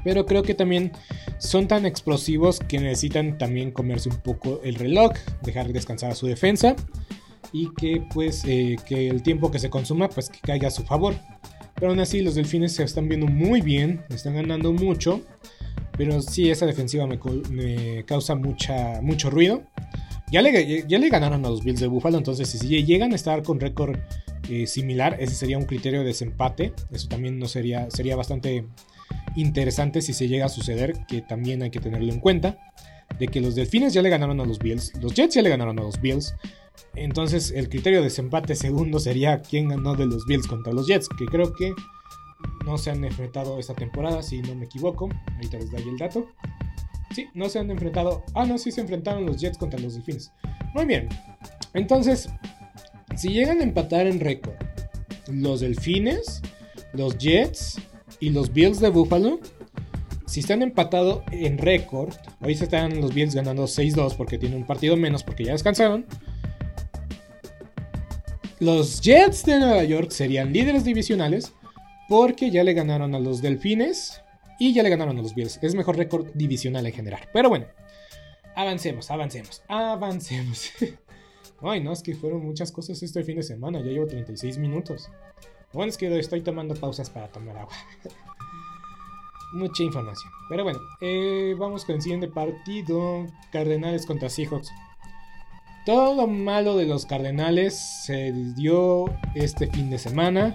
Pero 0.07 0.25
creo 0.25 0.45
que 0.45 0.55
también 0.55 0.93
son 1.39 1.67
tan 1.67 1.85
explosivos 1.85 2.61
que 2.61 2.79
necesitan 2.79 3.39
también 3.39 3.73
comerse 3.73 4.09
un 4.09 4.19
poco 4.19 4.61
el 4.63 4.77
reloj, 4.77 5.11
dejar 5.43 5.73
descansar 5.73 6.13
a 6.13 6.15
su 6.15 6.29
defensa 6.29 6.77
y 7.51 7.75
que 7.75 8.07
pues 8.15 8.45
eh, 8.45 8.77
que 8.87 9.09
el 9.09 9.25
tiempo 9.25 9.51
que 9.51 9.59
se 9.59 9.69
consuma 9.69 10.09
pues 10.09 10.31
que 10.31 10.39
caiga 10.39 10.69
a 10.69 10.71
su 10.71 10.85
favor. 10.85 11.17
Pero 11.75 11.91
aún 11.91 11.99
así 11.99 12.21
los 12.21 12.37
delfines 12.37 12.71
se 12.71 12.85
están 12.85 13.09
viendo 13.09 13.27
muy 13.27 13.61
bien, 13.63 14.05
están 14.09 14.37
ganando 14.37 14.73
mucho. 14.73 15.23
Pero 15.99 16.23
sí, 16.23 16.51
esa 16.51 16.67
defensiva 16.67 17.09
me, 17.51 18.05
causa 18.05 18.37
mucha, 18.37 19.01
mucho 19.03 19.29
ruido. 19.29 19.65
Ya 20.31 20.41
le, 20.41 20.87
ya 20.87 21.01
le, 21.01 21.09
ganaron 21.09 21.45
a 21.45 21.49
los 21.49 21.65
Bills 21.65 21.81
de 21.81 21.89
Buffalo, 21.89 22.17
entonces 22.17 22.49
si 22.49 22.85
llegan 22.85 23.11
a 23.11 23.17
estar 23.17 23.43
con 23.43 23.59
récord 23.59 23.99
eh, 24.49 24.69
similar, 24.69 25.17
ese 25.19 25.35
sería 25.35 25.59
un 25.59 25.65
criterio 25.65 26.01
de 26.01 26.07
desempate. 26.07 26.75
Eso 26.93 27.09
también 27.09 27.41
no 27.41 27.49
sería, 27.49 27.91
sería 27.91 28.15
bastante 28.15 28.67
interesante 29.35 30.03
si 30.03 30.13
se 30.13 30.29
llega 30.29 30.47
a 30.47 30.49
suceder, 30.49 31.05
que 31.07 31.23
también 31.23 31.63
hay 31.63 31.71
que 31.71 31.81
tenerlo 31.81 32.13
en 32.13 32.21
cuenta. 32.21 32.59
De 33.19 33.29
que 33.29 33.41
los 33.41 33.55
Delfines 33.55 33.95
ya 33.95 34.03
le 34.03 34.11
ganaron 34.11 34.41
a 34.41 34.45
los 34.45 34.59
Bills, 34.59 34.93
los 35.01 35.15
Jets 35.15 35.37
ya 35.37 35.43
le 35.43 35.49
ganaron 35.49 35.79
a 35.79 35.83
los 35.83 36.01
Bills. 36.01 36.35
Entonces 36.95 37.53
el 37.55 37.69
criterio 37.69 38.01
de 38.01 38.07
desempate 38.07 38.55
segundo 38.55 38.99
sería 38.99 39.41
quién 39.41 39.69
ganó 39.69 39.95
de 39.95 40.07
los 40.07 40.27
Bills 40.27 40.47
contra 40.47 40.73
los 40.73 40.87
Jets, 40.87 41.09
que 41.09 41.25
creo 41.27 41.53
que 41.55 41.73
no 42.65 42.77
se 42.77 42.91
han 42.91 43.05
enfrentado 43.05 43.59
esta 43.59 43.75
temporada, 43.75 44.23
si 44.23 44.43
no 44.43 44.55
me 44.55 44.67
equivoco. 44.67 45.09
Ahorita 45.35 45.59
les 45.59 45.71
doy 45.71 45.89
el 45.89 45.97
dato. 45.97 46.27
Sí, 47.15 47.29
no 47.35 47.49
se 47.49 47.61
han 47.61 47.71
enfrentado. 47.71 48.25
Ah, 48.35 48.45
no, 48.45 48.59
sí 48.59 48.73
se 48.73 48.81
enfrentaron 48.81 49.25
los 49.25 49.41
Jets 49.41 49.57
contra 49.57 49.79
los 49.79 49.95
Delfines. 49.95 50.33
Muy 50.75 50.85
bien. 50.85 51.09
Entonces, 51.73 52.29
si 53.17 53.29
llegan 53.29 53.61
a 53.61 53.63
empatar 53.63 54.07
en 54.07 54.21
récord 54.21 54.55
los 55.29 55.61
Delfines, 55.61 56.43
los 56.93 57.17
Jets 57.19 57.81
y 58.21 58.31
los 58.31 58.53
Bills 58.53 58.81
de 58.81 58.89
Buffalo, 58.89 59.41
si 60.27 60.41
están 60.41 60.63
empatados 60.63 61.23
en 61.31 61.59
récord, 61.59 62.15
hoy 62.41 62.55
se 62.55 62.65
están 62.65 63.01
los 63.01 63.15
Bills 63.15 63.35
ganando 63.35 63.65
6-2 63.65 64.17
porque 64.17 64.39
tienen 64.39 64.59
un 64.59 64.67
partido 64.67 64.97
menos 64.97 65.23
porque 65.23 65.45
ya 65.45 65.53
descansaron. 65.53 66.07
Los 68.59 69.01
Jets 69.01 69.45
de 69.45 69.61
Nueva 69.61 69.85
York 69.85 70.11
serían 70.11 70.53
líderes 70.53 70.85
divisionales 70.85 71.53
porque 72.09 72.51
ya 72.51 72.65
le 72.65 72.73
ganaron 72.73 73.15
a 73.15 73.19
los 73.19 73.43
Delfines 73.43 74.23
y 74.59 74.73
ya 74.73 74.83
le 74.83 74.89
ganaron 74.89 75.19
a 75.19 75.23
los 75.23 75.35
Bills. 75.35 75.59
Es 75.63 75.75
mejor 75.75 75.97
récord 75.97 76.29
divisional 76.35 76.87
en 76.87 76.93
general. 76.93 77.21
Pero 77.33 77.49
bueno, 77.49 77.67
avancemos, 78.55 79.11
avancemos, 79.11 79.63
avancemos. 79.69 80.71
Ay, 81.63 81.83
no, 81.83 81.93
es 81.93 82.03
que 82.03 82.15
fueron 82.15 82.45
muchas 82.45 82.73
cosas 82.73 83.03
este 83.03 83.23
fin 83.23 83.37
de 83.37 83.43
semana. 83.43 83.81
Ya 83.81 83.91
llevo 83.91 84.07
36 84.07 84.59
minutos. 84.59 85.11
Bueno, 85.77 85.91
es 85.91 85.99
que 85.99 86.19
estoy 86.19 86.41
tomando 86.41 86.75
pausas 86.75 87.11
para 87.11 87.29
tomar 87.29 87.59
agua. 87.59 87.75
Mucha 89.53 89.83
información. 89.83 90.33
Pero 90.49 90.65
bueno, 90.65 90.79
eh, 91.03 91.55
vamos 91.59 91.85
con 91.85 91.97
el 91.97 92.01
siguiente 92.01 92.29
partido. 92.29 93.27
Cardenales 93.53 94.07
contra 94.07 94.31
Seahawks. 94.31 94.71
Todo 95.85 96.15
lo 96.15 96.27
malo 96.29 96.79
de 96.79 96.87
los 96.87 97.05
Cardenales 97.05 97.79
se 98.07 98.33
dio 98.57 99.05
este 99.35 99.67
fin 99.67 99.91
de 99.91 99.99
semana. 99.99 100.55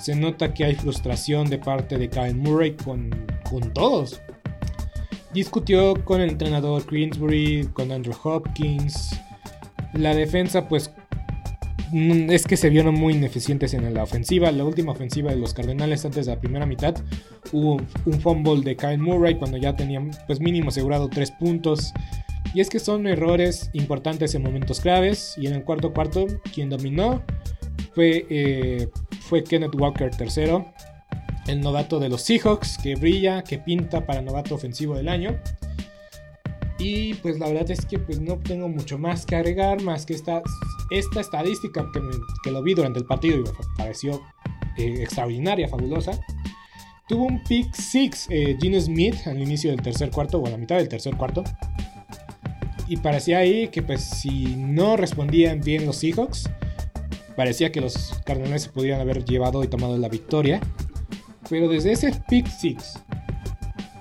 Se 0.00 0.14
nota 0.14 0.54
que 0.54 0.64
hay 0.64 0.74
frustración 0.76 1.50
de 1.50 1.58
parte 1.58 1.98
de 1.98 2.08
Kyle 2.08 2.34
Murray 2.34 2.74
con, 2.74 3.10
con 3.50 3.74
todos. 3.74 4.18
Discutió 5.34 6.02
con 6.06 6.22
el 6.22 6.30
entrenador 6.30 6.86
Greensbury, 6.86 7.68
con 7.74 7.92
Andrew 7.92 8.16
Hopkins. 8.24 9.10
La 9.92 10.14
defensa, 10.14 10.68
pues, 10.68 10.90
es 11.92 12.46
que 12.46 12.56
se 12.56 12.70
vieron 12.70 12.94
muy 12.94 13.14
ineficientes 13.14 13.74
en 13.74 13.92
la 13.94 14.02
ofensiva. 14.02 14.50
La 14.52 14.64
última 14.64 14.92
ofensiva 14.92 15.30
de 15.30 15.36
los 15.36 15.54
Cardenales 15.54 16.04
antes 16.04 16.26
de 16.26 16.34
la 16.34 16.40
primera 16.40 16.66
mitad 16.66 16.94
hubo 17.52 17.80
un 18.04 18.20
fumble 18.20 18.62
de 18.62 18.76
Kyle 18.76 18.98
Murray 18.98 19.36
cuando 19.36 19.56
ya 19.56 19.74
tenían, 19.74 20.10
pues, 20.26 20.40
mínimo 20.40 20.68
asegurado 20.68 21.08
tres 21.08 21.30
puntos. 21.30 21.92
Y 22.54 22.60
es 22.60 22.70
que 22.70 22.78
son 22.78 23.06
errores 23.06 23.70
importantes 23.72 24.34
en 24.34 24.42
momentos 24.42 24.80
claves. 24.80 25.34
Y 25.36 25.46
en 25.46 25.54
el 25.54 25.64
cuarto 25.64 25.92
cuarto, 25.92 26.26
quien 26.54 26.70
dominó 26.70 27.22
fue 27.94 28.26
eh, 28.30 28.88
fue 29.28 29.44
Kenneth 29.44 29.74
Walker 29.74 30.10
tercero, 30.10 30.72
el 31.46 31.60
novato 31.60 32.00
de 32.00 32.08
los 32.08 32.22
Seahawks, 32.22 32.78
que 32.78 32.94
brilla, 32.94 33.42
que 33.42 33.58
pinta 33.58 34.06
para 34.06 34.22
novato 34.22 34.54
ofensivo 34.54 34.96
del 34.96 35.08
año. 35.08 35.38
Y 36.78 37.14
pues 37.14 37.38
la 37.38 37.48
verdad 37.48 37.70
es 37.70 37.84
que 37.84 37.98
pues 37.98 38.20
no 38.20 38.38
tengo 38.38 38.68
mucho 38.68 38.98
más 38.98 39.26
que 39.26 39.36
agregar, 39.36 39.82
más 39.82 40.06
que 40.06 40.14
esta, 40.14 40.42
esta 40.90 41.20
estadística 41.20 41.90
que, 41.92 42.00
que 42.44 42.50
lo 42.50 42.62
vi 42.62 42.74
durante 42.74 43.00
el 43.00 43.04
partido 43.04 43.38
y 43.38 43.40
me 43.40 43.50
pareció 43.76 44.22
eh, 44.76 45.02
extraordinaria, 45.02 45.68
fabulosa. 45.68 46.12
Tuvo 47.08 47.24
un 47.24 47.42
pick 47.44 47.74
6 47.74 48.26
eh, 48.30 48.56
Gene 48.60 48.80
Smith 48.80 49.16
al 49.26 49.40
inicio 49.40 49.70
del 49.70 49.82
tercer 49.82 50.10
cuarto 50.10 50.38
o 50.38 50.46
a 50.46 50.50
la 50.50 50.56
mitad 50.56 50.76
del 50.76 50.88
tercer 50.88 51.16
cuarto. 51.16 51.42
Y 52.86 52.96
parecía 52.98 53.38
ahí 53.38 53.68
que 53.68 53.82
pues 53.82 54.02
si 54.02 54.54
no 54.56 54.96
respondían 54.96 55.60
bien 55.60 55.84
los 55.84 55.96
Seahawks, 55.96 56.48
Parecía 57.38 57.70
que 57.70 57.80
los 57.80 58.20
Cardenales 58.24 58.62
se 58.62 58.70
podían 58.70 59.00
haber 59.00 59.24
llevado 59.24 59.62
y 59.62 59.68
tomado 59.68 59.96
la 59.96 60.08
victoria. 60.08 60.60
Pero 61.48 61.68
desde 61.68 61.92
ese 61.92 62.12
pick 62.28 62.48
6 62.48 62.98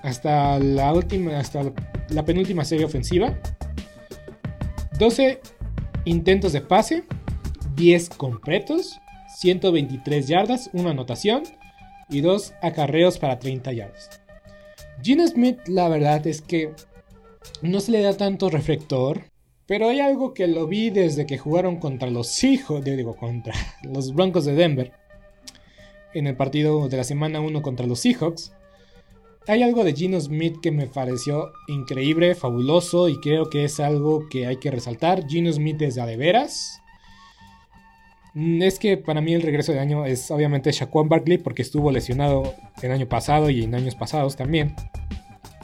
hasta 0.01 0.57
la 0.57 0.91
última, 0.91 1.38
hasta 1.38 1.71
la 2.09 2.25
penúltima 2.25 2.65
serie 2.65 2.85
ofensiva, 2.85 3.37
12 4.99 5.41
intentos 6.05 6.53
de 6.53 6.61
pase, 6.61 7.03
10 7.75 8.09
completos, 8.09 8.99
123 9.37 10.27
yardas, 10.27 10.69
una 10.73 10.91
anotación 10.91 11.43
y 12.09 12.21
2 12.21 12.53
acarreos 12.61 13.17
para 13.17 13.39
30 13.39 13.73
yardas. 13.73 14.21
Gene 15.03 15.27
Smith, 15.27 15.59
la 15.67 15.89
verdad 15.89 16.25
es 16.25 16.41
que 16.41 16.73
no 17.61 17.79
se 17.79 17.91
le 17.91 18.01
da 18.01 18.17
tanto 18.17 18.49
reflector 18.49 19.25
pero 19.67 19.89
hay 19.89 19.99
algo 19.99 20.33
que 20.33 20.47
lo 20.47 20.65
vi 20.65 20.89
desde 20.89 21.25
que 21.25 21.37
jugaron 21.37 21.75
contra 21.75 22.09
los 22.09 22.43
hijos, 22.45 22.83
digo, 22.83 23.15
contra 23.15 23.53
los 23.83 24.13
Broncos 24.13 24.45
de 24.45 24.53
Denver. 24.53 24.93
En 26.13 26.25
el 26.25 26.37
partido 26.37 26.87
de 26.87 26.97
la 26.97 27.03
semana 27.03 27.41
1 27.41 27.61
contra 27.61 27.85
los 27.85 27.99
Seahawks. 27.99 28.53
Hay 29.47 29.63
algo 29.63 29.85
de 29.85 29.93
Gino 29.93 30.19
Smith 30.19 30.57
que 30.61 30.71
me 30.71 30.87
pareció 30.87 31.53
increíble, 31.67 32.35
fabuloso 32.35 33.07
y 33.07 33.17
creo 33.21 33.49
que 33.49 33.63
es 33.63 33.79
algo 33.79 34.27
que 34.27 34.45
hay 34.45 34.57
que 34.57 34.71
resaltar. 34.71 35.25
Gino 35.25 35.51
Smith 35.53 35.81
es 35.81 35.95
de 35.95 36.17
veras. 36.17 36.81
Mm, 38.33 38.61
es 38.61 38.77
que 38.77 38.97
para 38.97 39.21
mí 39.21 39.33
el 39.33 39.41
regreso 39.41 39.71
de 39.71 39.79
año 39.79 40.05
es 40.05 40.29
obviamente 40.31 40.71
Shaquan 40.71 41.07
Barkley 41.07 41.37
porque 41.37 41.61
estuvo 41.61 41.91
lesionado 41.91 42.53
el 42.81 42.91
año 42.91 43.07
pasado 43.07 43.49
y 43.49 43.63
en 43.63 43.73
años 43.73 43.95
pasados 43.95 44.35
también. 44.35 44.75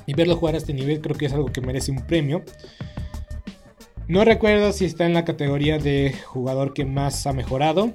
Y 0.06 0.14
verlo 0.14 0.38
jugar 0.38 0.56
a 0.56 0.60
este 0.60 0.74
nivel 0.74 1.02
creo 1.02 1.18
que 1.18 1.26
es 1.26 1.34
algo 1.34 1.52
que 1.52 1.60
merece 1.60 1.92
un 1.92 2.06
premio. 2.06 2.42
No 4.08 4.24
recuerdo 4.24 4.72
si 4.72 4.86
está 4.86 5.06
en 5.06 5.14
la 5.14 5.26
categoría 5.26 5.78
de 5.78 6.16
jugador 6.26 6.74
que 6.74 6.86
más 6.86 7.28
ha 7.28 7.34
mejorado. 7.34 7.94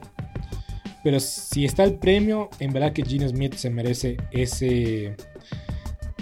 Pero 1.03 1.18
si 1.20 1.64
está 1.64 1.84
el 1.84 1.95
premio, 1.95 2.51
en 2.61 2.72
verdad 2.72 2.93
que 2.93 3.05
Gene 3.05 3.28
Smith 3.28 3.55
se 3.55 3.70
merece 3.70 4.18
ese, 4.30 5.16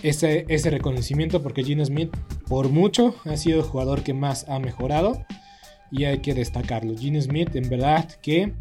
ese, 0.02 0.70
reconocimiento 0.70 1.42
porque 1.42 1.64
Gene 1.64 1.84
Smith 1.84 2.14
por 2.48 2.68
mucho 2.68 3.14
ha 3.24 3.36
sido 3.36 3.58
el 3.58 3.64
jugador 3.64 4.02
que 4.02 4.14
más 4.14 4.48
ha 4.48 4.58
mejorado 4.58 5.24
y 5.90 6.04
hay 6.04 6.18
que 6.18 6.34
destacarlo. 6.34 6.96
Gene 6.96 7.20
Smith 7.20 7.54
en 7.56 7.68
verdad 7.68 8.08
que 8.22 8.52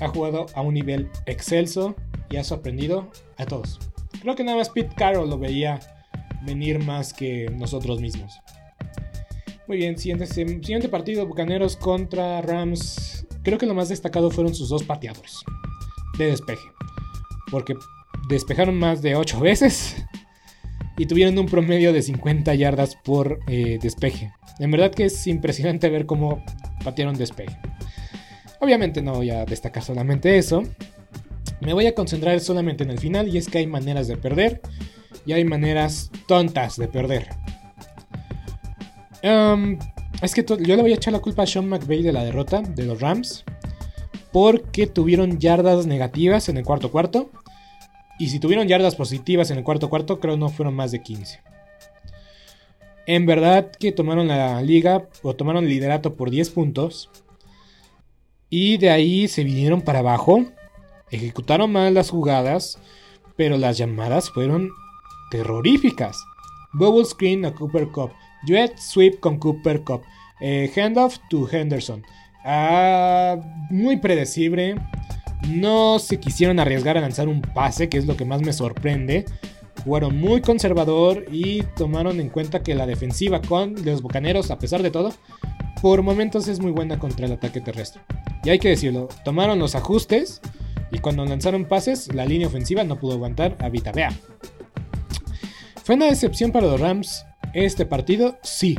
ha 0.00 0.08
jugado 0.08 0.46
a 0.54 0.62
un 0.62 0.74
nivel 0.74 1.10
excelso 1.26 1.94
y 2.30 2.36
ha 2.36 2.44
sorprendido 2.44 3.10
a 3.36 3.46
todos. 3.46 3.78
Creo 4.22 4.34
que 4.34 4.44
nada 4.44 4.58
más 4.58 4.70
Pete 4.70 4.94
Carroll 4.96 5.28
lo 5.28 5.38
veía 5.38 5.80
venir 6.42 6.82
más 6.82 7.12
que 7.12 7.50
nosotros 7.50 8.00
mismos. 8.00 8.40
Muy 9.66 9.76
bien, 9.76 9.98
siguiente, 9.98 10.26
siguiente 10.26 10.88
partido, 10.88 11.26
Bucaneros 11.26 11.76
contra 11.76 12.40
Rams. 12.42 13.26
Creo 13.42 13.56
que 13.56 13.66
lo 13.66 13.74
más 13.74 13.88
destacado 13.88 14.30
fueron 14.30 14.54
sus 14.54 14.68
dos 14.68 14.82
pateadores 14.82 15.44
de 16.18 16.26
despeje. 16.26 16.68
Porque 17.50 17.74
despejaron 18.28 18.78
más 18.78 19.00
de 19.02 19.16
8 19.16 19.40
veces 19.40 19.96
y 21.00 21.06
tuvieron 21.06 21.38
un 21.38 21.46
promedio 21.46 21.94
de 21.94 22.02
50 22.02 22.54
yardas 22.56 22.94
por 22.94 23.40
eh, 23.46 23.78
despeje. 23.80 24.34
En 24.58 24.70
verdad 24.70 24.90
que 24.90 25.06
es 25.06 25.26
impresionante 25.26 25.88
ver 25.88 26.04
cómo 26.04 26.44
patearon 26.84 27.16
despeje. 27.16 27.56
Obviamente 28.58 29.00
no 29.00 29.14
voy 29.14 29.30
a 29.30 29.46
destacar 29.46 29.82
solamente 29.82 30.36
eso. 30.36 30.62
Me 31.62 31.72
voy 31.72 31.86
a 31.86 31.94
concentrar 31.94 32.38
solamente 32.40 32.84
en 32.84 32.90
el 32.90 32.98
final 32.98 33.28
y 33.28 33.38
es 33.38 33.48
que 33.48 33.56
hay 33.56 33.66
maneras 33.66 34.08
de 34.08 34.18
perder 34.18 34.60
y 35.24 35.32
hay 35.32 35.42
maneras 35.42 36.10
tontas 36.28 36.76
de 36.76 36.86
perder. 36.86 37.28
es 40.20 40.34
que 40.34 40.44
yo 40.44 40.76
le 40.76 40.82
voy 40.82 40.92
a 40.92 40.96
echar 40.96 41.14
la 41.14 41.20
culpa 41.20 41.44
a 41.44 41.46
Sean 41.46 41.66
McVay 41.66 42.02
de 42.02 42.12
la 42.12 42.24
derrota 42.24 42.60
de 42.60 42.84
los 42.84 43.00
Rams 43.00 43.42
porque 44.32 44.86
tuvieron 44.86 45.38
yardas 45.38 45.86
negativas 45.86 46.50
en 46.50 46.58
el 46.58 46.64
cuarto 46.64 46.90
cuarto. 46.90 47.30
Y 48.20 48.28
si 48.28 48.38
tuvieron 48.38 48.68
yardas 48.68 48.96
positivas 48.96 49.50
en 49.50 49.56
el 49.56 49.64
cuarto 49.64 49.88
cuarto, 49.88 50.20
creo 50.20 50.36
no 50.36 50.50
fueron 50.50 50.74
más 50.74 50.92
de 50.92 51.02
15. 51.02 51.40
En 53.06 53.24
verdad 53.24 53.70
que 53.72 53.92
tomaron 53.92 54.28
la 54.28 54.60
liga 54.60 55.08
o 55.22 55.34
tomaron 55.34 55.64
el 55.64 55.70
liderato 55.70 56.16
por 56.16 56.30
10 56.30 56.50
puntos. 56.50 57.08
Y 58.50 58.76
de 58.76 58.90
ahí 58.90 59.26
se 59.26 59.42
vinieron 59.42 59.80
para 59.80 60.00
abajo. 60.00 60.44
Ejecutaron 61.10 61.72
mal 61.72 61.94
las 61.94 62.10
jugadas. 62.10 62.78
Pero 63.36 63.56
las 63.56 63.78
llamadas 63.78 64.28
fueron 64.28 64.70
terroríficas. 65.30 66.22
Bubble 66.74 67.06
screen 67.06 67.46
a 67.46 67.54
Cooper 67.54 67.88
Cup. 67.88 68.12
Jet 68.44 68.76
sweep 68.76 69.18
con 69.20 69.38
Cooper 69.38 69.82
Cup. 69.82 70.02
Eh, 70.42 70.70
handoff 70.76 71.16
to 71.30 71.48
Henderson. 71.50 72.04
Ah, 72.44 73.38
muy 73.70 73.96
predecible. 73.96 74.76
No 75.48 75.98
se 75.98 76.20
quisieron 76.20 76.60
arriesgar 76.60 76.96
a 76.96 77.00
lanzar 77.00 77.28
un 77.28 77.40
pase, 77.40 77.88
que 77.88 77.98
es 77.98 78.06
lo 78.06 78.16
que 78.16 78.24
más 78.24 78.42
me 78.42 78.52
sorprende. 78.52 79.24
Jugaron 79.84 80.18
muy 80.18 80.40
conservador 80.40 81.24
y 81.32 81.62
tomaron 81.76 82.20
en 82.20 82.28
cuenta 82.28 82.62
que 82.62 82.74
la 82.74 82.86
defensiva 82.86 83.40
con 83.40 83.74
los 83.84 84.02
Bucaneros, 84.02 84.50
a 84.50 84.58
pesar 84.58 84.82
de 84.82 84.90
todo, 84.90 85.12
por 85.80 86.02
momentos 86.02 86.48
es 86.48 86.60
muy 86.60 86.70
buena 86.70 86.98
contra 86.98 87.26
el 87.26 87.32
ataque 87.32 87.60
terrestre. 87.60 88.02
Y 88.44 88.50
hay 88.50 88.58
que 88.58 88.68
decirlo, 88.68 89.08
tomaron 89.24 89.58
los 89.58 89.74
ajustes 89.74 90.40
y 90.92 90.98
cuando 90.98 91.24
lanzaron 91.24 91.64
pases, 91.64 92.12
la 92.14 92.26
línea 92.26 92.48
ofensiva 92.48 92.84
no 92.84 92.98
pudo 92.98 93.14
aguantar 93.14 93.56
a 93.60 93.68
Vitabea. 93.68 94.12
¿Fue 95.82 95.94
una 95.94 96.06
decepción 96.06 96.52
para 96.52 96.66
los 96.66 96.80
Rams 96.80 97.24
este 97.54 97.86
partido? 97.86 98.38
Sí, 98.42 98.78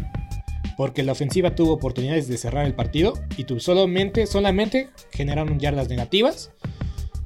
porque 0.82 1.04
la 1.04 1.12
ofensiva 1.12 1.54
tuvo 1.54 1.74
oportunidades 1.74 2.28
de 2.28 2.40
cerrar 2.40 2.66
el 2.66 2.74
partido 2.74 3.14
y 3.38 3.46
solamente, 3.60 4.26
solamente 4.26 4.90
generaron 5.12 5.60
yardas 5.60 5.90
negativas 5.90 6.54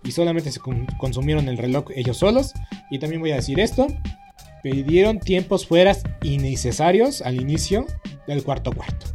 y 0.03 0.11
solamente 0.11 0.51
se 0.51 0.59
consumieron 0.99 1.47
el 1.47 1.57
reloj 1.57 1.85
ellos 1.95 2.17
solos. 2.17 2.51
Y 2.91 2.99
también 2.99 3.21
voy 3.21 3.31
a 3.31 3.35
decir 3.35 3.61
esto, 3.61 3.87
pidieron 4.61 5.21
tiempos 5.21 5.65
fuera 5.65 5.95
innecesarios 6.21 7.21
al 7.21 7.39
inicio 7.39 7.85
del 8.27 8.43
cuarto 8.43 8.73
cuarto. 8.73 9.05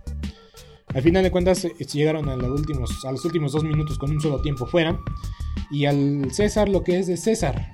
Al 0.94 1.02
final 1.02 1.22
de 1.22 1.30
cuentas 1.30 1.66
eh, 1.66 1.74
llegaron 1.92 2.30
a 2.30 2.36
los, 2.36 2.60
últimos, 2.60 3.04
a 3.04 3.12
los 3.12 3.22
últimos 3.26 3.52
dos 3.52 3.62
minutos 3.62 3.98
con 3.98 4.10
un 4.10 4.22
solo 4.22 4.40
tiempo 4.40 4.64
fuera. 4.64 4.98
Y 5.70 5.84
al 5.84 6.32
César 6.32 6.70
lo 6.70 6.82
que 6.82 6.98
es 6.98 7.06
de 7.08 7.18
César. 7.18 7.70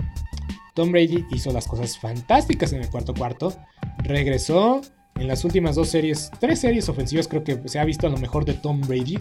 Tom 0.75 0.91
Brady 0.91 1.27
hizo 1.31 1.53
las 1.53 1.69
cosas 1.69 1.97
fantásticas 1.97 2.73
en 2.73 2.83
el 2.83 2.91
cuarto 2.91 3.15
cuarto. 3.15 3.57
Regresó 3.99 4.81
en 5.19 5.29
las 5.29 5.45
últimas 5.45 5.77
dos 5.77 5.89
series, 5.89 6.31
tres 6.41 6.61
series 6.61 6.89
ofensivas 6.89 7.29
creo 7.29 7.43
que 7.43 7.69
se 7.69 7.79
ha 7.79 7.85
visto 7.85 8.07
a 8.07 8.11
lo 8.11 8.19
mejor 8.19 8.45
de 8.45 8.55
Tom 8.55 8.81
Brady. 8.83 9.19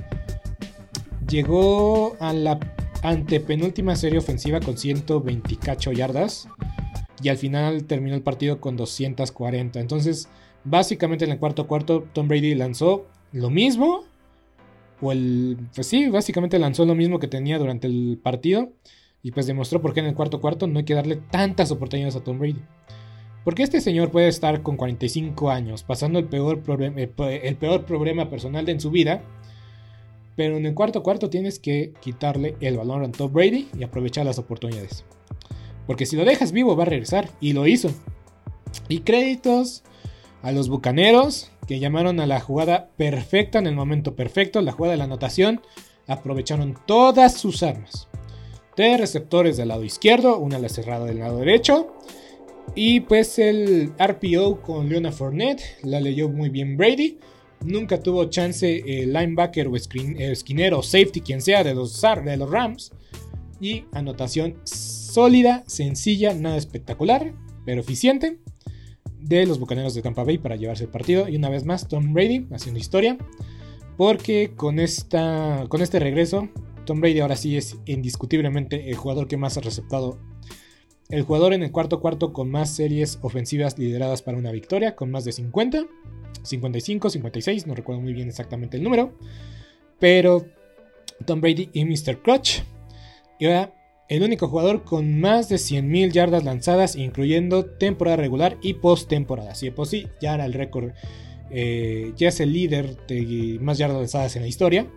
Llegó 1.28 2.16
a 2.20 2.34
la 2.34 2.60
antepenúltima 3.02 3.96
serie 3.96 4.20
ofensiva 4.20 4.60
con 4.60 4.78
128 4.78 5.92
yardas 5.92 6.48
y 7.22 7.30
al 7.30 7.38
final 7.38 7.86
terminó 7.86 8.16
el 8.16 8.22
partido 8.22 8.60
con 8.60 8.76
240. 8.76 9.80
Entonces, 9.80 10.28
básicamente 10.64 11.26
en 11.26 11.32
el 11.32 11.40
cuarto 11.40 11.68
cuarto 11.68 12.06
Tom 12.14 12.28
Brady 12.28 12.56
lanzó 12.56 13.08
lo 13.32 13.50
mismo 13.50 14.04
o 15.02 15.12
el 15.12 15.58
pues 15.74 15.88
sí, 15.88 16.10
básicamente 16.10 16.60
lanzó 16.60 16.86
lo 16.86 16.96
mismo 16.96 17.20
que 17.20 17.28
tenía 17.28 17.58
durante 17.58 17.88
el 17.88 18.20
partido 18.22 18.72
y 19.22 19.32
pues 19.32 19.48
demostró 19.48 19.82
por 19.82 19.94
qué 19.94 20.02
en 20.02 20.08
el 20.08 20.16
cuarto 20.16 20.42
cuarto 20.42 20.68
no 20.68 20.80
hay 20.80 20.86
que 20.86 20.94
darle 20.94 21.16
tantas 21.16 21.72
oportunidades 21.72 22.16
a 22.16 22.24
Tom 22.24 22.38
Brady. 22.40 22.62
Porque 23.46 23.62
este 23.62 23.80
señor 23.80 24.10
puede 24.10 24.28
estar 24.28 24.64
con 24.64 24.76
45 24.76 25.52
años, 25.52 25.84
pasando 25.84 26.18
el 26.18 26.26
peor, 26.26 26.64
problema, 26.64 28.30
personal 28.30 28.66
de 28.66 28.72
en 28.72 28.82
su 28.82 28.90
vida, 28.90 29.22
pero 30.36 30.58
en 30.58 30.66
el 30.66 30.74
cuarto 30.74 31.04
cuarto 31.04 31.30
tienes 31.30 31.60
que 31.60 31.94
quitarle 32.02 32.56
el 32.60 32.76
balón 32.76 33.04
a 33.04 33.12
Tom 33.12 33.32
Brady 33.32 33.70
y 33.78 33.84
aprovechar 33.84 34.26
las 34.26 34.40
oportunidades. 34.40 35.06
Porque 35.86 36.08
si 36.08 36.16
lo 36.16 36.26
dejas 36.26 36.52
vivo 36.52 36.76
va 36.76 36.84
a 36.84 36.88
regresar, 36.88 37.30
y 37.40 37.54
lo 37.54 37.68
hizo. 37.68 37.92
Y 38.90 39.02
créditos 39.02 39.84
a 40.42 40.52
los 40.52 40.68
Bucaneros, 40.68 41.52
que 41.68 41.78
llamaron 41.78 42.20
a 42.20 42.26
la 42.26 42.42
jugada 42.42 42.90
perfecta 42.98 43.60
en 43.60 43.68
el 43.68 43.76
momento 43.76 44.16
perfecto, 44.16 44.60
la 44.62 44.72
jugada 44.72 44.94
de 44.94 44.98
la 44.98 45.04
anotación, 45.04 45.62
aprovecharon 46.08 46.76
todas 46.88 47.36
sus 47.36 47.62
armas. 47.62 48.08
Tres 48.76 49.00
receptores 49.00 49.56
del 49.56 49.68
lado 49.68 49.84
izquierdo, 49.84 50.40
una 50.40 50.56
a 50.56 50.60
la 50.60 50.70
cerrada 50.70 51.06
del 51.06 51.20
lado 51.20 51.38
derecho, 51.38 51.94
y 52.74 53.02
pues 53.02 53.38
el 53.40 53.94
RPO 54.00 54.62
con 54.62 54.90
Leona 54.90 55.12
Fournette 55.12 55.62
la 55.84 56.00
leyó 56.00 56.30
muy 56.30 56.50
bien 56.50 56.78
Brady. 56.78 57.20
Nunca 57.64 58.02
tuvo 58.02 58.26
chance 58.26 58.84
el 58.86 59.14
linebacker 59.14 59.68
o 59.68 59.76
esquinero 59.76 60.80
o 60.80 60.84
safety, 60.84 61.22
quien 61.22 61.42
sea 61.42 61.64
de 61.64 61.74
los, 61.74 62.02
de 62.02 62.38
los 62.38 62.50
Rams. 62.50 62.92
Y 63.62 63.86
anotación 63.94 64.58
sólida, 64.64 65.64
sencilla, 65.66 66.34
nada 66.34 66.58
espectacular, 66.58 67.34
pero 67.66 67.82
eficiente 67.82 68.40
de 69.20 69.46
los 69.46 69.60
Bucaneros 69.60 69.94
de 69.94 70.02
Tampa 70.02 70.24
Bay 70.24 70.38
para 70.38 70.58
llevarse 70.58 70.84
el 70.84 70.90
partido. 70.90 71.30
Y 71.30 71.38
una 71.38 71.50
vez 71.50 71.66
más, 71.66 71.88
Tom 71.88 72.14
Brady 72.14 72.48
haciendo 72.52 72.80
historia. 72.80 73.18
Porque 73.98 74.52
con, 74.56 74.80
esta, 74.80 75.66
con 75.70 75.82
este 75.82 76.00
regreso, 76.00 76.50
Tom 76.86 77.00
Brady 77.00 77.22
ahora 77.22 77.38
sí 77.38 77.56
es 77.56 77.78
indiscutiblemente 77.86 78.90
el 78.90 78.98
jugador 78.98 79.28
que 79.28 79.38
más 79.38 79.58
ha 79.58 79.62
receptado 79.62 80.20
el 81.10 81.24
jugador 81.24 81.54
en 81.54 81.64
el 81.64 81.72
cuarto 81.72 82.00
cuarto 82.00 82.34
con 82.34 82.50
más 82.50 82.76
series 82.76 83.20
ofensivas 83.22 83.78
lideradas 83.78 84.22
para 84.22 84.38
una 84.38 84.52
victoria, 84.52 84.96
con 84.96 85.12
más 85.12 85.26
de 85.26 85.32
50, 85.32 85.86
55, 86.44 87.10
56, 87.10 87.68
no 87.68 87.76
recuerdo 87.76 88.02
muy 88.02 88.14
bien 88.14 88.28
exactamente 88.28 88.78
el 88.78 88.84
número. 88.84 89.14
Pero 90.00 90.46
Tom 91.26 91.42
Brady 91.42 91.70
y 91.74 91.86
Mr. 91.86 92.22
Crutch 92.22 92.62
era 93.40 93.74
el 94.08 94.24
único 94.24 94.48
jugador 94.48 94.84
con 94.84 95.20
más 95.20 95.50
de 95.50 95.56
100.000 95.56 96.12
yardas 96.12 96.44
lanzadas, 96.44 96.96
incluyendo 96.96 97.66
temporada 97.66 98.18
regular 98.18 98.58
y 98.62 98.76
postemporada. 98.76 99.56
Si 99.56 99.68
de 99.68 99.72
por 99.72 99.88
sí 99.88 100.08
ya 100.22 100.36
era 100.36 100.46
el 100.46 100.54
récord, 100.54 100.92
eh, 101.50 102.14
ya 102.16 102.30
es 102.30 102.40
el 102.40 102.54
líder 102.54 102.98
de 103.08 103.58
más 103.62 103.78
yardas 103.78 103.98
lanzadas 103.98 104.36
en 104.36 104.44
la 104.44 104.48
historia. 104.48 104.88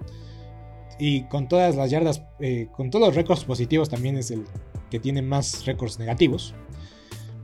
Y 0.98 1.22
con 1.28 1.48
todas 1.48 1.76
las 1.76 1.90
yardas, 1.90 2.22
eh, 2.40 2.66
con 2.72 2.90
todos 2.90 3.06
los 3.06 3.14
récords 3.14 3.44
positivos, 3.44 3.88
también 3.88 4.16
es 4.16 4.30
el 4.30 4.44
que 4.90 4.98
tiene 4.98 5.22
más 5.22 5.64
récords 5.66 5.98
negativos. 5.98 6.54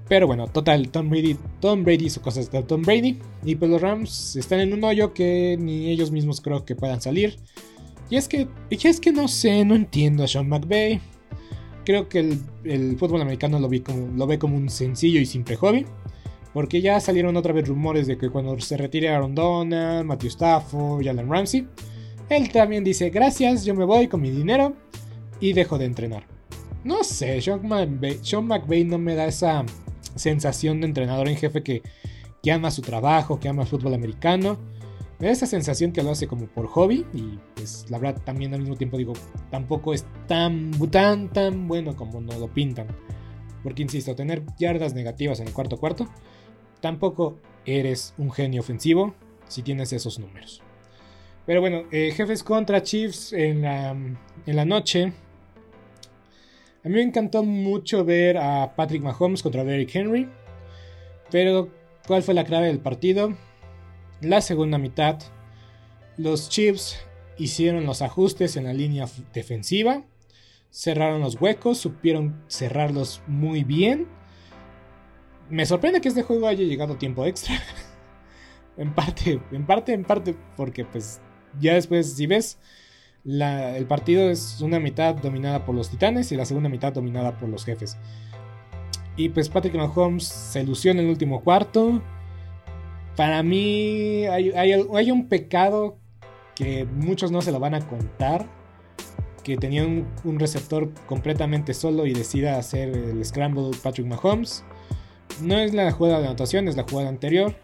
Pero 0.08 0.26
bueno, 0.26 0.46
total, 0.48 0.90
Tom 0.90 1.08
Brady, 1.08 1.36
Tom 1.60 1.82
Brady 1.82 2.06
hizo 2.06 2.20
cosas 2.20 2.50
de 2.50 2.62
Tom 2.62 2.82
Brady. 2.82 3.18
Y 3.44 3.54
pues 3.54 3.70
los 3.70 3.80
Rams 3.80 4.36
están 4.36 4.60
en 4.60 4.72
un 4.72 4.84
hoyo 4.84 5.14
que 5.14 5.56
ni 5.58 5.90
ellos 5.90 6.10
mismos 6.10 6.40
creo 6.40 6.64
que 6.64 6.76
puedan 6.76 7.00
salir. 7.00 7.38
Y 8.10 8.16
es 8.16 8.28
que, 8.28 8.48
y 8.68 8.86
es 8.86 9.00
que 9.00 9.12
no 9.12 9.28
sé, 9.28 9.64
no 9.64 9.74
entiendo 9.74 10.24
a 10.24 10.28
Sean 10.28 10.48
McVay. 10.48 11.00
Creo 11.84 12.08
que 12.08 12.38
el, 12.64 12.96
fútbol 12.98 13.22
americano 13.22 13.58
lo, 13.58 13.68
ve 13.68 14.38
como 14.38 14.56
un 14.56 14.68
sencillo 14.68 15.20
y 15.20 15.26
simple 15.26 15.56
hobby. 15.56 15.86
Porque 16.52 16.80
ya 16.80 17.00
salieron 17.00 17.36
otra 17.36 17.52
vez 17.52 17.66
rumores 17.66 18.06
de 18.06 18.16
que 18.16 18.30
cuando 18.30 18.58
se 18.60 18.76
retire 18.76 19.08
Aaron 19.08 19.34
Donald, 19.34 20.06
Matthew 20.06 20.28
Stafford 20.28 21.02
y 21.02 21.08
Alan 21.08 21.28
Ramsey, 21.28 21.66
Él 22.28 22.50
también 22.52 22.84
dice, 22.84 23.10
gracias, 23.10 23.64
yo 23.64 23.74
me 23.74 23.84
voy 23.84 24.06
con 24.06 24.20
mi 24.20 24.30
dinero 24.30 24.74
y 25.40 25.52
dejo 25.52 25.78
de 25.78 25.86
entrenar. 25.86 26.33
No 26.84 27.02
sé, 27.02 27.40
Sean 27.40 27.66
McVay, 27.66 28.84
no 28.84 28.98
me 28.98 29.14
da 29.14 29.24
esa 29.24 29.64
sensación 30.14 30.80
de 30.80 30.86
entrenador 30.86 31.28
en 31.28 31.36
jefe 31.36 31.62
que, 31.62 31.82
que 32.42 32.52
ama 32.52 32.70
su 32.70 32.82
trabajo, 32.82 33.40
que 33.40 33.48
ama 33.48 33.62
el 33.62 33.68
fútbol 33.68 33.94
americano. 33.94 34.58
Me 35.18 35.28
da 35.28 35.32
esa 35.32 35.46
sensación 35.46 35.92
que 35.92 36.02
lo 36.02 36.10
hace 36.10 36.26
como 36.26 36.46
por 36.46 36.66
hobby 36.66 37.06
y 37.14 37.38
pues 37.54 37.86
la 37.88 37.98
verdad 37.98 38.20
también 38.22 38.52
al 38.52 38.60
mismo 38.60 38.76
tiempo 38.76 38.98
digo, 38.98 39.14
tampoco 39.50 39.94
es 39.94 40.04
tan, 40.26 40.72
tan, 40.90 41.32
tan 41.32 41.66
bueno 41.66 41.96
como 41.96 42.20
nos 42.20 42.38
lo 42.38 42.52
pintan. 42.52 42.88
Porque 43.62 43.82
insisto, 43.82 44.14
tener 44.14 44.42
yardas 44.58 44.92
negativas 44.92 45.40
en 45.40 45.48
el 45.48 45.54
cuarto 45.54 45.78
cuarto, 45.78 46.06
tampoco 46.80 47.38
eres 47.64 48.12
un 48.18 48.30
genio 48.30 48.60
ofensivo 48.60 49.14
si 49.48 49.62
tienes 49.62 49.92
esos 49.94 50.18
números. 50.18 50.62
Pero 51.46 51.60
bueno, 51.60 51.84
eh, 51.90 52.12
jefes 52.14 52.42
contra 52.42 52.82
Chiefs 52.82 53.32
en 53.32 53.62
la, 53.62 53.90
en 53.90 54.56
la 54.56 54.64
noche. 54.66 55.12
A 56.84 56.88
mí 56.88 56.96
me 56.96 57.02
encantó 57.02 57.42
mucho 57.42 58.04
ver 58.04 58.36
a 58.36 58.74
Patrick 58.76 59.02
Mahomes 59.02 59.42
contra 59.42 59.64
Derrick 59.64 59.94
Henry. 59.94 60.28
Pero, 61.30 61.70
¿cuál 62.06 62.22
fue 62.22 62.34
la 62.34 62.44
clave 62.44 62.66
del 62.66 62.78
partido? 62.78 63.34
La 64.20 64.42
segunda 64.42 64.76
mitad. 64.76 65.18
Los 66.18 66.50
Chiefs 66.50 66.98
hicieron 67.38 67.86
los 67.86 68.02
ajustes 68.02 68.56
en 68.56 68.64
la 68.64 68.74
línea 68.74 69.06
defensiva. 69.32 70.04
Cerraron 70.70 71.22
los 71.22 71.40
huecos, 71.40 71.78
supieron 71.78 72.44
cerrarlos 72.48 73.22
muy 73.26 73.64
bien. 73.64 74.06
Me 75.48 75.64
sorprende 75.64 76.02
que 76.02 76.08
este 76.08 76.22
juego 76.22 76.48
haya 76.48 76.64
llegado 76.64 76.94
a 76.94 76.98
tiempo 76.98 77.24
extra. 77.24 77.54
en 78.76 78.94
parte, 78.94 79.40
en 79.52 79.64
parte, 79.64 79.94
en 79.94 80.04
parte, 80.04 80.36
porque 80.54 80.84
pues 80.84 81.22
ya 81.58 81.74
después, 81.74 82.14
si 82.14 82.26
ves, 82.26 82.58
el 83.24 83.86
partido 83.86 84.28
es 84.28 84.60
una 84.60 84.78
mitad 84.78 85.14
dominada 85.14 85.64
por 85.64 85.74
los 85.74 85.88
titanes 85.88 86.30
y 86.32 86.36
la 86.36 86.44
segunda 86.44 86.68
mitad 86.68 86.92
dominada 86.92 87.38
por 87.38 87.48
los 87.48 87.64
jefes. 87.64 87.96
Y 89.16 89.30
pues 89.30 89.48
Patrick 89.48 89.74
Mahomes 89.74 90.24
se 90.24 90.64
lució 90.64 90.90
en 90.90 90.98
el 90.98 91.06
último 91.06 91.42
cuarto. 91.42 92.02
Para 93.16 93.42
mí 93.42 94.26
hay, 94.26 95.10
un 95.10 95.28
pecado 95.28 95.98
que 96.54 96.84
muchos 96.84 97.30
no 97.30 97.40
se 97.40 97.52
lo 97.52 97.60
van 97.60 97.74
a 97.74 97.86
contar. 97.86 98.46
Que 99.42 99.56
tenía 99.56 99.84
un, 99.84 100.06
un, 100.24 100.40
receptor 100.40 100.90
completamente 101.06 101.74
solo 101.74 102.06
y 102.06 102.14
decida 102.14 102.56
hacer 102.56 102.88
el 102.88 103.24
scramble 103.24 103.70
Patrick 103.82 104.06
Mahomes. 104.06 104.64
No 105.42 105.58
es 105.58 105.74
la 105.74 105.90
jugada 105.92 106.20
de 106.20 106.26
anotación, 106.26 106.66
es 106.66 106.76
la 106.76 106.84
jugada 106.84 107.10
anterior. 107.10 107.54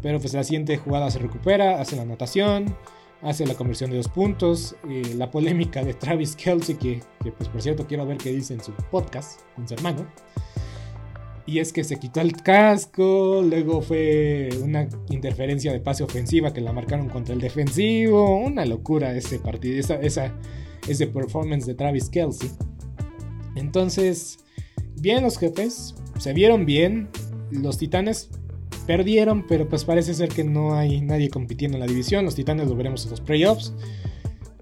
Pero 0.00 0.20
pues 0.20 0.32
la 0.32 0.42
siguiente 0.42 0.78
jugada 0.78 1.10
se 1.10 1.18
recupera, 1.18 1.80
hace 1.80 1.96
la 1.96 2.02
anotación 2.02 2.74
hace 3.22 3.46
la 3.46 3.54
conversión 3.54 3.90
de 3.90 3.96
dos 3.96 4.08
puntos. 4.08 4.76
Eh, 4.88 5.14
la 5.16 5.30
polémica 5.30 5.84
de 5.84 5.94
Travis 5.94 6.36
Kelsey, 6.36 6.76
que, 6.76 7.00
pues 7.36 7.48
por 7.48 7.62
cierto 7.62 7.86
quiero 7.86 8.06
ver 8.06 8.18
qué 8.18 8.30
dice 8.30 8.54
en 8.54 8.62
su 8.62 8.72
podcast 8.90 9.40
con 9.54 9.66
su 9.66 9.74
hermano. 9.74 10.06
Y 11.46 11.60
es 11.60 11.72
que 11.72 11.82
se 11.82 11.98
quitó 11.98 12.20
el 12.20 12.32
casco, 12.32 13.42
luego 13.42 13.80
fue 13.80 14.50
una 14.62 14.86
interferencia 15.08 15.72
de 15.72 15.80
pase 15.80 16.04
ofensiva 16.04 16.52
que 16.52 16.60
la 16.60 16.74
marcaron 16.74 17.08
contra 17.08 17.34
el 17.34 17.40
defensivo. 17.40 18.38
Una 18.38 18.66
locura 18.66 19.16
ese 19.16 19.38
partido, 19.38 19.80
esa, 19.80 19.94
esa, 19.94 20.34
ese 20.86 21.06
performance 21.06 21.64
de 21.64 21.74
Travis 21.74 22.10
Kelsey. 22.10 22.50
Entonces, 23.56 24.40
bien 25.00 25.22
los 25.22 25.38
jefes, 25.38 25.94
se 26.18 26.34
vieron 26.34 26.66
bien. 26.66 27.08
Los 27.50 27.78
titanes 27.78 28.28
Perdieron, 28.88 29.46
pero 29.46 29.68
pues 29.68 29.84
parece 29.84 30.14
ser 30.14 30.30
que 30.30 30.44
no 30.44 30.74
hay 30.74 31.02
nadie 31.02 31.28
compitiendo 31.28 31.76
en 31.76 31.80
la 31.80 31.86
división. 31.86 32.24
Los 32.24 32.34
Titanes 32.34 32.68
lo 32.68 32.74
veremos 32.74 33.04
en 33.04 33.10
los 33.10 33.20
playoffs. 33.20 33.74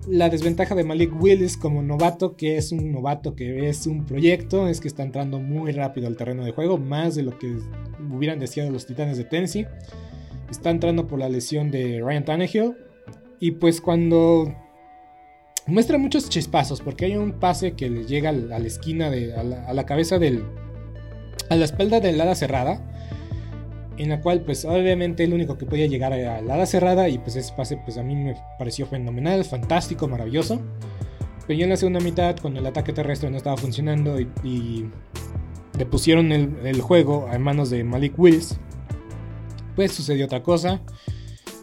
La 0.08 0.28
desventaja 0.28 0.74
de 0.74 0.82
Malik 0.82 1.12
Willis 1.22 1.56
como 1.56 1.80
novato, 1.80 2.34
que 2.34 2.56
es 2.56 2.72
un 2.72 2.90
novato 2.90 3.36
que 3.36 3.68
es 3.68 3.86
un 3.86 4.04
proyecto, 4.04 4.66
es 4.66 4.80
que 4.80 4.88
está 4.88 5.04
entrando 5.04 5.38
muy 5.38 5.70
rápido 5.70 6.08
al 6.08 6.16
terreno 6.16 6.44
de 6.44 6.50
juego, 6.50 6.76
más 6.76 7.14
de 7.14 7.22
lo 7.22 7.38
que 7.38 7.56
hubieran 8.12 8.40
deseado 8.40 8.68
los 8.72 8.84
Titanes 8.84 9.16
de 9.16 9.22
Tennessee. 9.22 9.68
Está 10.50 10.70
entrando 10.70 11.06
por 11.06 11.20
la 11.20 11.28
lesión 11.28 11.70
de 11.70 12.02
Ryan 12.02 12.24
Tannehill. 12.24 12.74
Y 13.38 13.52
pues 13.52 13.80
cuando 13.80 14.52
muestra 15.68 15.98
muchos 15.98 16.28
chispazos, 16.28 16.80
porque 16.80 17.04
hay 17.04 17.16
un 17.16 17.30
pase 17.30 17.74
que 17.74 17.88
le 17.88 18.06
llega 18.06 18.30
a 18.30 18.32
la 18.32 18.66
esquina, 18.66 19.08
de, 19.08 19.36
a, 19.36 19.44
la, 19.44 19.64
a 19.66 19.72
la 19.72 19.86
cabeza 19.86 20.18
del... 20.18 20.42
a 21.48 21.54
la 21.54 21.64
espalda 21.64 22.00
del 22.00 22.20
ala 22.20 22.34
cerrada 22.34 22.92
en 23.98 24.08
la 24.10 24.20
cual 24.20 24.42
pues 24.42 24.64
obviamente 24.64 25.24
el 25.24 25.32
único 25.32 25.56
que 25.56 25.66
podía 25.66 25.86
llegar 25.86 26.12
a 26.12 26.40
la 26.42 26.66
cerrada 26.66 27.08
y 27.08 27.18
pues 27.18 27.36
ese 27.36 27.52
pase 27.54 27.76
pues 27.78 27.98
a 27.98 28.02
mí 28.02 28.14
me 28.14 28.34
pareció 28.58 28.86
fenomenal, 28.86 29.44
fantástico, 29.44 30.08
maravilloso. 30.08 30.60
Pero 31.46 31.58
ya 31.58 31.64
en 31.64 31.70
la 31.70 31.76
segunda 31.76 32.00
mitad, 32.00 32.36
cuando 32.40 32.60
el 32.60 32.66
ataque 32.66 32.92
terrestre 32.92 33.30
no 33.30 33.36
estaba 33.36 33.56
funcionando 33.56 34.18
y, 34.20 34.86
le 35.78 35.84
pusieron 35.84 36.32
el, 36.32 36.80
juego 36.80 37.28
a 37.30 37.38
manos 37.38 37.68
de 37.68 37.84
Malik 37.84 38.18
Wills, 38.18 38.58
pues 39.74 39.92
sucedió 39.92 40.24
otra 40.24 40.42
cosa. 40.42 40.80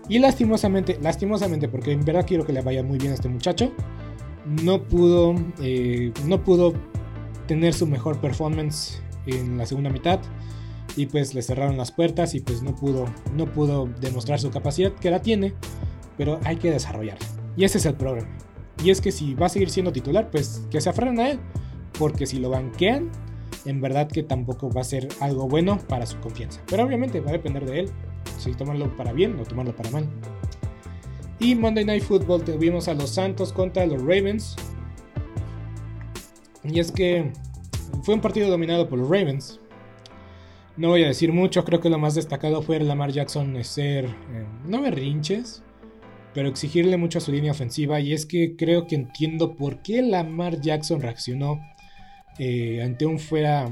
Y 0.08 0.20
lastimosamente, 0.20 1.00
lastimosamente, 1.02 1.68
porque 1.68 1.94
en 1.94 2.06
verdad 2.06 2.24
quiero 2.26 2.46
que 2.46 2.54
le 2.54 2.62
vaya 2.62 2.84
muy 2.84 3.00
bien 3.00 3.12
a 3.12 3.16
este 3.16 3.28
muchacho, 3.28 3.72
no 4.46 4.84
pudo, 4.84 5.34
eh, 5.62 6.12
no 6.28 6.44
pudo 6.44 6.74
tener 7.48 7.74
su 7.74 7.88
mejor 7.88 8.22
performance 8.22 9.02
en 9.26 9.58
la 9.58 9.66
segunda 9.66 9.90
mitad 9.90 10.20
y 10.96 11.08
pues 11.08 11.34
le 11.34 11.42
cerraron 11.42 11.78
las 11.78 11.92
puertas 11.92 12.36
y 12.36 12.40
pues 12.40 12.62
no 12.62 12.76
pudo, 12.76 13.06
no 13.36 13.46
pudo 13.46 13.90
demostrar 14.00 14.40
su 14.40 14.52
capacidad 14.52 14.94
que 14.94 15.12
la 15.12 15.22
tiene, 15.22 15.54
pero 16.18 16.40
hay 16.44 16.58
que 16.58 16.72
desarrollarla. 16.72 17.28
Y 17.56 17.64
ese 17.64 17.78
es 17.78 17.86
el 17.86 17.96
problema. 17.96 18.30
Y 18.84 18.90
es 18.90 19.02
que 19.02 19.12
si 19.12 19.34
va 19.34 19.48
a 19.48 19.50
seguir 19.50 19.70
siendo 19.70 19.92
titular, 19.92 20.30
pues 20.32 20.64
que 20.70 20.82
se 20.82 20.90
aferren 20.90 21.20
a 21.20 21.32
él, 21.32 21.40
porque 21.98 22.26
si 22.26 22.40
lo 22.40 22.50
banquean, 22.50 23.10
en 23.66 23.82
verdad 23.82 24.08
que 24.08 24.24
tampoco 24.24 24.70
va 24.70 24.82
a 24.82 24.86
ser 24.86 25.08
algo 25.20 25.48
bueno 25.48 25.80
para 25.88 26.06
su 26.06 26.20
confianza. 26.20 26.62
Pero 26.68 26.84
obviamente 26.84 27.20
va 27.22 27.30
a 27.30 27.34
depender 27.34 27.66
de 27.66 27.82
él, 27.82 27.92
si 28.38 28.52
tomarlo 28.54 28.96
para 28.96 29.14
bien 29.14 29.40
o 29.40 29.44
tomarlo 29.44 29.76
para 29.76 29.90
mal. 29.92 30.10
Y 31.40 31.56
Monday 31.56 31.86
Night 31.86 32.04
Football 32.04 32.44
tuvimos 32.44 32.88
a 32.88 32.94
los 32.94 33.10
Santos 33.10 33.52
contra 33.54 33.86
los 33.86 34.02
Ravens. 34.02 34.56
Y 36.64 36.80
es 36.80 36.92
que 36.92 37.32
fue 38.04 38.16
un 38.16 38.22
partido 38.22 38.50
dominado 38.50 38.88
por 38.88 39.00
los 39.00 39.10
Ravens. 39.10 39.60
No 40.76 40.90
voy 40.90 41.04
a 41.04 41.08
decir 41.08 41.32
mucho, 41.32 41.64
creo 41.66 41.80
que 41.80 41.90
lo 41.90 42.00
más 42.00 42.16
destacado 42.16 42.64
fue 42.64 42.80
Lamar 42.80 43.12
Jackson 43.12 43.64
ser, 43.64 44.06
eh, 44.06 44.46
no 44.66 44.82
berrinches, 44.82 45.62
pero 46.34 46.50
exigirle 46.50 46.98
mucho 46.98 47.20
a 47.20 47.22
su 47.22 47.32
línea 47.32 47.52
ofensiva. 47.52 48.00
Y 48.00 48.12
es 48.12 48.26
que 48.26 48.56
creo 48.56 48.88
que 48.88 48.96
entiendo 48.96 49.56
por 49.56 49.84
qué 49.84 50.02
Lamar 50.02 50.62
Jackson 50.62 51.00
reaccionó 51.00 51.60
eh, 52.40 52.82
ante 52.84 53.06
un 53.06 53.20
fuera, 53.20 53.72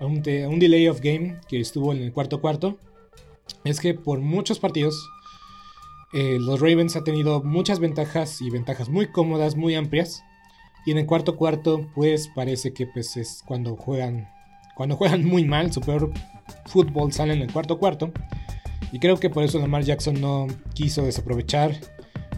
un, 0.00 0.22
un 0.48 0.58
delay 0.58 0.88
of 0.88 1.00
game 1.00 1.38
que 1.48 1.60
estuvo 1.60 1.92
en 1.92 2.02
el 2.02 2.12
cuarto 2.12 2.40
cuarto. 2.40 2.76
Es 3.62 3.78
que 3.78 3.94
por 3.94 4.20
muchos 4.20 4.58
partidos 4.58 5.08
eh, 6.12 6.38
los 6.40 6.60
Ravens 6.60 6.96
han 6.96 7.04
tenido 7.04 7.42
muchas 7.42 7.78
ventajas 7.78 8.40
y 8.40 8.50
ventajas 8.50 8.88
muy 8.88 9.06
cómodas, 9.12 9.54
muy 9.54 9.76
amplias. 9.76 10.24
Y 10.84 10.90
en 10.90 10.98
el 10.98 11.06
cuarto 11.06 11.36
cuarto, 11.36 11.88
pues 11.94 12.28
parece 12.34 12.72
que 12.72 12.86
pues, 12.86 13.16
es 13.16 13.42
cuando 13.46 13.76
juegan 13.76 14.28
cuando 14.76 14.96
juegan 14.96 15.24
muy 15.24 15.46
mal, 15.46 15.72
su 15.72 15.80
peor 15.80 16.12
fútbol 16.66 17.10
sale 17.10 17.32
en 17.32 17.40
el 17.40 17.50
cuarto 17.50 17.78
cuarto. 17.78 18.12
Y 18.92 18.98
creo 18.98 19.16
que 19.16 19.30
por 19.30 19.42
eso 19.42 19.58
Lamar 19.58 19.82
Jackson 19.82 20.20
no 20.20 20.46
quiso 20.74 21.02
desaprovechar 21.02 21.72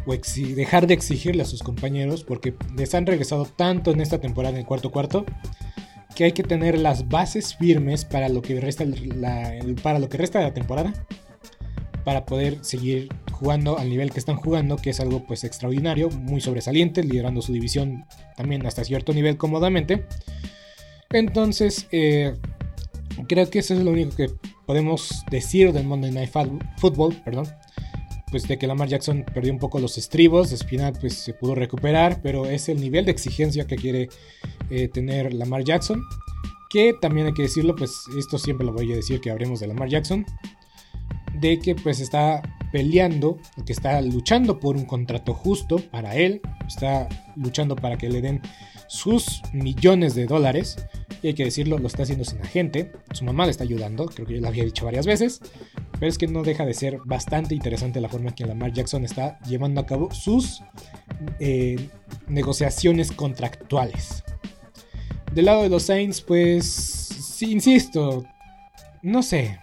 o 0.07 0.15
dejar 0.55 0.87
de 0.87 0.95
exigirle 0.95 1.43
a 1.43 1.47
sus 1.47 1.65
compañeros, 1.65 2.23
porque 2.23 2.55
les 2.77 2.95
han 2.95 3.07
regresado 3.07 3.45
tanto 3.45 3.91
en 3.91 4.01
esta 4.01 4.21
temporada 4.21 4.55
en 4.55 4.61
el 4.61 4.67
cuarto 4.67 4.91
cuarto, 4.91 5.27
que 6.15 6.25
hay 6.25 6.33
que 6.33 6.45
tener 6.45 6.79
las 6.79 7.09
bases 7.09 7.57
firmes 7.57 8.05
para 8.05 8.29
lo 8.29 8.41
que 8.41 8.61
resta, 8.61 8.85
para 9.83 9.99
lo 9.99 10.09
que 10.09 10.17
resta 10.17 10.39
de 10.39 10.45
la 10.45 10.55
temporada, 10.55 10.93
para 12.05 12.25
poder 12.25 12.65
seguir 12.65 13.09
jugando 13.33 13.79
al 13.79 13.91
nivel 13.91 14.13
que 14.13 14.21
están 14.21 14.37
jugando, 14.37 14.77
que 14.77 14.91
es 14.91 15.01
algo 15.01 15.27
pues 15.27 15.43
extraordinario, 15.43 16.09
muy 16.09 16.41
sobresaliente, 16.41 17.03
liderando 17.03 17.43
su 17.43 17.53
división 17.53 18.05
también 18.37 18.65
hasta 18.65 18.85
cierto 18.85 19.13
nivel 19.13 19.37
cómodamente. 19.37 20.07
Entonces, 21.11 21.89
eh, 21.91 22.37
creo 23.29 23.49
que 23.49 23.61
eso 23.61 23.73
es 23.75 23.81
lo 23.81 23.93
único 23.93 24.15
que 24.15 24.31
podemos 24.67 25.25
decir 25.31 25.73
del 25.73 25.87
Monday 25.87 26.11
Night 26.11 26.31
Football, 26.77 27.17
perdón. 27.25 27.49
Pues 28.31 28.47
de 28.47 28.59
que 28.59 28.67
Lamar 28.67 28.89
Jackson 28.89 29.25
perdió 29.33 29.51
un 29.51 29.59
poco 29.59 29.79
los 29.79 29.97
estribos, 29.97 30.53
Espinal 30.53 30.93
pues 31.01 31.15
se 31.15 31.33
pudo 31.33 31.55
recuperar, 31.55 32.21
pero 32.23 32.45
es 32.45 32.69
el 32.69 32.79
nivel 32.79 33.07
de 33.07 33.13
exigencia 33.13 33.67
que 33.67 33.77
quiere 33.77 34.11
eh, 34.69 34.89
tener 34.89 35.33
Lamar 35.33 35.65
Jackson. 35.65 36.03
Que 36.69 36.93
también 37.01 37.29
hay 37.29 37.33
que 37.33 37.43
decirlo, 37.43 37.75
pues 37.75 38.03
esto 38.19 38.37
siempre 38.37 38.67
lo 38.67 38.75
voy 38.75 38.93
a 38.93 38.97
decir 38.97 39.21
que 39.23 39.31
hablemos 39.31 39.61
de 39.61 39.69
Lamar 39.69 39.89
Jackson. 39.89 40.27
De 41.41 41.59
que 41.59 41.75
pues 41.75 42.01
está 42.01 42.43
peleando, 42.71 43.39
que 43.65 43.73
está 43.73 43.99
luchando 44.03 44.61
por 44.61 44.77
un 44.77 44.85
contrato 44.85 45.33
justo 45.33 45.79
para 45.91 46.15
él, 46.17 46.43
está 46.67 47.09
luchando 47.35 47.77
para 47.77 47.97
que 47.97 48.11
le 48.11 48.21
den 48.21 48.43
sus 48.89 49.43
millones 49.53 50.15
de 50.15 50.27
dólares. 50.27 50.77
Y 51.23 51.29
hay 51.29 51.35
que 51.35 51.45
decirlo, 51.45 51.79
lo 51.79 51.87
está 51.87 52.03
haciendo 52.03 52.25
sin 52.25 52.41
agente. 52.41 52.93
Su 53.13 53.25
mamá 53.25 53.45
le 53.45 53.53
está 53.53 53.65
ayudando, 53.65 54.07
creo 54.07 54.27
que 54.27 54.35
yo 54.35 54.41
lo 54.41 54.49
había 54.49 54.65
dicho 54.65 54.85
varias 54.85 55.07
veces. 55.07 55.41
Pero 55.99 56.11
es 56.11 56.19
que 56.19 56.27
no 56.27 56.43
deja 56.43 56.65
de 56.65 56.75
ser 56.75 56.99
bastante 57.05 57.55
interesante 57.55 58.01
la 58.01 58.09
forma 58.09 58.29
en 58.31 58.35
que 58.35 58.47
Lamar 58.47 58.73
Jackson 58.73 59.05
está 59.05 59.39
llevando 59.41 59.81
a 59.81 59.87
cabo 59.87 60.13
sus 60.13 60.63
eh, 61.41 61.89
negociaciones 62.29 63.13
contractuales. 63.13 64.25
Del 65.33 65.47
lado 65.47 65.63
de 65.63 65.69
los 65.69 65.85
Saints, 65.85 66.21
pues, 66.21 67.43
insisto, 67.43 68.25
no 69.03 69.23
sé. 69.23 69.59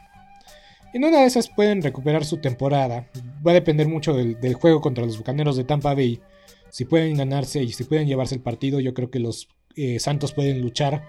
En 0.93 1.03
una 1.03 1.19
de 1.19 1.25
esas 1.25 1.49
pueden 1.49 1.81
recuperar 1.81 2.23
su 2.23 2.37
temporada. 2.37 3.07
Va 3.45 3.51
a 3.51 3.55
depender 3.55 3.87
mucho 3.87 4.13
del, 4.13 4.53
juego 4.53 4.79
contra 4.79 5.05
los 5.05 5.17
Bucaneros 5.17 5.57
de 5.57 5.65
Tampa 5.65 5.93
Bay. 5.93 6.21
Si 6.69 6.85
pueden 6.85 7.17
ganarse 7.17 7.63
y 7.63 7.71
si 7.71 7.83
pueden 7.83 8.07
llevarse 8.07 8.35
el 8.35 8.41
partido, 8.41 8.79
yo 8.79 8.93
creo 8.93 9.09
que 9.09 9.19
los 9.19 9.47
eh, 9.75 9.99
Santos 9.99 10.33
pueden 10.33 10.61
luchar 10.61 11.05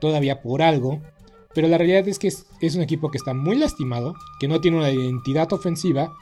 todavía 0.00 0.42
por 0.42 0.62
algo. 0.62 1.00
Pero 1.54 1.68
la 1.68 1.78
realidad 1.78 2.06
es 2.06 2.18
que 2.18 2.28
es, 2.28 2.74
un 2.74 2.82
equipo 2.82 3.10
que 3.10 3.18
está 3.18 3.34
muy 3.34 3.56
lastimado, 3.56 4.14
que 4.38 4.48
no 4.48 4.60
tiene 4.60 4.76
una 4.76 4.90
identidad 4.90 5.52
ofensiva 5.52 6.12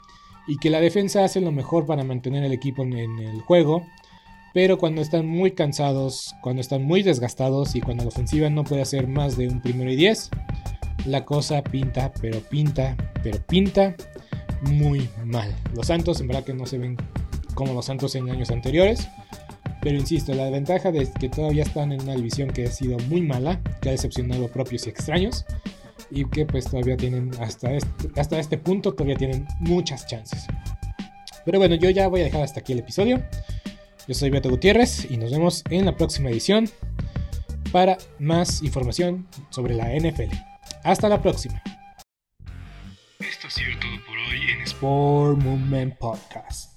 y 0.47 0.57
que 0.57 0.69
la 0.69 0.79
defensa 0.79 1.23
hace 1.23 1.41
lo 1.41 1.51
mejor 1.51 1.85
para 1.85 2.03
mantener 2.03 2.43
el 2.43 2.53
equipo 2.53 2.83
en 2.83 2.93
el 2.93 3.41
juego 3.41 3.83
pero 4.57 4.79
cuando 4.79 5.01
están 5.01 5.27
muy 5.27 5.51
cansados, 5.51 6.33
cuando 6.41 6.61
están 6.61 6.83
muy 6.83 7.03
desgastados 7.03 7.75
y 7.75 7.81
cuando 7.81 8.03
la 8.03 8.07
ofensiva 8.07 8.49
no 8.49 8.63
puede 8.63 8.81
hacer 8.81 9.07
más 9.07 9.37
de 9.37 9.47
un 9.47 9.61
primero 9.61 9.91
y 9.91 9.95
diez, 9.95 10.31
la 11.05 11.25
cosa 11.25 11.63
pinta, 11.63 12.11
pero 12.21 12.39
pinta, 12.39 12.97
pero 13.21 13.37
pinta 13.45 13.95
muy 14.63 15.09
mal. 15.23 15.55
Los 15.75 15.85
Santos 15.85 16.21
en 16.21 16.27
verdad 16.27 16.43
que 16.43 16.55
no 16.55 16.65
se 16.65 16.79
ven 16.79 16.97
como 17.57 17.73
los 17.73 17.85
Santos 17.87 18.15
en 18.15 18.29
años 18.29 18.51
anteriores. 18.51 19.09
Pero 19.81 19.97
insisto, 19.97 20.33
la 20.33 20.49
ventaja 20.49 20.91
de 20.91 21.11
que 21.19 21.27
todavía 21.27 21.63
están 21.63 21.91
en 21.91 22.01
una 22.01 22.15
división 22.15 22.49
que 22.49 22.65
ha 22.65 22.71
sido 22.71 22.97
muy 23.09 23.21
mala, 23.21 23.59
que 23.81 23.89
ha 23.89 23.91
decepcionado 23.91 24.47
propios 24.47 24.85
y 24.85 24.89
extraños, 24.91 25.43
y 26.11 26.25
que 26.25 26.45
pues 26.45 26.65
todavía 26.65 26.95
tienen 26.95 27.31
hasta 27.41 27.73
este, 27.73 28.19
hasta 28.19 28.39
este 28.39 28.57
punto, 28.57 28.93
todavía 28.93 29.17
tienen 29.17 29.47
muchas 29.59 30.05
chances. 30.07 30.45
Pero 31.45 31.57
bueno, 31.57 31.75
yo 31.75 31.89
ya 31.89 32.07
voy 32.07 32.21
a 32.21 32.25
dejar 32.25 32.43
hasta 32.43 32.59
aquí 32.59 32.73
el 32.73 32.79
episodio. 32.79 33.23
Yo 34.07 34.13
soy 34.13 34.29
Beto 34.29 34.49
Gutiérrez 34.49 35.09
y 35.09 35.17
nos 35.17 35.31
vemos 35.31 35.63
en 35.69 35.85
la 35.85 35.95
próxima 35.95 36.29
edición 36.29 36.69
para 37.71 37.97
más 38.19 38.61
información 38.61 39.27
sobre 39.49 39.73
la 39.73 39.89
NFL. 39.95 40.33
Hasta 40.83 41.09
la 41.09 41.21
próxima. 41.21 41.61
Esto 43.19 43.47
ha 43.47 43.49
sido 43.49 43.71
todo 43.79 44.05
por 44.05 44.17
hoy 44.17 44.51
en 44.51 44.61
Sport 44.61 45.39
Movement 45.39 45.97
Podcast. 45.97 46.76